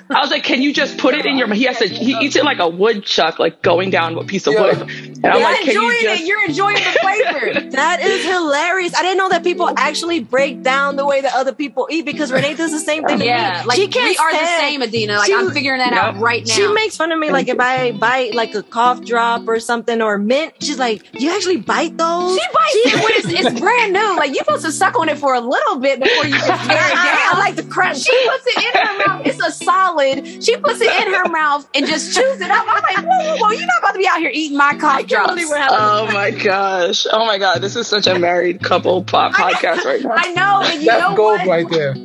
I 0.10 0.22
was 0.22 0.32
like, 0.32 0.44
can 0.44 0.62
you 0.62 0.74
just 0.74 0.98
put 0.98 1.14
it 1.14 1.26
in 1.26 1.38
your? 1.38 1.54
He 1.54 1.64
has 1.66 1.78
to. 1.80 1.88
He 1.88 2.14
eats 2.14 2.36
it 2.36 2.44
like 2.44 2.60
a 2.60 2.68
woodchuck, 2.70 3.38
like 3.40 3.62
going 3.62 3.90
down 3.92 4.18
a 4.18 4.24
piece 4.24 4.48
of 4.48 4.54
Yeah. 4.54 4.62
wood. 4.62 4.82
And 4.90 5.26
I'm 5.26 5.34
You're 5.40 5.42
like, 5.44 5.60
can 5.62 5.74
you 5.74 5.82
enjoying 5.90 6.02
just? 6.04 6.22
it. 6.22 6.28
You're 6.28 6.46
enjoying 6.46 6.76
the 6.76 7.00
flavor. 7.02 7.70
That 7.72 8.00
is 8.02 8.26
hilarious. 8.26 8.94
I 8.96 9.02
didn't 9.02 9.18
know 9.18 9.30
that 9.30 9.44
people 9.44 9.70
actually 9.78 10.20
break 10.22 10.62
down 10.64 10.95
the 10.96 11.06
way 11.06 11.22
that 11.22 11.34
other 11.36 11.54
people 11.54 11.88
eat 11.90 12.06
because 12.06 12.32
Renee 12.32 12.56
does 12.56 12.72
the 12.72 12.80
same 12.80 13.04
thing. 13.06 13.20
to 13.20 13.26
yeah, 13.26 13.62
me. 13.62 13.68
like 13.68 13.78
she 13.78 13.88
can't 13.88 14.10
we 14.10 14.18
are 14.18 14.32
the 14.32 14.46
same, 14.60 14.82
Adena. 14.82 15.18
Like 15.18 15.28
She- 15.28 15.34
I'm 15.34 15.52
figuring 15.52 15.80
that 15.80 15.94
out 15.94 16.18
right 16.18 16.46
now. 16.46 16.54
She 16.54 16.68
makes 16.74 16.98
fun 16.98 17.12
of 17.12 17.20
me 17.20 17.32
like 17.32 17.48
if 17.48 17.60
I 17.60 17.92
bite 17.92 18.34
like 18.34 18.54
a 18.56 18.64
cough 18.64 19.04
drop 19.04 19.48
or 19.48 19.60
something 19.60 20.02
or 20.02 20.18
mint. 20.18 20.54
She's 20.62 20.80
like, 20.80 21.04
"You 21.14 21.32
actually 21.36 21.58
bite 21.58 21.98
those?" 21.98 22.38
She 22.40 22.46
bites 22.54 22.76
it 22.76 22.96
when 22.96 23.12
it's, 23.36 23.48
it's 23.48 23.60
brand 23.66 23.94
new. 23.94 24.16
Like 24.18 24.30
you're 24.34 24.44
supposed 24.44 24.66
to 24.66 24.72
suck 24.72 24.98
on 25.00 25.10
it 25.10 25.18
for 25.18 25.34
a 25.34 25.42
little 25.42 25.78
bit 25.80 26.02
before 26.02 26.26
you 26.26 26.32
just 26.34 26.46
tear 26.48 26.78
it 26.78 26.98
I, 26.98 27.06
down. 27.06 27.36
I 27.36 27.40
like 27.40 27.56
the 27.56 27.64
crunch. 27.64 28.00
She 28.00 28.28
puts 28.30 28.48
it 28.48 28.58
in 28.64 28.82
her 28.88 29.08
mouth. 29.08 29.26
It's 29.26 29.40
a 29.46 29.52
solid. 29.52 30.44
She 30.44 30.58
puts 30.58 30.82
it 30.82 31.08
in 31.08 31.14
her 31.14 31.30
mouth 31.30 31.68
and 31.74 31.86
just 31.88 32.16
chews 32.16 32.42
it 32.42 32.50
up. 32.52 32.66
I'm 32.68 32.82
like, 32.84 32.98
whoa, 32.98 33.36
whoa, 33.36 33.38
whoa! 33.38 33.52
You're 33.52 33.66
not 33.68 33.80
about 33.80 33.92
to 33.94 33.98
be 34.00 34.08
out 34.08 34.20
here 34.20 34.32
eating 34.34 34.58
my 34.58 34.76
cough 34.76 35.06
drops. 35.08 35.30
believe 35.32 35.50
we're 35.50 35.58
having. 35.58 35.78
Oh 35.80 36.10
my 36.14 36.32
gosh! 36.32 37.06
Oh 37.12 37.26
my 37.26 37.38
god! 37.38 37.62
This 37.62 37.76
is 37.76 37.88
such 37.88 38.08
a 38.08 38.18
married 38.20 38.62
couple 38.64 39.04
pop 39.04 39.34
podcast 39.34 39.84
right 39.86 40.02
now. 40.04 40.14
I 40.16 40.32
know, 40.34 40.62
and 40.76 40.84
you 40.84 40.90
That's 40.92 41.10
know 41.10 41.16
gold 41.16 41.40
what? 41.40 41.48
right 41.48 41.70
there. 41.70 41.96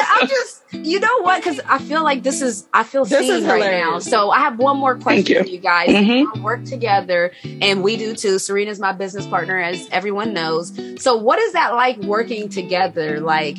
I'm 0.00 0.28
just, 0.28 0.62
you 0.72 1.00
know 1.00 1.22
what? 1.22 1.42
Because 1.42 1.60
I 1.66 1.78
feel 1.78 2.02
like 2.02 2.22
this 2.22 2.42
is, 2.42 2.66
I 2.74 2.82
feel 2.82 3.04
This 3.04 3.26
seen 3.26 3.42
is 3.42 3.44
right 3.44 3.70
now. 3.70 3.98
So 4.00 4.30
I 4.30 4.40
have 4.40 4.58
one 4.58 4.76
more 4.76 4.96
question 4.96 5.24
Thank 5.24 5.28
you. 5.30 5.42
for 5.42 5.48
you 5.48 5.58
guys. 5.58 5.88
Mhm. 5.88 6.34
We 6.34 6.40
work 6.40 6.64
together, 6.64 7.32
and 7.62 7.82
we 7.82 7.96
do 7.96 8.14
too. 8.14 8.38
Serena's 8.38 8.78
my 8.78 8.92
business 8.92 9.26
partner, 9.26 9.58
as 9.58 9.88
everyone 9.90 10.34
knows. 10.34 10.78
So 10.98 11.16
what 11.16 11.38
is 11.38 11.52
that 11.54 11.74
like 11.74 11.98
working 11.98 12.48
together? 12.48 13.20
Like, 13.20 13.56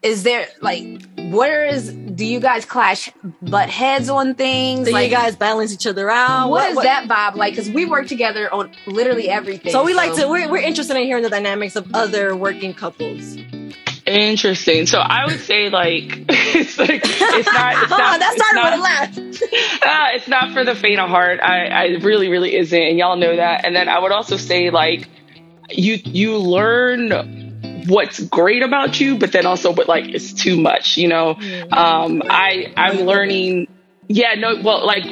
is 0.00 0.22
there 0.22 0.48
like, 0.62 1.02
where 1.30 1.66
is? 1.66 1.92
Do 1.92 2.24
you 2.24 2.40
guys 2.40 2.64
clash, 2.64 3.10
butt 3.42 3.68
heads 3.68 4.08
on 4.08 4.34
things? 4.34 4.86
Do 4.86 4.92
like, 4.92 5.10
you 5.10 5.16
guys 5.16 5.36
balance 5.36 5.72
each 5.72 5.86
other 5.86 6.08
out? 6.08 6.48
what 6.48 6.70
is 6.70 6.76
that 6.78 7.08
vibe 7.08 7.34
like? 7.36 7.52
Because 7.54 7.68
we 7.70 7.84
work 7.84 8.06
together 8.06 8.52
on 8.52 8.70
literally 8.86 9.28
everything. 9.28 9.72
So 9.72 9.84
we 9.84 9.92
like 9.94 10.14
to. 10.14 10.28
We're, 10.28 10.48
we're 10.48 10.62
interested 10.62 10.96
in 10.96 11.02
hearing 11.02 11.24
the 11.24 11.30
dynamics 11.30 11.76
of 11.76 11.90
other 11.94 12.34
working 12.34 12.72
couples. 12.74 13.36
Interesting. 14.08 14.86
So 14.86 14.98
I 14.98 15.26
would 15.26 15.40
say 15.40 15.68
like 15.68 16.04
it's 16.28 16.78
like 16.78 17.02
it's 17.04 17.20
not. 17.52 17.82
It's 17.82 17.90
not 17.90 18.00
on, 18.14 18.18
that 18.20 18.34
it's 18.34 18.46
started 18.46 18.54
not- 18.56 18.72
with 18.72 18.80
a 18.80 18.82
laugh. 18.82 19.80
Ah, 19.84 20.08
it's 20.14 20.26
not 20.28 20.52
for 20.52 20.64
the 20.64 20.74
faint 20.74 20.98
of 21.00 21.08
heart. 21.08 21.40
I, 21.42 21.66
I 21.66 21.84
really, 22.00 22.28
really 22.28 22.56
isn't, 22.56 22.82
and 22.82 22.98
y'all 22.98 23.16
know 23.16 23.36
that. 23.36 23.64
And 23.64 23.74
then 23.74 23.88
I 23.88 23.98
would 23.98 24.12
also 24.12 24.36
say 24.36 24.70
like 24.70 25.08
you 25.70 25.98
you 26.04 26.38
learn 26.38 27.84
what's 27.86 28.18
great 28.20 28.62
about 28.62 28.98
you, 29.00 29.16
but 29.18 29.32
then 29.32 29.46
also 29.46 29.72
what 29.72 29.88
like 29.88 30.08
is 30.08 30.32
too 30.34 30.58
much. 30.60 30.96
You 30.96 31.08
know, 31.08 31.30
um, 31.70 32.22
I 32.28 32.72
I'm 32.76 33.00
learning. 33.02 33.68
Yeah, 34.08 34.34
no, 34.34 34.60
well, 34.62 34.84
like 34.86 35.04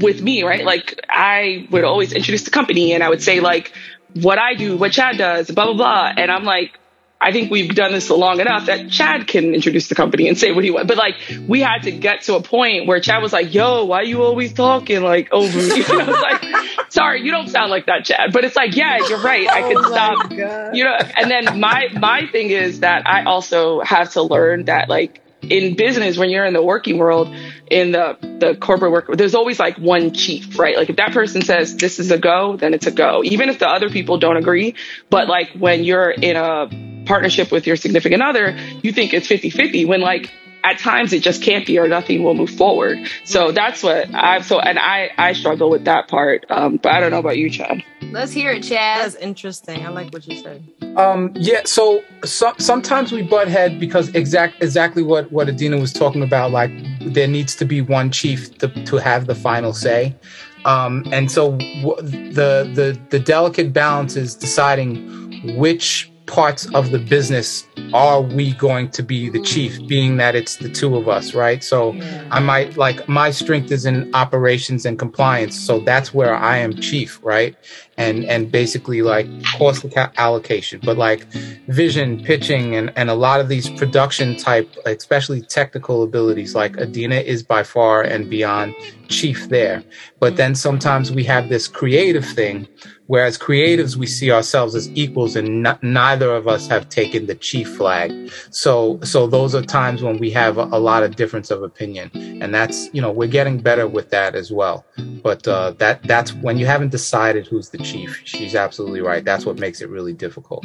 with 0.00 0.20
me, 0.22 0.42
right? 0.42 0.64
Like 0.64 1.00
I 1.08 1.66
would 1.70 1.84
always 1.84 2.12
introduce 2.12 2.42
the 2.44 2.50
company, 2.50 2.92
and 2.92 3.02
I 3.02 3.08
would 3.08 3.22
say 3.22 3.40
like 3.40 3.72
what 4.14 4.38
I 4.38 4.54
do, 4.54 4.76
what 4.76 4.92
Chad 4.92 5.16
does, 5.18 5.50
blah 5.50 5.66
blah 5.66 5.74
blah, 5.74 6.12
and 6.16 6.30
I'm 6.30 6.44
like. 6.44 6.76
I 7.22 7.32
think 7.32 7.50
we've 7.50 7.74
done 7.74 7.92
this 7.92 8.08
long 8.08 8.40
enough 8.40 8.66
that 8.66 8.88
Chad 8.88 9.26
can 9.26 9.54
introduce 9.54 9.88
the 9.88 9.94
company 9.94 10.26
and 10.26 10.38
say 10.38 10.52
what 10.52 10.64
he 10.64 10.70
wants. 10.70 10.88
But 10.88 10.96
like, 10.96 11.16
we 11.46 11.60
had 11.60 11.82
to 11.82 11.90
get 11.90 12.22
to 12.22 12.36
a 12.36 12.42
point 12.42 12.86
where 12.86 12.98
Chad 12.98 13.22
was 13.22 13.32
like, 13.32 13.52
"Yo, 13.52 13.84
why 13.84 13.98
are 13.98 14.04
you 14.04 14.22
always 14.22 14.54
talking 14.54 15.02
like 15.02 15.30
over 15.30 15.58
me?" 15.58 15.82
And 15.82 15.84
I 16.00 16.10
was 16.10 16.20
like, 16.20 16.90
"Sorry, 16.90 17.22
you 17.22 17.30
don't 17.30 17.48
sound 17.48 17.70
like 17.70 17.86
that, 17.86 18.06
Chad." 18.06 18.32
But 18.32 18.44
it's 18.44 18.56
like, 18.56 18.74
yeah, 18.74 19.06
you're 19.06 19.20
right. 19.20 19.46
I 19.48 19.62
could 19.62 19.76
oh 19.76 19.90
stop. 19.90 20.30
You 20.74 20.84
know. 20.84 20.96
And 20.96 21.30
then 21.30 21.60
my 21.60 21.88
my 21.92 22.26
thing 22.26 22.50
is 22.50 22.80
that 22.80 23.06
I 23.06 23.24
also 23.24 23.80
have 23.80 24.12
to 24.12 24.22
learn 24.22 24.64
that 24.64 24.88
like 24.88 25.20
in 25.42 25.74
business 25.74 26.16
when 26.16 26.30
you're 26.30 26.44
in 26.44 26.54
the 26.54 26.62
working 26.62 26.98
world 26.98 27.34
in 27.70 27.92
the 27.92 28.16
the 28.40 28.54
corporate 28.56 28.92
work 28.92 29.06
there's 29.16 29.34
always 29.34 29.58
like 29.58 29.78
one 29.78 30.12
chief 30.12 30.58
right 30.58 30.76
like 30.76 30.90
if 30.90 30.96
that 30.96 31.12
person 31.12 31.40
says 31.40 31.76
this 31.78 31.98
is 31.98 32.10
a 32.10 32.18
go 32.18 32.58
then 32.58 32.74
it's 32.74 32.86
a 32.86 32.90
go 32.90 33.22
even 33.24 33.48
if 33.48 33.58
the 33.58 33.66
other 33.66 33.88
people 33.88 34.18
don't 34.18 34.36
agree 34.36 34.74
but 35.08 35.28
like 35.28 35.50
when 35.52 35.82
you're 35.82 36.10
in 36.10 36.36
a 36.36 36.68
partnership 37.10 37.50
with 37.50 37.66
your 37.66 37.76
significant 37.76 38.22
other 38.22 38.56
you 38.82 38.92
think 38.92 39.12
it's 39.12 39.26
50-50 39.26 39.86
when 39.86 40.00
like 40.00 40.32
at 40.62 40.78
times 40.78 41.12
it 41.12 41.22
just 41.22 41.42
can't 41.42 41.66
be 41.66 41.78
or 41.78 41.88
nothing 41.88 42.22
will 42.22 42.34
move 42.34 42.50
forward 42.50 42.98
so 43.24 43.50
that's 43.50 43.82
what 43.82 44.12
i've 44.14 44.44
so 44.44 44.60
and 44.60 44.78
i 44.78 45.10
i 45.18 45.32
struggle 45.32 45.70
with 45.70 45.84
that 45.84 46.08
part 46.08 46.44
um 46.50 46.76
but 46.76 46.92
i 46.92 47.00
don't 47.00 47.10
know 47.10 47.18
about 47.18 47.36
you 47.36 47.50
chad 47.50 47.82
Let's 48.12 48.32
hear 48.32 48.50
it, 48.50 48.64
Chad. 48.64 49.04
That's 49.04 49.14
interesting. 49.16 49.86
I 49.86 49.88
like 49.90 50.12
what 50.12 50.26
you 50.26 50.36
said. 50.42 50.64
Um, 50.96 51.32
yeah, 51.36 51.60
so, 51.64 52.02
so 52.24 52.52
sometimes 52.58 53.12
we 53.12 53.22
butt 53.22 53.46
head 53.46 53.78
because 53.78 54.08
exact 54.14 54.62
exactly 54.62 55.02
what 55.02 55.30
what 55.30 55.46
Adena 55.46 55.80
was 55.80 55.92
talking 55.92 56.22
about. 56.22 56.50
Like 56.50 56.72
there 57.00 57.28
needs 57.28 57.54
to 57.56 57.64
be 57.64 57.80
one 57.80 58.10
chief 58.10 58.58
to, 58.58 58.68
to 58.84 58.96
have 58.96 59.26
the 59.26 59.34
final 59.34 59.72
say, 59.72 60.16
um, 60.64 61.04
and 61.12 61.30
so 61.30 61.52
w- 61.82 61.96
the 62.02 62.68
the 62.74 62.98
the 63.10 63.20
delicate 63.20 63.72
balance 63.72 64.16
is 64.16 64.34
deciding 64.34 65.56
which 65.56 66.10
parts 66.30 66.72
of 66.74 66.92
the 66.92 66.98
business 66.98 67.66
are 67.92 68.22
we 68.22 68.52
going 68.52 68.88
to 68.90 69.02
be 69.02 69.28
the 69.28 69.42
chief, 69.42 69.84
being 69.88 70.16
that 70.18 70.36
it's 70.36 70.56
the 70.56 70.68
two 70.68 70.96
of 70.96 71.08
us, 71.08 71.34
right? 71.34 71.62
So 71.64 71.92
I 72.30 72.38
might 72.38 72.76
like 72.76 73.08
my 73.08 73.32
strength 73.32 73.72
is 73.72 73.84
in 73.84 74.14
operations 74.14 74.86
and 74.86 74.96
compliance, 74.96 75.58
so 75.58 75.80
that's 75.80 76.14
where 76.14 76.34
I 76.34 76.58
am 76.58 76.80
chief, 76.80 77.18
right? 77.24 77.56
And 78.00 78.24
and 78.24 78.50
basically 78.50 79.02
like 79.02 79.26
cost 79.58 79.84
allocation, 80.16 80.80
but 80.82 80.96
like 80.96 81.26
vision, 81.68 82.24
pitching, 82.24 82.74
and 82.74 82.92
and 82.96 83.10
a 83.10 83.14
lot 83.14 83.40
of 83.40 83.48
these 83.48 83.68
production 83.68 84.36
type, 84.36 84.68
especially 84.86 85.42
technical 85.42 86.02
abilities, 86.02 86.54
like 86.54 86.72
Adena 86.84 87.22
is 87.22 87.42
by 87.42 87.62
far 87.62 88.02
and 88.02 88.30
beyond 88.30 88.74
chief 89.08 89.48
there. 89.48 89.82
But 90.18 90.36
then 90.36 90.54
sometimes 90.54 91.12
we 91.12 91.24
have 91.24 91.48
this 91.48 91.68
creative 91.68 92.24
thing, 92.24 92.66
whereas 93.06 93.36
creatives 93.36 93.96
we 93.96 94.06
see 94.06 94.30
ourselves 94.30 94.74
as 94.74 94.88
equals, 94.90 95.36
and 95.36 95.66
n- 95.66 95.78
neither 95.82 96.34
of 96.34 96.48
us 96.48 96.68
have 96.68 96.88
taken 96.88 97.26
the 97.26 97.34
chief 97.34 97.68
flag. 97.76 98.10
So 98.50 98.98
so 99.02 99.26
those 99.26 99.54
are 99.54 99.62
times 99.62 100.02
when 100.02 100.18
we 100.18 100.30
have 100.30 100.58
a, 100.58 100.64
a 100.72 100.80
lot 100.80 101.02
of 101.02 101.16
difference 101.16 101.50
of 101.50 101.62
opinion, 101.62 102.10
and 102.14 102.54
that's 102.54 102.88
you 102.94 103.02
know 103.02 103.12
we're 103.12 103.28
getting 103.28 103.58
better 103.58 103.86
with 103.86 104.10
that 104.10 104.34
as 104.34 104.50
well. 104.50 104.86
But 105.22 105.46
uh, 105.46 105.72
that 105.82 106.02
that's 106.04 106.32
when 106.32 106.56
you 106.58 106.66
haven't 106.66 106.90
decided 106.90 107.46
who's 107.46 107.70
the 107.70 107.78
chief. 107.78 107.89
She's 108.24 108.54
absolutely 108.54 109.00
right. 109.00 109.24
That's 109.24 109.44
what 109.46 109.58
makes 109.58 109.80
it 109.80 109.88
really 109.88 110.12
difficult. 110.12 110.64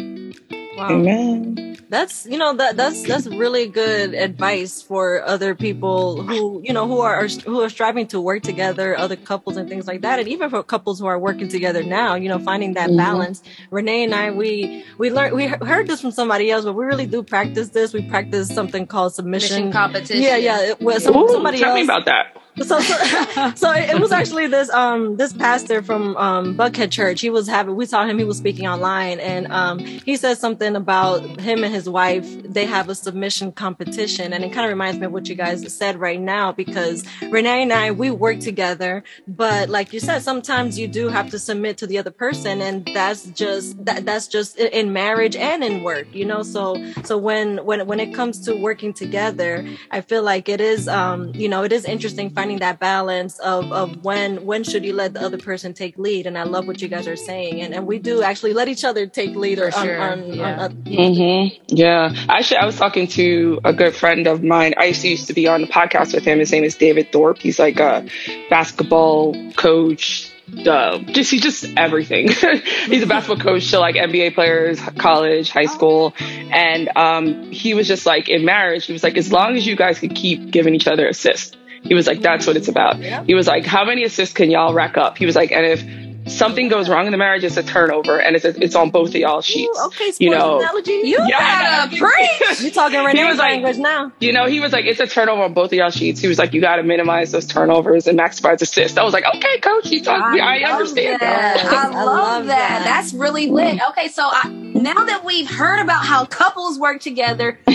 Wow. 0.77 0.89
amen 0.89 1.77
That's 1.89 2.25
you 2.25 2.37
know 2.37 2.53
that 2.55 2.75
that's 2.75 3.03
that's 3.03 3.27
really 3.27 3.67
good 3.67 4.13
advice 4.13 4.81
for 4.81 5.23
other 5.23 5.55
people 5.55 6.21
who 6.23 6.61
you 6.63 6.73
know 6.73 6.85
who 6.87 6.99
are 6.99 7.27
who 7.27 7.61
are 7.61 7.69
striving 7.69 8.07
to 8.07 8.19
work 8.19 8.41
together, 8.43 8.97
other 8.97 9.15
couples 9.15 9.55
and 9.55 9.69
things 9.69 9.87
like 9.87 10.01
that, 10.01 10.19
and 10.19 10.27
even 10.27 10.49
for 10.49 10.63
couples 10.63 10.99
who 10.99 11.05
are 11.05 11.19
working 11.19 11.47
together 11.47 11.83
now. 11.83 12.15
You 12.15 12.27
know, 12.27 12.39
finding 12.39 12.73
that 12.73 12.89
Mhm. 12.89 12.97
balance. 12.97 13.43
Renee 13.71 14.03
and 14.03 14.13
I 14.15 14.31
we 14.31 14.83
we 14.97 15.11
learned 15.11 15.35
we 15.35 15.45
heard 15.47 15.87
this 15.87 16.01
from 16.01 16.11
somebody 16.11 16.49
else, 16.51 16.65
but 16.65 16.73
we 16.73 16.83
really 16.85 17.05
do 17.05 17.23
practice 17.23 17.69
this. 17.69 17.93
We 17.93 18.01
practice 18.01 18.49
something 18.53 18.85
called 18.87 19.13
submission. 19.13 19.55
Mission 19.55 19.71
competition. 19.71 20.21
Yeah, 20.23 20.37
yeah. 20.37 20.59
It, 20.71 20.81
well, 20.81 20.97
Ooh, 20.97 21.29
somebody 21.29 21.59
tell 21.59 21.69
else. 21.69 21.77
me 21.79 21.83
about 21.83 22.05
that 22.05 22.35
so, 22.61 22.79
so, 23.55 23.73
it 23.73 23.99
was 23.99 24.11
actually 24.11 24.47
this 24.47 24.69
um 24.69 25.17
this 25.17 25.33
pastor 25.33 25.81
from 25.81 26.15
um 26.17 26.55
Buckhead 26.55 26.91
Church. 26.91 27.21
He 27.21 27.29
was 27.29 27.47
having 27.47 27.75
we 27.75 27.85
saw 27.85 28.05
him. 28.05 28.17
He 28.17 28.23
was 28.23 28.37
speaking 28.37 28.67
online, 28.67 29.19
and 29.19 29.47
um 29.51 29.79
he 29.79 30.15
said 30.15 30.37
something 30.37 30.75
about 30.75 31.41
him 31.41 31.63
and 31.63 31.73
his 31.73 31.89
wife. 31.89 32.25
They 32.43 32.65
have 32.65 32.89
a 32.89 32.95
submission 32.95 33.51
competition, 33.51 34.31
and 34.31 34.43
it 34.43 34.53
kind 34.53 34.65
of 34.65 34.69
reminds 34.69 34.99
me 34.99 35.05
of 35.07 35.11
what 35.11 35.27
you 35.27 35.35
guys 35.35 35.71
said 35.73 35.99
right 35.99 36.19
now 36.19 36.51
because 36.53 37.03
Renee 37.29 37.63
and 37.63 37.73
I 37.73 37.91
we 37.91 38.09
work 38.11 38.39
together, 38.39 39.03
but 39.27 39.69
like 39.69 39.91
you 39.91 39.99
said, 39.99 40.19
sometimes 40.19 40.79
you 40.79 40.87
do 40.87 41.09
have 41.09 41.29
to 41.31 41.39
submit 41.39 41.77
to 41.79 41.87
the 41.87 41.97
other 41.97 42.11
person, 42.11 42.61
and 42.61 42.85
that's 42.93 43.25
just 43.31 43.83
that 43.85 44.05
that's 44.05 44.27
just 44.27 44.57
in 44.57 44.93
marriage 44.93 45.35
and 45.35 45.63
in 45.63 45.83
work, 45.83 46.07
you 46.13 46.25
know. 46.25 46.41
So 46.41 46.75
so 47.03 47.17
when 47.17 47.65
when 47.65 47.85
when 47.85 47.99
it 47.99 48.13
comes 48.13 48.39
to 48.45 48.55
working 48.55 48.93
together, 48.93 49.65
I 49.91 50.01
feel 50.01 50.23
like 50.23 50.47
it 50.47 50.61
is 50.61 50.87
um 50.87 51.33
you 51.35 51.49
know 51.49 51.63
it 51.63 51.73
is 51.73 51.83
interesting 51.83 52.29
finding 52.29 52.44
that 52.53 52.79
balance 52.79 53.39
of 53.39 53.71
of 53.71 54.03
when 54.03 54.45
when 54.45 54.63
should 54.63 54.85
you 54.85 54.93
let 54.93 55.13
the 55.13 55.21
other 55.21 55.37
person 55.37 55.73
take 55.73 55.97
lead, 55.97 56.27
and 56.27 56.37
I 56.37 56.43
love 56.43 56.67
what 56.67 56.81
you 56.81 56.87
guys 56.87 57.07
are 57.07 57.15
saying, 57.15 57.61
and 57.61 57.73
and 57.73 57.85
we 57.85 57.99
do 57.99 58.21
actually 58.23 58.53
let 58.53 58.67
each 58.67 58.83
other 58.83 59.07
take 59.07 59.35
lead 59.35 59.57
For 59.57 59.65
on, 59.65 59.85
sure, 59.85 60.01
on, 60.01 60.33
yeah. 60.33 60.63
on, 60.63 60.71
hmm 60.85 61.47
Yeah. 61.67 62.13
Actually, 62.29 62.57
I 62.57 62.65
was 62.65 62.77
talking 62.77 63.07
to 63.07 63.59
a 63.63 63.73
good 63.73 63.95
friend 63.95 64.27
of 64.27 64.43
mine. 64.43 64.73
I 64.77 64.85
used 64.85 65.01
to, 65.01 65.09
used 65.09 65.27
to 65.27 65.33
be 65.33 65.47
on 65.47 65.61
the 65.61 65.67
podcast 65.67 66.13
with 66.13 66.23
him. 66.23 66.39
His 66.39 66.51
name 66.51 66.63
is 66.63 66.75
David 66.75 67.11
Thorpe. 67.11 67.39
He's 67.39 67.59
like 67.59 67.79
a 67.79 68.07
basketball 68.49 69.51
coach. 69.53 70.31
Uh, 70.65 70.99
just 70.99 71.31
he's 71.31 71.41
just 71.41 71.65
everything. 71.75 72.27
he's 72.85 73.01
a 73.01 73.07
basketball 73.07 73.43
coach 73.43 73.71
to 73.71 73.79
like 73.79 73.95
NBA 73.95 74.35
players, 74.35 74.79
college, 74.97 75.49
high 75.49 75.65
school, 75.65 76.13
and 76.19 76.89
um, 76.95 77.51
he 77.51 77.73
was 77.73 77.87
just 77.87 78.05
like 78.05 78.29
in 78.29 78.45
marriage. 78.45 78.85
He 78.85 78.93
was 78.93 79.03
like, 79.03 79.17
as 79.17 79.31
long 79.31 79.55
as 79.55 79.65
you 79.65 79.75
guys 79.75 79.99
could 79.99 80.13
keep 80.15 80.51
giving 80.51 80.75
each 80.75 80.87
other 80.87 81.07
assists, 81.07 81.57
he 81.85 81.93
was 81.93 82.07
like, 82.07 82.21
that's 82.21 82.45
what 82.47 82.57
it's 82.57 82.67
about. 82.67 82.97
He 83.25 83.33
was 83.35 83.47
like, 83.47 83.65
how 83.65 83.85
many 83.85 84.03
assists 84.03 84.33
can 84.35 84.51
y'all 84.51 84.73
rack 84.73 84.97
up? 84.97 85.17
He 85.17 85.25
was 85.25 85.35
like, 85.35 85.51
and 85.51 85.65
if 85.65 85.83
something 86.27 86.69
goes 86.69 86.89
wrong 86.89 87.05
in 87.05 87.11
the 87.11 87.17
marriage, 87.19 87.43
it's 87.43 87.55
a 87.55 87.61
turnover, 87.61 88.19
and 88.19 88.35
it's 88.35 88.43
it's 88.45 88.73
on 88.73 88.89
both 88.89 89.09
of 89.09 89.15
y'all 89.15 89.41
sheets. 89.41 89.77
Ooh, 89.79 89.85
okay, 89.87 90.05
sports 90.05 90.19
you 90.21 90.31
know, 90.31 90.57
analogy. 90.59 90.91
You 90.93 91.19
Yeah. 91.27 91.87
gotta 91.87 91.97
preach. 91.97 92.61
You're 92.61 92.71
talking 92.71 92.99
He 93.01 93.05
Renee's 93.05 93.27
was 93.27 93.37
like- 93.37 93.51
language 93.51 93.77
now. 93.77 94.11
you 94.19 94.33
know, 94.33 94.47
he 94.47 94.59
was 94.59 94.71
like, 94.73 94.85
it's 94.85 94.99
a 94.99 95.05
turnover 95.05 95.43
on 95.43 95.53
both 95.53 95.67
of 95.67 95.73
y'all 95.73 95.91
sheets. 95.91 96.19
He 96.19 96.27
was 96.27 96.39
like, 96.39 96.53
you 96.53 96.61
got 96.61 96.77
to 96.77 96.83
minimize 96.83 97.31
those 97.31 97.45
turnovers 97.45 98.07
and 98.07 98.17
maximize 98.19 98.59
assists. 98.63 98.97
I 98.97 99.03
was 99.03 99.13
like, 99.13 99.23
okay, 99.35 99.59
coach, 99.59 99.91
you 99.91 100.03
talk, 100.03 100.19
I, 100.23 100.57
love 100.63 100.71
understand 100.79 101.21
that. 101.21 101.57
that. 101.61 101.65
I, 101.71 101.89
I 101.89 102.03
love, 102.03 102.05
love 102.05 102.45
that. 102.47 102.69
that. 102.69 102.83
That's 102.85 103.13
really 103.13 103.45
lit. 103.51 103.79
Okay, 103.91 104.07
so 104.07 104.23
I, 104.27 104.49
now 104.49 105.05
that 105.05 105.23
we've 105.23 105.47
heard 105.47 105.79
about 105.79 106.05
how 106.05 106.25
couples 106.25 106.79
work 106.79 107.01
together, 107.01 107.59
I'm 107.67 107.74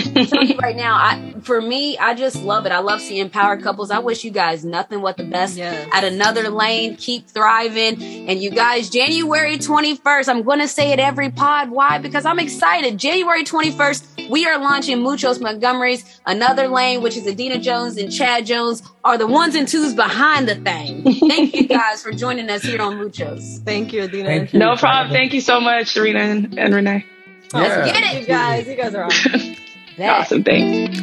right 0.61 0.75
now, 0.75 0.95
I 0.95 1.33
for 1.41 1.61
me, 1.61 1.97
I 1.97 2.13
just 2.13 2.37
love 2.43 2.65
it. 2.65 2.71
I 2.71 2.79
love 2.79 3.01
seeing 3.01 3.29
power 3.29 3.57
couples. 3.57 3.91
I 3.91 3.99
wish 3.99 4.23
you 4.23 4.31
guys 4.31 4.63
nothing 4.65 5.01
but 5.01 5.17
the 5.17 5.23
best 5.23 5.57
Yes. 5.57 5.87
at 5.91 6.03
another 6.03 6.49
lane. 6.49 6.95
Keep 6.97 7.27
thriving, 7.27 8.01
and 8.29 8.41
you 8.41 8.51
guys, 8.51 8.89
January 8.89 9.57
21st. 9.57 10.27
I'm 10.29 10.43
going 10.43 10.59
to 10.59 10.67
say 10.67 10.91
it 10.91 10.99
every 10.99 11.29
pod. 11.31 11.69
Why? 11.69 11.97
Because 11.97 12.25
I'm 12.25 12.39
excited. 12.39 12.97
January 12.97 13.43
21st, 13.43 14.29
we 14.29 14.45
are 14.45 14.59
launching 14.59 15.01
Muchos 15.01 15.39
Montgomery's 15.39 16.19
another 16.25 16.67
lane, 16.67 17.01
which 17.01 17.17
is 17.17 17.25
Adena 17.25 17.61
Jones 17.61 17.97
and 17.97 18.11
Chad 18.11 18.45
Jones 18.45 18.83
are 19.03 19.17
the 19.17 19.27
ones 19.27 19.55
and 19.55 19.67
twos 19.67 19.93
behind 19.95 20.47
the 20.47 20.55
thing. 20.55 21.03
Thank 21.27 21.55
you 21.55 21.67
guys 21.67 22.03
for 22.03 22.11
joining 22.11 22.49
us 22.49 22.61
here 22.61 22.81
on 22.81 22.97
Muchos. 22.97 23.59
Thank 23.65 23.93
you, 23.93 24.07
Adena. 24.07 24.25
Thank 24.25 24.53
you. 24.53 24.59
No 24.59 24.75
problem. 24.75 25.11
Thank 25.13 25.33
you 25.33 25.41
so 25.41 25.59
much, 25.59 25.87
Serena 25.87 26.19
and, 26.19 26.57
and 26.59 26.73
Renee. 26.75 27.05
Yeah. 27.53 27.85
get 27.85 28.15
it. 28.15 28.21
You 28.21 28.27
guys, 28.27 28.67
you 28.67 28.75
guys 28.75 28.95
are 28.95 29.05
awesome. 29.05 29.55
That. 30.01 30.21
Awesome. 30.21 30.43
Thanks. 30.43 30.97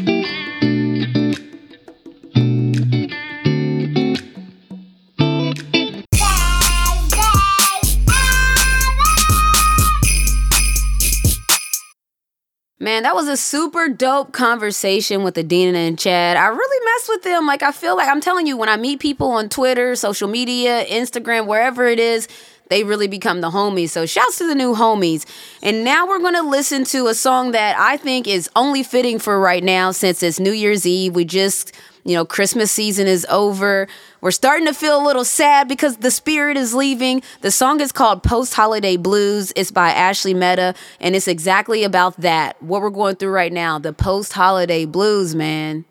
Man, 12.81 13.03
that 13.05 13.15
was 13.15 13.29
a 13.29 13.37
super 13.37 13.89
dope 13.89 14.33
conversation 14.33 15.23
with 15.23 15.35
Adena 15.37 15.75
and 15.75 15.99
Chad. 15.99 16.37
I 16.37 16.47
really 16.47 16.85
mess 16.85 17.09
with 17.09 17.23
them. 17.23 17.47
Like, 17.47 17.63
I 17.63 17.71
feel 17.71 17.97
like 17.97 18.09
I'm 18.09 18.21
telling 18.21 18.47
you, 18.49 18.57
when 18.57 18.69
I 18.69 18.77
meet 18.77 18.99
people 18.99 19.31
on 19.31 19.49
Twitter, 19.49 19.95
social 19.95 20.27
media, 20.27 20.85
Instagram, 20.87 21.47
wherever 21.47 21.87
it 21.87 22.01
is, 22.01 22.27
they 22.69 22.85
really 22.85 23.09
become 23.09 23.41
the 23.41 23.51
homies. 23.51 23.91
So, 23.91 24.07
shouts 24.07 24.39
to 24.39 24.47
the 24.47 24.55
new 24.55 24.75
homies. 24.75 25.25
And 25.63 25.85
now 25.85 26.07
we're 26.07 26.19
going 26.19 26.35
to 26.35 26.43
listen 26.43 26.85
to 26.87 27.09
a 27.09 27.15
song 27.15 27.53
that 27.53 27.79
I 27.79 27.97
think 27.97 28.27
is 28.27 28.49
only 28.57 28.83
fitting 28.83 29.19
for 29.19 29.41
right 29.41 29.63
now 29.63 29.91
since 29.91 30.23
it's 30.23 30.41
New 30.41 30.53
Year's 30.53 30.87
Eve. 30.87 31.15
We 31.15 31.25
just, 31.25 31.73
you 32.05 32.15
know, 32.15 32.25
Christmas 32.25 32.71
season 32.71 33.07
is 33.07 33.27
over. 33.31 33.89
We're 34.21 34.31
starting 34.31 34.67
to 34.67 34.75
feel 34.75 35.01
a 35.01 35.05
little 35.05 35.25
sad 35.25 35.69
because 35.69 35.99
the 35.99 36.11
spirit 36.11 36.57
is 36.57 36.75
leaving. 36.75 37.23
The 37.41 37.51
song 37.51 37.81
is 37.81 37.93
called 37.93 38.23
Post 38.23 38.55
Holiday 38.55 38.97
Blues. 38.97 39.53
It's 39.55 39.71
by 39.71 39.91
Ashley 39.91 40.35
Meta, 40.35 40.75
and 41.01 41.15
it's 41.15 41.29
exactly 41.29 41.85
about 41.85 42.21
that. 42.21 42.61
What 42.63 42.83
we're 42.83 42.91
going 42.91 43.17
through 43.17 43.31
right 43.31 43.53
now, 43.53 43.79
the 43.79 43.93
post 43.93 44.33
holiday 44.33 44.85
blues, 44.85 45.35
man. 45.35 45.85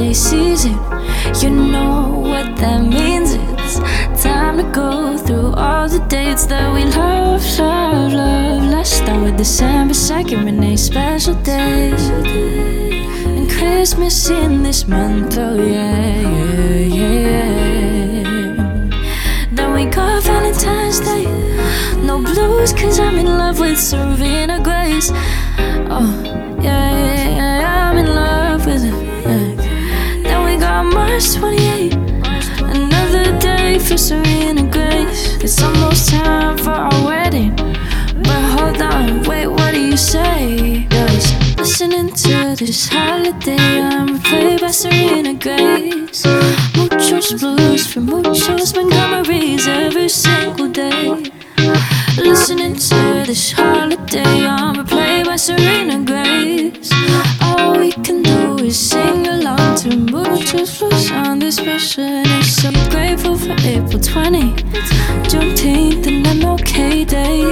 Holiday 0.00 0.14
season. 0.14 0.72
You 1.42 1.50
know 1.50 2.20
what 2.22 2.56
that 2.56 2.82
means. 2.82 3.34
It's 3.34 4.22
time 4.22 4.56
to 4.56 4.64
go 4.72 5.18
through 5.18 5.52
all 5.54 5.88
the 5.88 6.00
dates 6.08 6.46
that 6.46 6.72
we 6.72 6.84
love, 6.84 7.42
love, 7.58 8.12
love. 8.12 8.62
Let's 8.70 8.90
start 8.90 9.22
with 9.22 9.36
December 9.36 9.94
2nd, 9.94 10.44
Renee's 10.44 10.82
special 10.82 11.34
day. 11.42 11.92
And 13.36 13.50
Christmas 13.50 14.30
in 14.30 14.62
this 14.62 14.88
month, 14.88 15.36
oh 15.38 15.56
yeah, 15.56 16.20
yeah, 16.80 17.50
yeah. 17.76 18.28
Then 19.52 19.74
we 19.74 19.84
got 19.84 20.22
Valentine's 20.22 21.00
Day. 21.00 21.24
No 22.02 22.22
blues, 22.22 22.72
cause 22.72 22.98
I'm 22.98 23.18
in 23.18 23.26
love 23.26 23.60
with 23.60 23.78
Serena 23.78 24.60
Grace. 24.62 25.10
Oh, 25.92 26.08
yeah, 26.62 26.90
yeah, 26.90 27.19
Got 30.80 30.94
March 30.94 31.24
28th. 31.36 31.92
Another 32.74 33.38
day 33.38 33.78
for 33.78 33.98
Serena 33.98 34.62
Grace. 34.62 35.36
It's 35.44 35.62
almost 35.62 36.08
time 36.08 36.56
for 36.56 36.70
our 36.70 37.04
wedding. 37.04 37.54
But 38.24 38.42
hold 38.54 38.80
on, 38.80 39.22
wait, 39.24 39.46
what 39.46 39.74
do 39.74 39.80
you 39.80 39.98
say? 39.98 40.86
Cause 40.88 41.56
listening 41.58 42.08
to 42.24 42.56
this 42.58 42.88
holiday, 42.88 43.58
I'm 43.58 44.20
played 44.20 44.62
by 44.62 44.70
Serena 44.70 45.34
Grace. 45.34 46.24
Muchos 46.74 47.34
blues 47.34 47.86
for 47.92 48.00
muchos 48.00 48.72
Montgomerys 48.72 49.68
every 49.68 50.08
single 50.08 50.68
day. 50.68 51.30
Listening 52.16 52.76
to 52.76 53.24
this 53.26 53.52
holiday, 53.52 54.46
I'm 54.46 54.86
played 54.86 55.26
by 55.26 55.36
Serena 55.36 56.02
Grace. 56.02 56.90
All 57.42 57.76
we 57.76 57.92
can 57.92 58.22
do 58.22 58.64
is 58.64 58.78
sing 58.78 59.26
along 59.26 59.39
to 59.76 59.96
muchos 59.96 60.78
blues 60.78 61.10
on 61.12 61.38
this 61.38 61.56
day. 61.56 62.42
So 62.42 62.70
grateful 62.90 63.36
for 63.36 63.54
April 63.60 64.00
20, 64.00 64.52
Juneteenth, 65.30 66.06
and 66.06 66.26
MLK 66.26 67.06
Day. 67.06 67.42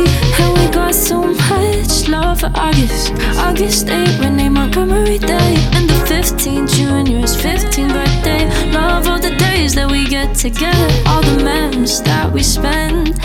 And 0.41 0.59
we 0.59 0.67
got 0.75 0.95
so 0.95 1.23
much 1.23 2.09
love 2.09 2.41
for 2.41 2.51
August. 2.55 3.13
August 3.37 3.89
8, 3.89 4.19
Renee 4.21 4.49
Montgomery 4.49 5.19
Day. 5.19 5.55
And 5.75 5.89
the 5.89 5.95
15th, 6.07 6.75
Junior's 6.75 7.37
15th 7.37 7.93
birthday. 7.93 8.73
Love 8.73 9.07
all 9.07 9.21
the 9.21 9.35
days 9.37 9.75
that 9.75 9.91
we 9.91 10.07
get 10.07 10.35
together. 10.35 10.89
All 11.07 11.23
the 11.23 11.43
memories 11.45 12.03
that 12.03 12.33
we 12.33 12.43
spend. 12.43 13.17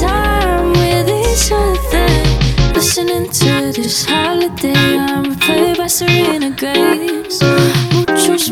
Time 0.00 0.72
with 0.72 1.08
each 1.08 1.50
other. 1.52 2.40
Listening 2.74 3.30
to 3.30 3.72
this 3.72 4.04
holiday, 4.04 4.98
I'm 4.98 5.36
played 5.36 5.78
by 5.78 5.86
Serena 5.86 6.50
Grace. 6.50 7.89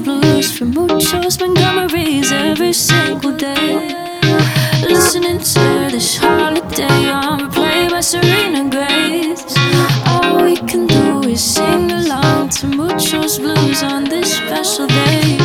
Blues 0.05 0.57
from 0.57 0.70
muchos 0.74 1.38
Montgomerys 1.38 2.30
every 2.30 2.72
single 2.72 3.32
day. 3.32 3.94
Listening 4.82 5.38
to 5.38 5.88
this 5.90 6.16
holiday, 6.16 7.11
I'm 7.11 7.51
played 7.51 7.90
by 7.90 8.01
Serena 8.01 8.68
Grace. 8.70 9.44
All 10.07 10.42
we 10.44 10.57
can 10.57 10.86
do 10.86 11.28
is 11.28 11.42
sing 11.42 11.90
along 11.90 12.51
to 12.51 12.66
muchos 12.66 13.38
blues 13.38 13.82
on 13.82 14.05
this 14.05 14.36
special 14.36 14.86
day. 14.86 15.38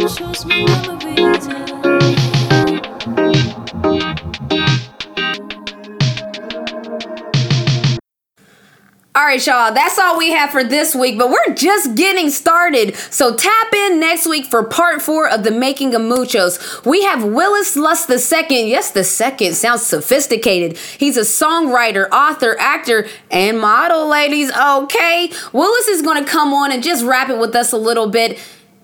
Muchos 0.00 0.44
Montgomerys. 0.44 1.85
Right, 9.36 9.46
y'all, 9.46 9.74
that's 9.74 9.98
all 9.98 10.16
we 10.16 10.30
have 10.32 10.50
for 10.50 10.64
this 10.64 10.94
week, 10.94 11.18
but 11.18 11.28
we're 11.28 11.54
just 11.54 11.94
getting 11.94 12.30
started. 12.30 12.96
So 12.96 13.34
tap 13.34 13.72
in 13.74 14.00
next 14.00 14.26
week 14.26 14.46
for 14.46 14.64
part 14.64 15.02
four 15.02 15.28
of 15.28 15.42
the 15.44 15.50
making 15.50 15.94
of 15.94 16.00
muchos. 16.00 16.58
We 16.84 17.02
have 17.04 17.22
Willis 17.22 17.76
Lust 17.76 18.08
the 18.08 18.18
second. 18.18 18.68
Yes, 18.68 18.92
the 18.92 19.04
second 19.04 19.54
sounds 19.54 19.82
sophisticated. 19.82 20.78
He's 20.78 21.18
a 21.18 21.20
songwriter, 21.20 22.08
author, 22.10 22.56
actor, 22.58 23.08
and 23.30 23.60
model, 23.60 24.08
ladies. 24.08 24.50
Okay. 24.52 25.30
Willis 25.52 25.88
is 25.88 26.00
gonna 26.00 26.24
come 26.24 26.54
on 26.54 26.72
and 26.72 26.82
just 26.82 27.04
rap 27.04 27.28
it 27.28 27.38
with 27.38 27.54
us 27.54 27.72
a 27.72 27.78
little 27.78 28.08
bit. 28.08 28.38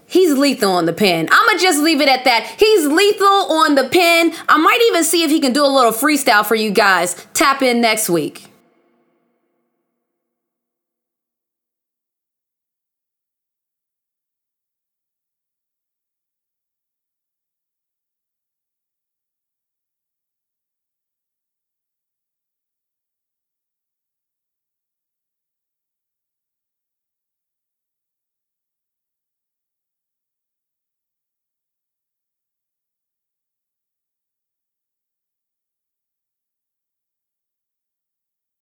He's 0.07 0.37
lethal 0.37 0.73
on 0.73 0.85
the 0.85 0.93
pen. 0.93 1.29
I'ma 1.33 1.59
just 1.59 1.81
leave 1.81 2.03
it 2.03 2.09
at 2.09 2.25
that. 2.25 2.45
He's 2.59 2.87
lethal 2.87 3.27
on 3.27 3.75
the 3.75 3.89
pen. 3.89 4.35
I 4.47 4.59
might 4.59 4.83
even 4.89 5.05
see 5.05 5.23
if 5.23 5.31
he 5.31 5.41
can 5.41 5.55
do 5.55 5.65
a 5.65 5.73
little 5.73 5.93
freestyle 5.93 6.45
for 6.45 6.55
you 6.55 6.71
guys. 6.71 7.27
Tap 7.33 7.63
in 7.63 7.81
next 7.81 8.11
week. 8.11 8.52